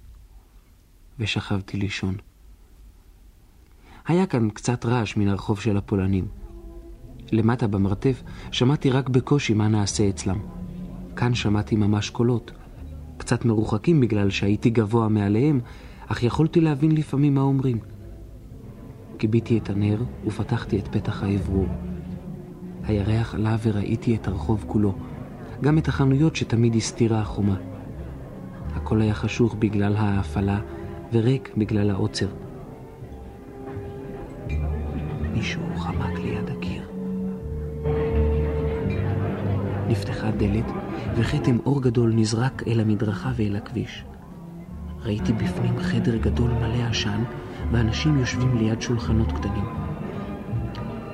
ושכבתי 1.18 1.76
לישון. 1.76 2.14
היה 4.07 4.26
כאן 4.26 4.51
קצת 4.51 4.86
רעש 4.86 5.16
מן 5.16 5.28
הרחוב 5.28 5.61
של 5.61 5.76
הפולנים. 5.76 6.28
למטה 7.32 7.66
במרתף 7.66 8.22
שמעתי 8.51 8.90
רק 8.90 9.09
בקושי 9.09 9.55
מה 9.55 9.68
נעשה 9.68 10.09
אצלם. 10.09 10.38
כאן 11.16 11.34
שמעתי 11.34 11.76
ממש 11.76 12.11
קולות. 12.11 12.53
קצת 13.16 13.44
מרוחקים 13.44 14.01
בגלל 14.01 14.30
שהייתי 14.30 14.70
גבוה 14.70 15.09
מעליהם, 15.09 15.61
אך 16.07 16.22
יכולתי 16.22 16.61
להבין 16.61 16.92
לפעמים 16.92 17.34
מה 17.34 17.40
אומרים. 17.40 17.78
כיביתי 19.18 19.59
את 19.59 19.70
הנר 19.70 20.03
ופתחתי 20.26 20.78
את 20.78 20.88
פתח 20.88 21.22
האוורור. 21.22 21.66
הירח 22.84 23.34
עלה 23.34 23.57
וראיתי 23.62 24.14
את 24.16 24.28
הרחוב 24.28 24.64
כולו, 24.68 24.94
גם 25.62 25.78
את 25.78 25.88
החנויות 25.88 26.36
שתמיד 26.36 26.74
הסתירה 26.74 27.20
החומה. 27.20 27.57
הכל 28.74 29.01
היה 29.01 29.14
חשוך 29.14 29.57
בגלל 29.59 29.96
ההפעלה 29.96 30.61
וריק 31.12 31.51
בגלל 31.57 31.90
העוצר. 31.90 32.28
מישהו 35.33 35.62
חמק 35.76 36.18
ליד 36.18 36.51
הקיר. 36.51 36.91
נפתחה 39.89 40.31
דלת, 40.31 40.64
וכתם 41.16 41.59
אור 41.66 41.83
גדול 41.83 42.12
נזרק 42.14 42.62
אל 42.66 42.81
המדרכה 42.81 43.31
ואל 43.37 43.57
הכביש. 43.57 44.05
ראיתי 45.03 45.33
בפנים 45.33 45.78
חדר 45.78 46.16
גדול 46.16 46.51
מלא 46.51 46.89
עשן, 46.91 47.24
ואנשים 47.72 48.18
יושבים 48.18 48.59
ליד 48.59 48.83
שולחנות 48.83 49.33
קטנים. 49.33 49.64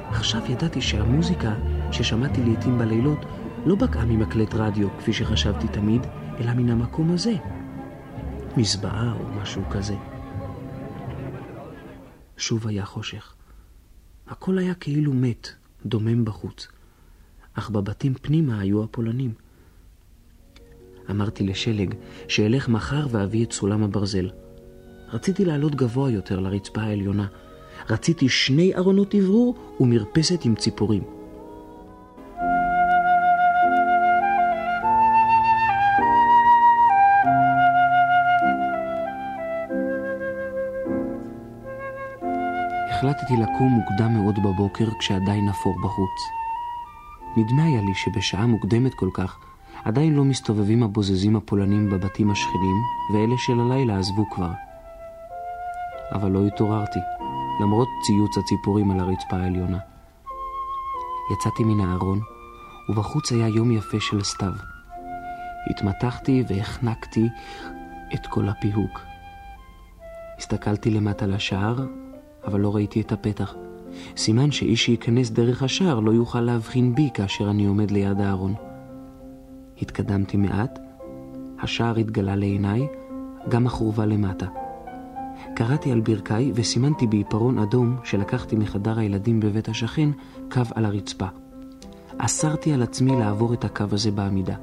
עכשיו 0.09 0.43
ידעתי 0.49 0.81
שהמוזיקה 0.81 1.55
ששמעתי 1.93 2.45
לעתים 2.45 2.79
בלילות 2.79 3.27
לא 3.67 3.75
בקעה 3.75 4.05
ממקלט 4.05 4.55
רדיו, 4.55 4.89
כפי 4.99 5.13
שחשבתי 5.13 5.69
תמיד, 5.69 6.07
אלא 6.41 6.53
מן 6.53 6.71
המקום 6.71 7.11
הזה. 7.11 7.35
מזבעה 8.57 9.13
או 9.13 9.41
משהו 9.43 9.63
כזה. 9.71 9.97
שוב 12.37 12.67
היה 12.67 12.85
חושך. 12.85 13.36
הכל 14.29 14.59
היה 14.59 14.75
כאילו 14.75 15.13
מת, 15.13 15.49
דומם 15.87 16.25
בחוץ. 16.25 16.69
אך 17.55 17.71
בבתים 17.71 18.15
פנימה 18.15 18.61
היו 18.61 18.85
הפולנים. 18.85 19.33
אמרתי 21.11 21.45
לשלג 21.45 21.95
שאלך 22.29 22.69
מחר 22.69 23.07
ואביא 23.11 23.45
את 23.45 23.53
סולם 23.53 23.83
הברזל. 23.83 24.31
רציתי 25.13 25.45
לעלות 25.45 25.75
גבוה 25.75 26.11
יותר 26.11 26.41
לרצפה 26.41 26.81
העליונה. 26.81 27.27
רציתי 27.91 28.29
שני 28.29 28.77
ארונות 28.77 29.15
אוורור 29.15 29.77
ומרפסת 29.81 30.45
עם 30.45 30.55
ציפורים. 30.55 31.16
החלטתי 43.07 43.37
לקום 43.37 43.69
מוקדם 43.69 44.15
מאוד 44.15 44.43
בבוקר 44.43 44.85
כשעדיין 44.99 45.49
אפור 45.49 45.75
בחוץ. 45.85 46.29
נדמה 47.37 47.65
היה 47.65 47.83
לי 47.83 47.95
שבשעה 47.95 48.47
מוקדמת 48.47 48.95
כל 48.95 49.09
כך 49.15 49.39
עדיין 49.85 50.15
לא 50.15 50.25
מסתובבים 50.25 50.83
הבוזזים 50.83 51.37
הפולנים 51.37 51.91
בבתים 51.91 52.31
השכנים, 52.31 52.77
ואלה 53.13 53.35
של 53.39 53.61
הלילה 53.61 53.99
עזבו 53.99 54.31
כבר. 54.31 54.51
אבל 56.13 56.31
לא 56.31 56.47
התעוררתי, 56.47 56.99
למרות 57.61 57.89
ציוץ 58.07 58.39
הציפורים 58.39 58.91
על 58.91 59.01
הרצפה 59.01 59.37
העליונה. 59.37 59.79
יצאתי 61.33 61.65
מן 61.65 61.81
הארון, 61.81 62.21
ובחוץ 62.89 63.33
היה 63.33 63.49
יום 63.49 63.73
יפה 63.73 64.01
של 64.01 64.23
סתיו. 64.25 64.53
התמתחתי 65.71 66.45
והחנקתי 66.49 67.29
את 68.15 68.27
כל 68.27 68.49
הפיהוק. 68.49 69.01
הסתכלתי 70.39 70.91
למטה 70.91 71.27
לשער, 71.27 71.77
אבל 72.47 72.61
לא 72.61 72.75
ראיתי 72.75 73.01
את 73.01 73.13
הפתח. 73.13 73.55
סימן 74.17 74.51
שאיש 74.51 74.85
שייכנס 74.85 75.31
דרך 75.31 75.63
השער 75.63 76.01
לא 76.01 76.11
יוכל 76.11 76.41
להבחין 76.41 76.95
בי 76.95 77.11
כאשר 77.15 77.51
אני 77.51 77.67
עומד 77.67 77.91
ליד 77.91 78.21
הארון. 78.21 78.55
התקדמתי 79.83 80.37
מעט, 80.37 80.79
השער 81.63 81.97
התגלה 81.97 82.37
לעיניי, 82.37 82.87
גם 83.49 83.67
החורבה 83.67 84.07
למטה. 84.07 84.47
קראתי 85.55 85.93
על 85.93 86.01
ברכיי 86.01 86.53
וסימנתי 86.55 87.07
בעיפרון 87.07 87.59
אדום 87.59 87.97
שלקחתי 88.05 88.57
מחדר 88.57 88.99
הילדים 88.99 89.41
בבית 89.41 89.69
השכן 89.69 90.11
קו 90.51 90.63
על 90.75 90.85
הרצפה. 90.85 91.27
אסרתי 92.19 92.73
על 92.73 92.83
עצמי 92.83 93.17
לעבור 93.17 93.55
את 93.55 93.65
הקו 93.65 93.85
הזה 93.93 94.11
בעמידה. 94.11 94.55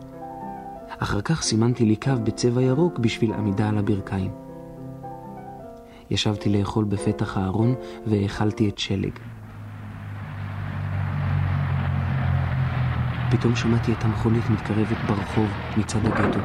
אחר 0.98 1.22
כך 1.22 1.42
סימנתי 1.42 1.86
לי 1.86 1.96
קו 1.96 2.12
בצבע 2.24 2.62
ירוק 2.62 3.00
בשביל 3.00 3.34
עמידה 3.34 3.70
על 3.70 3.78
הברכיים. 3.78 4.43
ישבתי 6.14 6.50
לאכול 6.50 6.86
בפתח 6.86 7.38
הארון 7.38 7.76
והאכלתי 8.08 8.70
את 8.70 8.78
שלג. 8.80 9.12
פתאום 13.32 13.56
שמעתי 13.56 13.94
את 13.94 14.04
המכונית 14.04 14.50
מתקרבת 14.50 14.98
ברחוב 15.08 15.48
מצד 15.78 16.06
הגטו. 16.06 16.40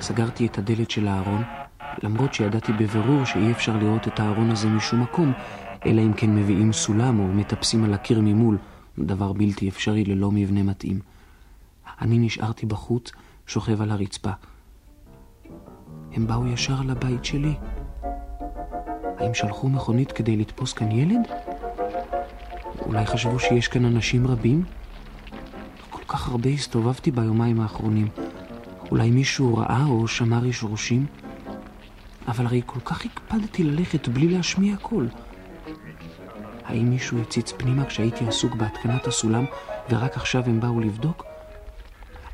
סגרתי 0.00 0.46
את 0.46 0.58
הדלת 0.58 0.90
של 0.90 1.08
הארון, 1.08 1.42
למרות 2.02 2.34
שידעתי 2.34 2.72
בבירור 2.72 3.24
שאי 3.24 3.52
אפשר 3.52 3.76
לראות 3.76 4.08
את 4.08 4.20
הארון 4.20 4.50
הזה 4.50 4.68
משום 4.68 5.02
מקום, 5.02 5.32
אלא 5.86 6.00
אם 6.00 6.12
כן 6.12 6.34
מביאים 6.34 6.72
סולם 6.72 7.20
או 7.20 7.26
מטפסים 7.28 7.84
על 7.84 7.94
הקיר 7.94 8.20
ממול, 8.20 8.58
דבר 8.98 9.32
בלתי 9.32 9.68
אפשרי 9.68 10.04
ללא 10.04 10.30
מבנה 10.30 10.62
מתאים. 10.62 11.00
אני 12.00 12.18
נשארתי 12.18 12.66
בחוץ, 12.66 13.12
שוכב 13.46 13.82
על 13.82 13.90
הרצפה. 13.90 14.32
הם 16.18 16.26
באו 16.26 16.46
ישר 16.46 16.80
לבית 16.82 17.24
שלי. 17.24 17.54
האם 19.18 19.34
שלחו 19.34 19.68
מכונית 19.68 20.12
כדי 20.12 20.36
לתפוס 20.36 20.72
כאן 20.72 20.90
ילד? 20.92 21.26
אולי 22.86 23.06
חשבו 23.06 23.38
שיש 23.38 23.68
כאן 23.68 23.84
אנשים 23.84 24.26
רבים? 24.26 24.64
כל 25.90 26.02
כך 26.08 26.28
הרבה 26.28 26.50
הסתובבתי 26.50 27.10
ביומיים 27.10 27.60
האחרונים. 27.60 28.08
אולי 28.90 29.10
מישהו 29.10 29.56
ראה 29.56 29.84
או 29.88 30.08
שמע 30.08 30.38
רשרושים? 30.38 31.06
אבל 32.28 32.46
הרי 32.46 32.62
כל 32.66 32.80
כך 32.80 33.04
הקפדתי 33.04 33.64
ללכת 33.64 34.08
בלי 34.08 34.28
להשמיע 34.28 34.76
קול. 34.76 35.08
האם 36.64 36.90
מישהו 36.90 37.20
הציץ 37.20 37.52
פנימה 37.52 37.84
כשהייתי 37.84 38.28
עסוק 38.28 38.54
בהתקנת 38.54 39.06
הסולם 39.06 39.44
ורק 39.90 40.16
עכשיו 40.16 40.42
הם 40.46 40.60
באו 40.60 40.80
לבדוק? 40.80 41.24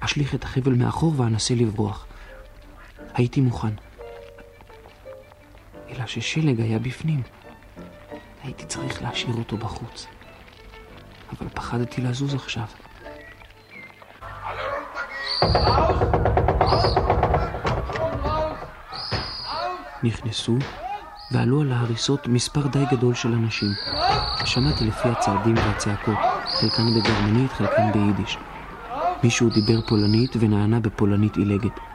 אשליך 0.00 0.34
את 0.34 0.44
החבל 0.44 0.74
מאחור 0.74 1.14
ואנסה 1.16 1.54
לברוח. 1.54 2.06
הייתי 3.14 3.40
מוכן. 3.40 3.74
אלא 5.90 6.06
ששלג 6.06 6.60
היה 6.60 6.78
בפנים. 6.78 7.22
הייתי 8.42 8.66
צריך 8.66 9.02
להשאיר 9.02 9.34
אותו 9.34 9.56
בחוץ. 9.56 10.06
אבל 11.32 11.48
פחדתי 11.54 12.00
לזוז 12.00 12.34
עכשיו. 12.34 12.64
נכנסו 20.02 20.58
ועלו 21.32 21.60
על 21.60 21.72
ההריסות 21.72 22.26
מספר 22.26 22.66
די 22.66 22.84
גדול 22.92 23.14
של 23.14 23.32
אנשים. 23.32 23.68
שמעתי 24.44 24.84
לפי 24.84 25.08
הצעדים 25.08 25.56
והצעקות, 25.56 26.18
חלקן 26.46 26.86
בגרמנית, 26.96 27.52
חלקן 27.52 27.92
ביידיש. 27.92 28.38
מישהו 29.22 29.50
דיבר 29.50 29.80
פולנית 29.88 30.36
ונענה 30.40 30.80
בפולנית 30.80 31.36
עילגת. 31.36 31.93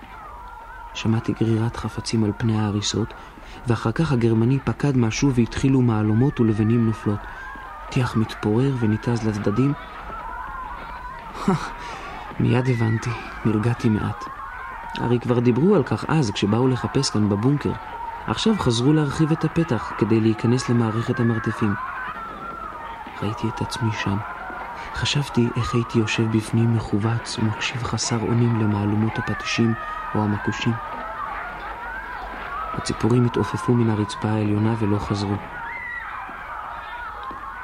שמעתי 0.93 1.33
גרירת 1.33 1.75
חפצים 1.75 2.23
על 2.23 2.31
פני 2.37 2.59
ההריסות, 2.59 3.13
ואחר 3.67 3.91
כך 3.91 4.11
הגרמני 4.11 4.59
פקד 4.59 4.97
משהו 4.97 5.33
והתחילו 5.33 5.81
מהלומות 5.81 6.39
ולבנים 6.39 6.85
נופלות. 6.85 7.19
טיח 7.89 8.15
מתפורר 8.15 8.75
וניתז 8.79 9.27
לצדדים. 9.27 9.73
מיד 12.39 12.69
הבנתי, 12.69 13.09
נרגעתי 13.45 13.89
מעט. 13.89 14.25
הרי 14.97 15.19
כבר 15.19 15.39
דיברו 15.39 15.75
על 15.75 15.83
כך 15.83 16.05
אז, 16.07 16.31
כשבאו 16.31 16.67
לחפש 16.67 17.09
כאן 17.09 17.29
בבונקר. 17.29 17.73
עכשיו 18.27 18.57
חזרו 18.57 18.93
להרחיב 18.93 19.31
את 19.31 19.45
הפתח 19.45 19.93
כדי 19.97 20.19
להיכנס 20.19 20.69
למערכת 20.69 21.19
המרתפים. 21.19 21.75
ראיתי 23.21 23.49
את 23.49 23.61
עצמי 23.61 23.91
שם. 23.91 24.17
חשבתי 24.93 25.49
איך 25.55 25.73
הייתי 25.73 25.99
יושב 25.99 26.37
בפנים 26.37 26.73
מכווץ 26.73 27.39
ומקשיב 27.39 27.83
חסר 27.83 28.19
אונים 28.19 28.59
למהלומות 28.61 29.19
הפטישים 29.19 29.73
או 30.15 30.23
המקושים. 30.23 30.73
הציפורים 32.73 33.25
התעופפו 33.25 33.73
מן 33.73 33.89
הרצפה 33.89 34.29
העליונה 34.29 34.75
ולא 34.79 34.97
חזרו. 34.97 35.35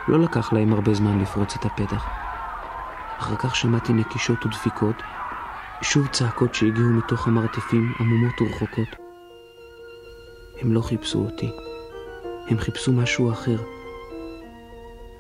לא 0.07 0.19
לקח 0.19 0.53
להם 0.53 0.73
הרבה 0.73 0.93
זמן 0.93 1.19
לפרוץ 1.19 1.55
את 1.55 1.65
הפתח. 1.65 2.05
אחר 3.19 3.36
כך 3.36 3.55
שמעתי 3.55 3.93
נקישות 3.93 4.45
ודפיקות, 4.45 5.03
שוב 5.82 6.07
צעקות 6.07 6.55
שהגיעו 6.55 6.89
מתוך 6.89 7.28
המרתפים 7.28 7.93
עמומות 7.99 8.41
ורחוקות. 8.41 8.95
הם 10.61 10.73
לא 10.73 10.82
חיפשו 10.82 11.19
אותי, 11.19 11.51
הם 12.47 12.59
חיפשו 12.59 12.93
משהו 12.93 13.32
אחר. 13.32 13.57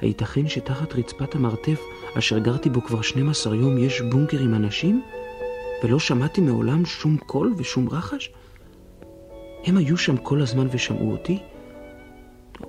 הייתכן 0.01 0.47
שתחת 0.47 0.93
רצפת 0.93 1.35
המרתף, 1.35 1.79
אשר 2.17 2.39
גרתי 2.39 2.69
בו 2.69 2.81
כבר 2.81 3.01
12 3.01 3.55
יום, 3.55 3.77
יש 3.77 4.01
בונקר 4.01 4.39
עם 4.39 4.53
אנשים? 4.53 5.01
ולא 5.83 5.99
שמעתי 5.99 6.41
מעולם 6.41 6.85
שום 6.85 7.17
קול 7.17 7.53
ושום 7.57 7.89
רחש? 7.89 8.31
הם 9.65 9.77
היו 9.77 9.97
שם 9.97 10.17
כל 10.17 10.41
הזמן 10.41 10.67
ושמעו 10.71 11.11
אותי? 11.11 11.39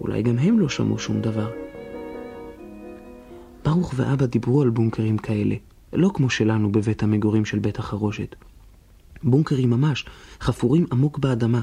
אולי 0.00 0.22
גם 0.22 0.38
הם 0.38 0.58
לא 0.58 0.68
שמעו 0.68 0.98
שום 0.98 1.20
דבר. 1.20 1.50
ברוך 3.64 3.94
ואבא 3.96 4.26
דיברו 4.26 4.62
על 4.62 4.70
בונקרים 4.70 5.18
כאלה, 5.18 5.54
לא 5.92 6.10
כמו 6.14 6.30
שלנו 6.30 6.72
בבית 6.72 7.02
המגורים 7.02 7.44
של 7.44 7.58
בית 7.58 7.78
החרושת. 7.78 8.34
בונקרים 9.22 9.70
ממש, 9.70 10.06
חפורים 10.40 10.86
עמוק 10.92 11.18
באדמה, 11.18 11.60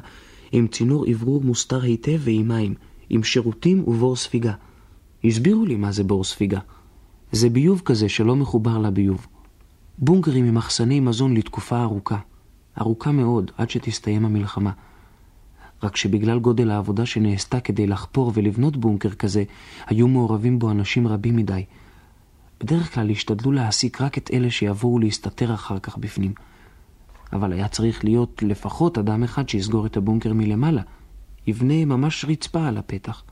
עם 0.51 0.67
צינור 0.67 1.05
אוורור 1.11 1.41
מוסתר 1.41 1.81
היטב 1.81 2.19
ועם 2.19 2.47
מים, 2.47 2.73
עם 3.09 3.23
שירותים 3.23 3.88
ובור 3.88 4.15
ספיגה. 4.15 4.53
הסבירו 5.23 5.65
לי 5.65 5.75
מה 5.75 5.91
זה 5.91 6.03
בור 6.03 6.23
ספיגה. 6.23 6.59
זה 7.34 7.49
ביוב 7.49 7.81
כזה 7.86 8.09
שלא 8.09 8.36
מחובר 8.36 8.77
לביוב. 8.77 9.27
בונקרים 9.97 10.45
עם 10.45 10.55
מחסני 10.55 10.99
מזון 10.99 11.38
לתקופה 11.38 11.81
ארוכה. 11.81 12.17
ארוכה 12.81 13.11
מאוד, 13.11 13.51
עד 13.57 13.69
שתסתיים 13.69 14.25
המלחמה. 14.25 14.71
רק 15.84 15.95
שבגלל 15.95 16.39
גודל 16.39 16.71
העבודה 16.71 17.05
שנעשתה 17.05 17.59
כדי 17.59 17.88
לחפור 17.88 18.31
ולבנות 18.36 18.77
בונקר 18.77 19.09
כזה, 19.09 19.43
היו 19.86 20.07
מעורבים 20.07 20.59
בו 20.59 20.71
אנשים 20.71 21.07
רבים 21.07 21.36
מדי. 21.36 21.65
בדרך 22.59 22.93
כלל 22.93 23.09
השתדלו 23.09 23.51
להעסיק 23.51 24.01
רק 24.01 24.17
את 24.17 24.29
אלה 24.34 24.51
שיבואו 24.51 24.99
להסתתר 24.99 25.53
אחר 25.53 25.79
כך 25.79 25.97
בפנים. 25.97 26.34
אבל 27.34 27.53
היה 27.53 27.67
צריך 27.67 28.03
להיות 28.03 28.43
לפחות 28.43 28.97
אדם 28.97 29.23
אחד 29.23 29.49
שיסגור 29.49 29.86
את 29.86 29.97
הבונקר 29.97 30.34
מלמעלה. 30.34 30.81
יבנה 31.47 31.86
ממש 31.86 32.25
רצפה 32.25 32.67
על 32.67 32.77
הפתח. 32.77 33.23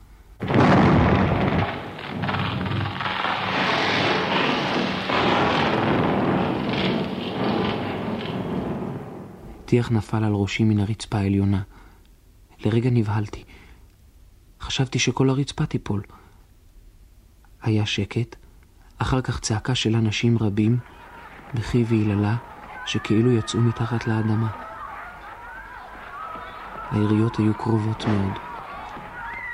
טיח 9.72 9.91
נפל 9.91 10.24
על 10.24 10.34
ראשי 10.34 10.63
מן 10.63 10.80
הרצפה 10.80 11.17
העליונה. 11.17 11.61
לרגע 12.65 12.89
נבהלתי. 12.89 13.43
חשבתי 14.61 14.99
שכל 14.99 15.30
הרצפה 15.30 15.65
תיפול. 15.65 16.01
היה 17.61 17.86
שקט, 17.86 18.36
אחר 18.97 19.22
כך 19.22 19.39
צעקה 19.39 19.76
של 19.76 19.95
אנשים 19.95 20.38
רבים, 20.38 20.80
בכי 21.53 21.84
ויללה, 21.84 22.36
שכאילו 22.86 23.32
יצאו 23.32 23.61
מתחת 23.61 24.07
לאדמה. 24.07 24.49
היריות 26.91 27.36
היו 27.38 27.53
קרובות 27.53 28.05
מאוד. 28.07 28.39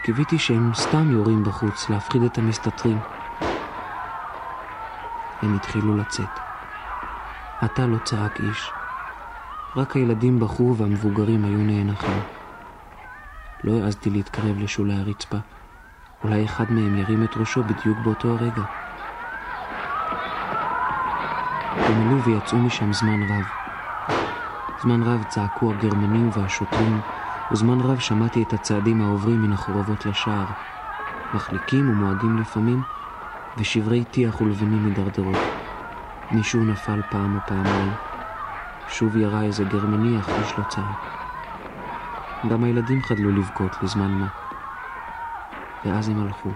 קיוויתי 0.03 0.39
שהם 0.39 0.73
סתם 0.73 1.11
יורים 1.11 1.43
בחוץ 1.43 1.89
להפחיד 1.89 2.23
את 2.23 2.37
המסתתרים. 2.37 2.99
הם 5.41 5.55
התחילו 5.55 5.97
לצאת. 5.97 6.39
עתה 7.61 7.87
לא 7.87 7.97
צעק 7.97 8.39
איש. 8.39 8.76
רק 9.77 9.95
הילדים 9.95 10.39
בכו 10.39 10.75
והמבוגרים 10.77 11.45
היו 11.45 11.59
נאנחים. 11.59 12.19
לא 13.63 13.79
העזתי 13.79 14.09
להתקרב 14.09 14.59
לשולי 14.59 14.93
הרצפה. 14.93 15.37
אולי 16.23 16.45
אחד 16.45 16.71
מהם 16.71 16.95
ירים 16.95 17.23
את 17.23 17.37
ראשו 17.37 17.63
בדיוק 17.63 17.97
באותו 17.99 18.27
הרגע. 18.27 18.63
הם 21.71 22.07
עלו 22.07 22.21
ויצאו 22.21 22.57
משם 22.57 22.93
זמן 22.93 23.21
רב. 23.29 23.45
זמן 24.81 25.03
רב 25.03 25.23
צעקו 25.23 25.71
הגרמנים 25.71 26.29
והשוטרים, 26.33 26.99
וזמן 27.51 27.81
רב 27.81 27.99
שמעתי 27.99 28.43
את 28.43 28.53
הצעדים 28.53 29.01
העוברים 29.01 29.41
מן 29.41 29.53
החורבות 29.53 30.05
לשער, 30.05 30.45
מחליקים 31.33 31.89
ומועדים 31.89 32.37
לפעמים, 32.37 32.81
ושברי 33.57 34.03
טיח 34.03 34.41
ולבנים 34.41 34.91
מדרדרות. 34.91 35.37
מישהו 36.31 36.65
נפל 36.65 37.01
פעם 37.09 37.35
או 37.35 37.39
פעמיים. 37.45 38.06
שוב 38.89 39.17
ירה 39.17 39.43
איזה 39.43 39.63
גרמני, 39.63 40.19
אך 40.19 40.29
איש 40.29 40.59
לא 40.59 40.63
צעק. 40.63 41.07
גם 42.49 42.63
הילדים 42.63 43.01
חדלו 43.03 43.31
לבכות 43.31 43.71
לזמן 43.83 44.11
מה. 44.11 44.27
ואז 45.85 46.09
הם 46.09 46.21
הלכו. 46.21 46.49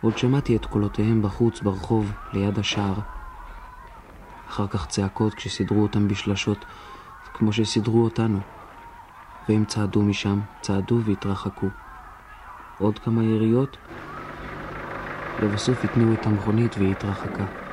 עוד 0.00 0.18
שמעתי 0.18 0.56
את 0.56 0.66
קולותיהם 0.66 1.22
בחוץ 1.22 1.60
ברחוב, 1.60 2.12
ליד 2.32 2.58
השער. 2.58 2.94
אחר 4.48 4.66
כך 4.66 4.86
צעקות 4.86 5.34
כשסידרו 5.34 5.82
אותם 5.82 6.08
בשלשות, 6.08 6.64
כמו 7.34 7.52
שסידרו 7.52 8.04
אותנו. 8.04 8.38
והם 9.48 9.64
צעדו 9.64 10.02
משם, 10.02 10.40
צעדו 10.60 11.00
והתרחקו. 11.04 11.66
עוד 12.78 12.98
כמה 12.98 13.24
יריות, 13.24 13.76
לבסוף 15.42 15.84
התניעו 15.84 16.14
את 16.14 16.26
המכונית 16.26 16.76
והיא 16.78 16.90
התרחקה. 16.90 17.63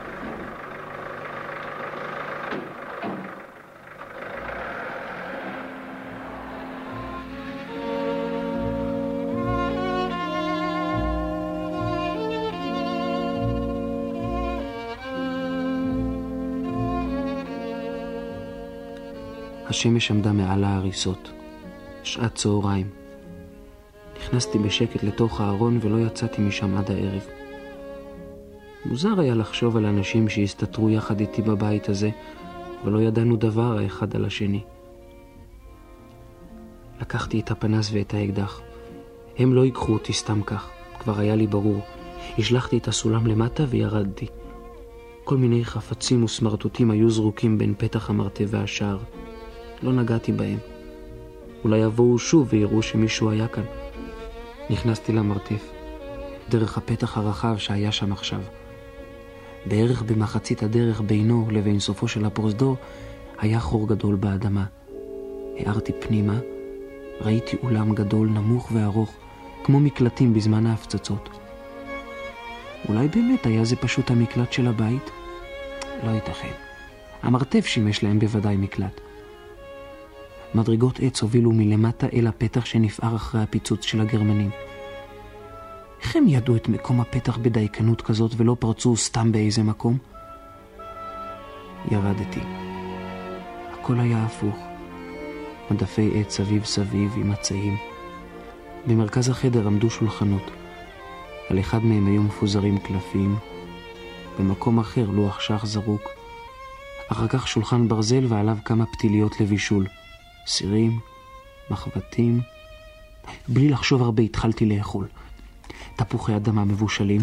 השמש 19.72 20.12
עמדה 20.12 20.32
מעל 20.32 20.64
ההריסות. 20.64 21.32
שעת 22.04 22.36
צהריים. 22.36 22.90
נכנסתי 24.20 24.58
בשקט 24.58 25.04
לתוך 25.04 25.42
הארון 25.42 25.80
ולא 25.82 26.06
יצאתי 26.06 26.42
משם 26.42 26.78
עד 26.78 26.92
הערב. 26.92 27.22
מוזר 28.86 29.20
היה 29.20 29.36
לחשוב 29.36 29.78
על 29.78 29.86
אנשים 29.86 30.30
שהסתתרו 30.30 30.90
יחד 30.90 31.20
איתי 31.20 31.42
בבית 31.42 31.90
הזה, 31.90 32.10
ולא 32.86 33.02
ידענו 33.02 33.36
דבר 33.36 33.78
האחד 33.78 34.16
על 34.16 34.26
השני. 34.26 34.64
לקחתי 37.02 37.40
את 37.40 37.52
הפנס 37.52 37.90
ואת 37.94 38.14
האקדח. 38.14 38.62
הם 39.38 39.54
לא 39.54 39.66
ייקחו 39.66 39.94
אותי 39.94 40.14
סתם 40.14 40.42
כך, 40.44 40.70
כבר 41.00 41.20
היה 41.20 41.36
לי 41.36 41.48
ברור. 41.48 41.82
השלכתי 42.38 42.78
את 42.78 42.88
הסולם 42.88 43.28
למטה 43.28 43.64
וירדתי. 43.70 44.28
כל 45.24 45.38
מיני 45.38 45.66
חפצים 45.66 46.24
וסמרטוטים 46.24 46.92
היו 46.92 47.10
זרוקים 47.10 47.58
בין 47.58 47.74
פתח 47.78 48.10
המרתף 48.10 48.46
והשער. 48.48 48.98
לא 49.84 49.94
נגעתי 49.94 50.32
בהם. 50.32 50.58
אולי 51.64 51.78
יבואו 51.78 52.20
שוב 52.20 52.48
ויראו 52.50 52.82
שמישהו 52.82 53.30
היה 53.30 53.48
כאן. 53.48 53.64
נכנסתי 54.70 55.12
למרתף. 55.12 55.72
דרך 56.50 56.78
הפתח 56.78 57.18
הרחב 57.18 57.58
שהיה 57.58 57.92
שם 57.92 58.12
עכשיו. 58.12 58.42
בערך 59.66 60.02
במחצית 60.02 60.64
הדרך 60.64 61.02
בינו 61.02 61.48
לבין 61.52 61.80
סופו 61.80 62.08
של 62.08 62.26
הפרוזדור 62.26 62.76
היה 63.40 63.60
חור 63.60 63.88
גדול 63.88 64.16
באדמה. 64.16 64.66
הארתי 65.58 65.92
פנימה, 66.00 66.40
ראיתי 67.22 67.58
אולם 67.64 67.96
גדול, 67.96 68.30
נמוך 68.30 68.72
וארוך, 68.74 69.14
כמו 69.64 69.80
מקלטים 69.80 70.34
בזמן 70.34 70.66
ההפצצות. 70.66 71.30
אולי 72.90 73.08
באמת 73.08 73.46
היה 73.46 73.64
זה 73.64 73.76
פשוט 73.76 74.12
המקלט 74.12 74.54
של 74.54 74.68
הבית? 74.68 75.12
לא 76.04 76.10
ייתכן. 76.10 76.52
המרתף 77.24 77.66
שימש 77.66 78.04
להם 78.04 78.20
בוודאי 78.20 78.58
מקלט. 78.58 79.02
מדרגות 80.56 81.00
עץ 81.00 81.22
הובילו 81.22 81.52
מלמטה 81.52 82.08
אל 82.14 82.28
הפתח 82.28 82.66
שנפער 82.66 83.16
אחרי 83.16 83.42
הפיצוץ 83.42 83.86
של 83.86 84.02
הגרמנים. 84.02 84.50
איך 86.02 86.16
הם 86.16 86.28
ידעו 86.28 86.56
את 86.56 86.68
מקום 86.68 87.02
הפתח 87.02 87.38
בדייקנות 87.38 88.02
כזאת 88.02 88.32
ולא 88.38 88.56
פרצו 88.60 88.98
סתם 88.98 89.32
באיזה 89.32 89.64
מקום? 89.64 89.98
ירדתי. 91.92 92.42
הכל 93.74 94.00
היה 94.00 94.26
הפוך. 94.26 94.56
מדפי 95.72 96.12
עץ 96.16 96.38
סביב 96.38 96.66
סביב 96.66 97.14
עם 97.16 97.30
מצעים. 97.30 97.78
במרכז 98.88 99.30
החדר 99.30 99.68
עמדו 99.68 99.90
שולחנות. 99.90 100.52
על 101.50 101.60
אחד 101.60 101.86
מהם 101.86 102.08
היו 102.08 102.24
מפוזרים 102.24 102.78
קלפים, 102.78 103.36
במקום 104.40 104.80
אחר 104.80 105.10
לוח 105.10 105.40
שח 105.40 105.66
זרוק. 105.66 106.02
אחר 107.12 107.28
כך 107.28 107.48
שולחן 107.48 107.88
ברזל 107.88 108.26
ועליו 108.28 108.58
כמה 108.66 108.86
פתיליות 108.86 109.42
לבישול. 109.42 109.88
סירים, 110.48 111.00
מחבטים. 111.70 112.42
בלי 113.48 113.70
לחשוב 113.70 114.02
הרבה 114.02 114.24
התחלתי 114.24 114.66
לאכול. 114.66 115.08
תפוחי 115.96 116.36
אדמה 116.36 116.66
מבושלים, 116.66 117.22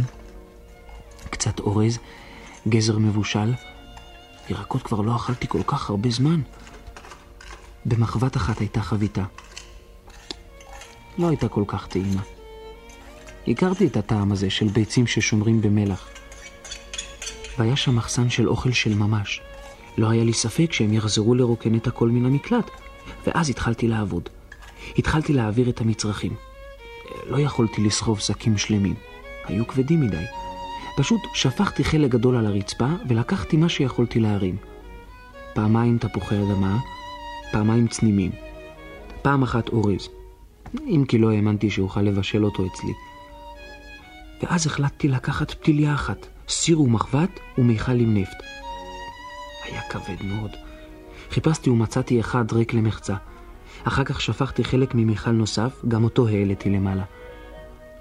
קצת 1.30 1.60
אורז, 1.60 1.98
גזר 2.68 2.98
מבושל. 2.98 3.54
ירקות 4.50 4.82
כבר 4.82 5.00
לא 5.00 5.16
אכלתי 5.16 5.48
כל 5.48 5.62
כך 5.66 5.90
הרבה 5.90 6.10
זמן. 6.10 6.40
במחבת 7.86 8.36
אחת 8.36 8.58
הייתה 8.58 8.80
חביתה. 8.80 9.24
לא 11.18 11.28
הייתה 11.28 11.48
כל 11.48 11.64
כך 11.66 11.86
טעימה. 11.86 12.22
הכרתי 13.48 13.86
את 13.86 13.96
הטעם 13.96 14.32
הזה 14.32 14.50
של 14.50 14.66
ביצים 14.66 15.06
ששומרים 15.06 15.60
במלח. 15.60 16.08
והיה 17.58 17.76
שם 17.76 17.96
מחסן 17.96 18.30
של 18.30 18.48
אוכל 18.48 18.72
של 18.72 18.94
ממש. 18.94 19.40
לא 19.98 20.10
היה 20.10 20.24
לי 20.24 20.32
ספק 20.32 20.72
שהם 20.72 20.92
יחזרו 20.92 21.34
לרוקן 21.34 21.74
את 21.74 21.86
הכל 21.86 22.08
מן 22.08 22.26
המקלט, 22.26 22.70
ואז 23.28 23.50
התחלתי 23.50 23.88
לעבוד. 23.88 24.28
התחלתי 24.98 25.32
להעביר 25.32 25.68
את 25.68 25.80
המצרכים. 25.80 26.34
לא 27.26 27.40
יכולתי 27.40 27.82
לסחוב 27.82 28.20
שקים 28.20 28.58
שלמים, 28.58 28.94
היו 29.44 29.66
כבדים 29.66 30.00
מדי. 30.00 30.24
פשוט 30.96 31.20
שפכתי 31.34 31.84
חלק 31.84 32.10
גדול 32.10 32.36
על 32.36 32.46
הרצפה 32.46 32.88
ולקחתי 33.08 33.56
מה 33.56 33.68
שיכולתי 33.68 34.20
להרים. 34.20 34.56
פעמיים 35.54 35.98
תפוחי 35.98 36.34
אדמה, 36.42 36.78
פעמיים 37.52 37.88
צנימים. 37.88 38.30
פעם 39.22 39.42
אחת 39.42 39.68
אורז, 39.68 40.08
אם 40.86 41.04
כי 41.08 41.18
לא 41.18 41.30
האמנתי 41.30 41.70
שאוכל 41.70 42.02
לבשל 42.02 42.44
אותו 42.44 42.66
אצלי. 42.66 42.92
ואז 44.42 44.66
החלטתי 44.66 45.08
לקחת 45.08 45.50
פתיליה 45.50 45.94
אחת, 45.94 46.26
סיר 46.48 46.80
ומחבת 46.80 47.40
ומיכל 47.58 48.00
עם 48.00 48.16
נפט. 48.16 48.42
היה 49.64 49.80
כבד 49.90 50.22
מאוד. 50.22 50.67
חיפשתי 51.30 51.70
ומצאתי 51.70 52.20
אחד 52.20 52.52
ריק 52.52 52.74
למחצה. 52.74 53.14
אחר 53.84 54.04
כך 54.04 54.20
שפכתי 54.20 54.64
חלק 54.64 54.94
ממיכל 54.94 55.30
נוסף, 55.30 55.82
גם 55.88 56.04
אותו 56.04 56.28
העליתי 56.28 56.70
למעלה. 56.70 57.04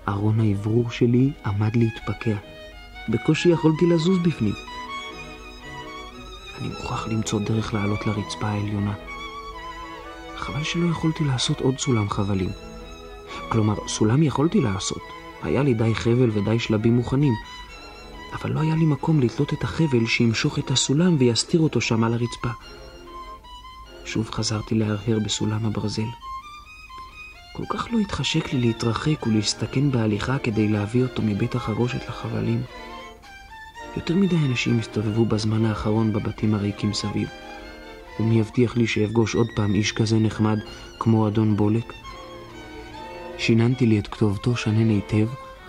ארון 0.07 0.39
האוורור 0.39 0.91
שלי 0.91 1.31
עמד 1.45 1.75
להתפקע. 1.75 2.35
בקושי 3.09 3.49
יכולתי 3.49 3.85
לזוז 3.85 4.17
בפנים. 4.23 4.53
אני 6.59 6.67
מוכרח 6.67 7.07
למצוא 7.07 7.39
דרך 7.39 7.73
לעלות 7.73 8.07
לרצפה 8.07 8.47
העליונה. 8.47 8.93
חבל 10.37 10.63
שלא 10.63 10.87
יכולתי 10.91 11.23
לעשות 11.23 11.61
עוד 11.61 11.77
סולם 11.79 12.09
חבלים. 12.09 12.49
כלומר, 13.49 13.75
סולם 13.87 14.23
יכולתי 14.23 14.61
לעשות. 14.61 15.01
היה 15.43 15.63
לי 15.63 15.73
די 15.73 15.95
חבל 15.95 16.29
ודי 16.33 16.59
שלבים 16.59 16.95
מוכנים. 16.95 17.33
אבל 18.33 18.51
לא 18.51 18.59
היה 18.59 18.75
לי 18.75 18.85
מקום 18.85 19.19
לתלות 19.19 19.53
את 19.53 19.63
החבל 19.63 20.05
שימשוך 20.05 20.59
את 20.59 20.71
הסולם 20.71 21.15
ויסתיר 21.19 21.59
אותו 21.59 21.81
שם 21.81 22.03
על 22.03 22.13
הרצפה. 22.13 22.49
שוב 24.07 24.29
חזרתי 24.29 24.75
להרהר 24.75 25.19
בסולם 25.25 25.65
הברזל. 25.65 26.07
כל 27.53 27.63
כך 27.69 27.87
לא 27.91 27.99
התחשק 27.99 28.53
לי 28.53 28.59
להתרחק 28.59 29.27
ולהסתכן 29.27 29.91
בהליכה 29.91 30.39
כדי 30.39 30.67
להביא 30.67 31.03
אותו 31.03 31.21
מבית 31.21 31.55
החרושת 31.55 32.09
לחבלים. 32.09 32.63
יותר 33.95 34.15
מדי 34.15 34.35
אנשים 34.35 34.79
הסתובבו 34.79 35.25
בזמן 35.25 35.65
האחרון 35.65 36.13
בבתים 36.13 36.53
הריקים 36.53 36.93
סביב. 36.93 37.27
ומי 38.19 38.39
יבטיח 38.39 38.77
לי 38.77 38.87
שאפגוש 38.87 39.35
עוד 39.35 39.47
פעם 39.55 39.75
איש 39.75 39.91
כזה 39.91 40.19
נחמד 40.19 40.57
כמו 40.99 41.27
אדון 41.27 41.57
בולק? 41.57 41.93
שיננתי 43.37 43.85
לי 43.85 43.99
את 43.99 44.07
כתובתו 44.07 44.55
שנן 44.55 44.89
היטב, 44.89 45.27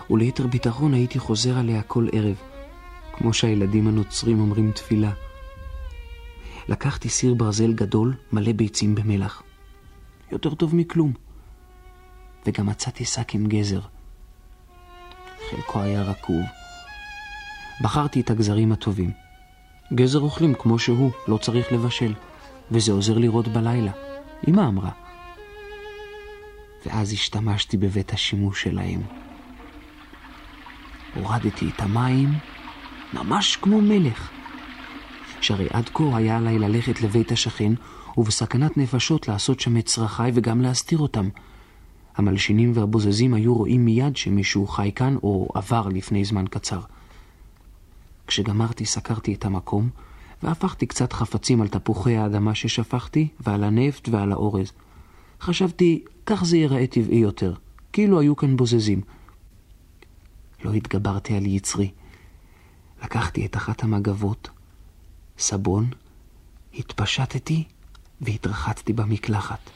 וליתר 0.09 0.47
ביטחון 0.47 0.93
הייתי 0.93 1.19
חוזר 1.19 1.57
עליה 1.57 1.81
כל 1.81 2.07
ערב, 2.11 2.35
כמו 3.13 3.33
שהילדים 3.33 3.87
הנוצרים 3.87 4.39
אומרים 4.39 4.71
תפילה. 4.71 5.11
לקחתי 6.69 7.09
סיר 7.09 7.33
ברזל 7.33 7.73
גדול 7.73 8.15
מלא 8.31 8.51
ביצים 8.51 8.95
במלח. 8.95 9.43
יותר 10.31 10.53
טוב 10.55 10.75
מכלום. 10.75 11.13
וגם 12.45 12.65
מצאתי 12.65 13.05
שק 13.05 13.35
עם 13.35 13.47
גזר. 13.47 13.79
חלקו 15.49 15.81
היה 15.81 16.03
רקוב. 16.03 16.41
בחרתי 17.81 18.21
את 18.21 18.29
הגזרים 18.29 18.71
הטובים. 18.71 19.11
גזר 19.93 20.19
אוכלים 20.19 20.53
כמו 20.53 20.79
שהוא, 20.79 21.11
לא 21.27 21.37
צריך 21.37 21.71
לבשל, 21.71 22.13
וזה 22.71 22.91
עוזר 22.91 23.17
לראות 23.17 23.47
בלילה. 23.47 23.91
אמא 24.47 24.61
אמרה. 24.61 24.91
ואז 26.85 27.13
השתמשתי 27.13 27.77
בבית 27.77 28.13
השימוש 28.13 28.63
שלהם. 28.63 29.01
הורדתי 31.15 31.69
את 31.75 31.81
המים 31.81 32.29
ממש 33.13 33.55
כמו 33.55 33.81
מלך. 33.81 34.38
שהרי 35.41 35.67
עד 35.69 35.89
כה 35.93 36.17
היה 36.17 36.37
עליי 36.37 36.59
ללכת 36.59 37.01
לבית 37.01 37.31
השכן, 37.31 37.73
ובסכנת 38.17 38.77
נפשות 38.77 39.27
לעשות 39.27 39.59
שם 39.59 39.77
את 39.77 39.85
צרכיי 39.85 40.31
וגם 40.33 40.61
להסתיר 40.61 40.99
אותם. 40.99 41.29
המלשינים 42.15 42.71
והבוזזים 42.75 43.33
היו 43.33 43.55
רואים 43.55 43.85
מיד 43.85 44.17
שמישהו 44.17 44.67
חי 44.67 44.91
כאן 44.95 45.15
או 45.23 45.49
עבר 45.53 45.87
לפני 45.87 46.25
זמן 46.25 46.45
קצר. 46.47 46.79
כשגמרתי 48.27 48.85
סקרתי 48.85 49.33
את 49.33 49.45
המקום, 49.45 49.89
והפכתי 50.43 50.85
קצת 50.85 51.13
חפצים 51.13 51.61
על 51.61 51.67
תפוחי 51.67 52.17
האדמה 52.17 52.55
ששפכתי, 52.55 53.27
ועל 53.39 53.63
הנפט 53.63 54.09
ועל 54.09 54.31
האורז. 54.31 54.71
חשבתי, 55.41 56.03
כך 56.25 56.43
זה 56.43 56.57
ייראה 56.57 56.87
טבעי 56.87 57.17
יותר, 57.17 57.53
כאילו 57.93 58.19
היו 58.19 58.35
כאן 58.35 58.57
בוזזים. 58.57 59.01
לא 60.63 60.73
התגברתי 60.73 61.35
על 61.35 61.45
יצרי. 61.45 61.91
לקחתי 63.03 63.45
את 63.45 63.55
אחת 63.55 63.83
המגבות, 63.83 64.49
סבון, 65.39 65.89
התפשטתי 66.73 67.63
והתרחצתי 68.21 68.93
במקלחת. 68.93 69.69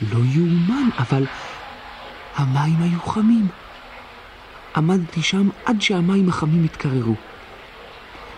לא 0.00 0.18
יאומן, 0.18 0.88
אבל 0.98 1.26
המים 2.34 2.82
היו 2.82 3.00
חמים. 3.00 3.48
עמדתי 4.76 5.22
שם 5.22 5.48
עד 5.64 5.80
שהמים 5.80 6.28
החמים 6.28 6.64
התקררו. 6.64 7.14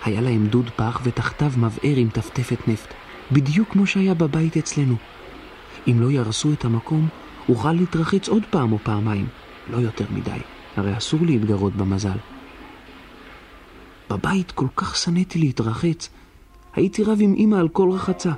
היה 0.04 0.20
להם 0.20 0.46
דוד 0.46 0.70
פח 0.76 1.00
ותחתיו 1.04 1.52
מבער 1.56 1.96
עם 1.96 2.08
טפטפת 2.08 2.68
נפט, 2.68 2.94
בדיוק 3.32 3.68
כמו 3.72 3.86
שהיה 3.86 4.14
בבית 4.14 4.56
אצלנו. 4.56 4.96
אם 5.88 6.00
לא 6.00 6.10
יהרסו 6.10 6.52
את 6.52 6.64
המקום, 6.64 7.08
אוכל 7.48 7.72
להתרחץ 7.72 8.28
עוד 8.28 8.42
פעם 8.50 8.72
או 8.72 8.78
פעמיים, 8.82 9.26
לא 9.70 9.76
יותר 9.76 10.04
מדי, 10.10 10.38
הרי 10.76 10.96
אסור 10.96 11.20
להתגרות 11.22 11.76
במזל. 11.76 12.18
בבית 14.10 14.50
כל 14.50 14.66
כך 14.76 14.96
שנאתי 14.96 15.38
להתרחץ, 15.38 16.08
הייתי 16.74 17.04
רב 17.04 17.18
עם 17.20 17.34
אמא 17.38 17.56
על 17.56 17.68
כל 17.68 17.90
רחצה. 17.90 18.32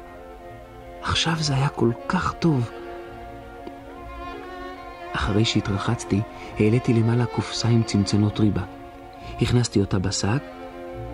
עכשיו 1.02 1.34
זה 1.38 1.54
היה 1.54 1.68
כל 1.68 1.90
כך 2.08 2.32
טוב. 2.32 2.70
אחרי 5.12 5.44
שהתרחצתי, 5.44 6.20
העליתי 6.58 6.92
למעלה 6.92 7.26
קופסה 7.26 7.68
עם 7.68 7.82
צנצנות 7.82 8.40
ריבה. 8.40 8.62
הכנסתי 9.40 9.80
אותה 9.80 9.98
בשק, 9.98 10.42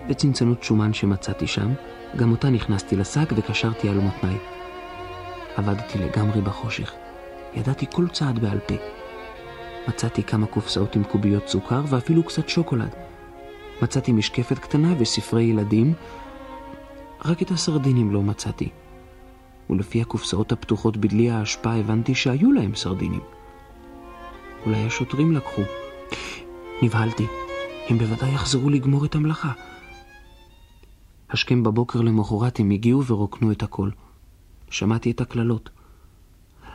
וצנצנות 0.09 0.63
שומן 0.63 0.93
שמצאתי 0.93 1.47
שם, 1.47 1.73
גם 2.15 2.31
אותה 2.31 2.49
נכנסתי 2.49 2.95
לשק 2.95 3.33
וקשרתי 3.35 3.89
על 3.89 3.99
מותניי. 3.99 4.37
עבדתי 5.55 5.97
לגמרי 5.97 6.41
בחושך. 6.41 6.93
ידעתי 7.53 7.85
כל 7.91 8.07
צעד 8.07 8.39
בעל 8.39 8.59
פה. 8.59 8.75
מצאתי 9.87 10.23
כמה 10.23 10.47
קופסאות 10.47 10.95
עם 10.95 11.03
קוביות 11.03 11.47
סוכר 11.47 11.81
ואפילו 11.87 12.23
קצת 12.23 12.49
שוקולד. 12.49 13.04
מצאתי 13.81 14.11
משקפת 14.11 14.59
קטנה 14.59 14.93
וספרי 14.99 15.43
ילדים, 15.43 15.93
רק 17.25 17.41
את 17.41 17.51
הסרדינים 17.51 18.11
לא 18.11 18.21
מצאתי. 18.21 18.69
ולפי 19.69 20.01
הקופסאות 20.01 20.51
הפתוחות 20.51 20.97
בדלי 20.97 21.31
האשפה 21.31 21.73
הבנתי 21.73 22.15
שהיו 22.15 22.51
להם 22.51 22.75
סרדינים. 22.75 23.21
אולי 24.65 24.85
השוטרים 24.85 25.31
לקחו. 25.31 25.61
נבהלתי. 26.81 27.25
הם 27.89 27.97
בוודאי 27.97 28.33
יחזרו 28.33 28.69
לגמור 28.69 29.05
את 29.05 29.15
המלאכה. 29.15 29.51
השכם 31.29 31.63
בבוקר 31.63 32.01
למחרת 32.01 32.59
הם 32.59 32.71
הגיעו 32.71 33.05
ורוקנו 33.05 33.51
את 33.51 33.63
הכל. 33.63 33.89
שמעתי 34.69 35.11
את 35.11 35.21
הקללות. 35.21 35.69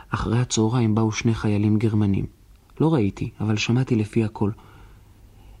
אחרי 0.09 0.39
הצהריים 0.39 0.95
באו 0.95 1.11
שני 1.11 1.33
חיילים 1.33 1.77
גרמנים. 1.77 2.25
לא 2.79 2.93
ראיתי, 2.93 3.29
אבל 3.39 3.57
שמעתי 3.57 3.95
לפי 3.95 4.23
הכל. 4.23 4.51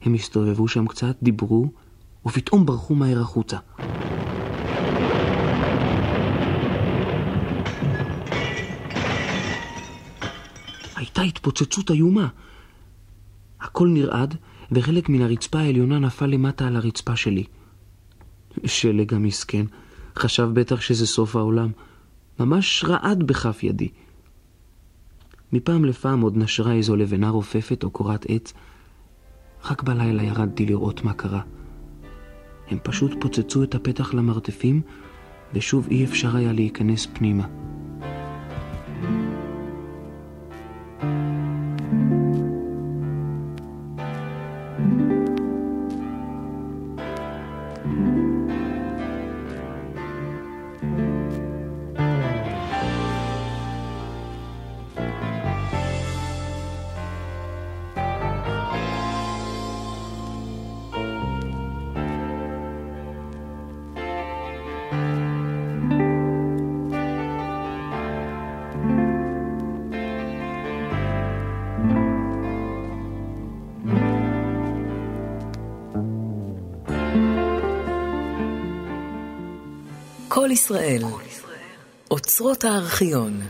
הם 0.01 0.13
הסתובבו 0.13 0.67
שם 0.67 0.87
קצת, 0.87 1.15
דיברו, 1.23 1.71
ופתאום 2.25 2.65
ברחו 2.65 2.95
מהר 2.95 3.21
החוצה. 3.21 3.57
הייתה 10.95 11.21
התפוצצות 11.21 11.91
איומה. 11.91 12.27
הכל 13.61 13.87
נרעד, 13.87 14.35
וחלק 14.71 15.09
מן 15.09 15.21
הרצפה 15.21 15.59
העליונה 15.59 15.99
נפל 15.99 16.25
למטה 16.25 16.67
על 16.67 16.75
הרצפה 16.75 17.15
שלי. 17.15 17.43
שלג 18.65 19.13
המסכן, 19.13 19.65
חשב 20.15 20.49
בטח 20.53 20.81
שזה 20.81 21.07
סוף 21.07 21.35
העולם. 21.35 21.71
ממש 22.39 22.85
רעד 22.87 23.23
בכף 23.23 23.63
ידי. 23.63 23.89
מפעם 25.53 25.85
לפעם 25.85 26.21
עוד 26.21 26.37
נשרה 26.37 26.73
איזו 26.73 26.95
לבנה 26.95 27.29
רופפת 27.29 27.83
או 27.83 27.89
קורת 27.89 28.25
עץ. 28.29 28.53
רק 29.69 29.83
בלילה 29.83 30.23
ירדתי 30.23 30.65
לראות 30.65 31.03
מה 31.03 31.13
קרה. 31.13 31.41
הם 32.69 32.77
פשוט 32.83 33.11
פוצצו 33.19 33.63
את 33.63 33.75
הפתח 33.75 34.13
למרתפים, 34.13 34.81
ושוב 35.53 35.87
אי 35.91 36.05
אפשר 36.05 36.35
היה 36.35 36.53
להיכנס 36.53 37.07
פנימה. 37.13 37.47
ישראל, 80.61 81.03
אוצרות 82.11 82.63
הארכיון. 82.63 83.41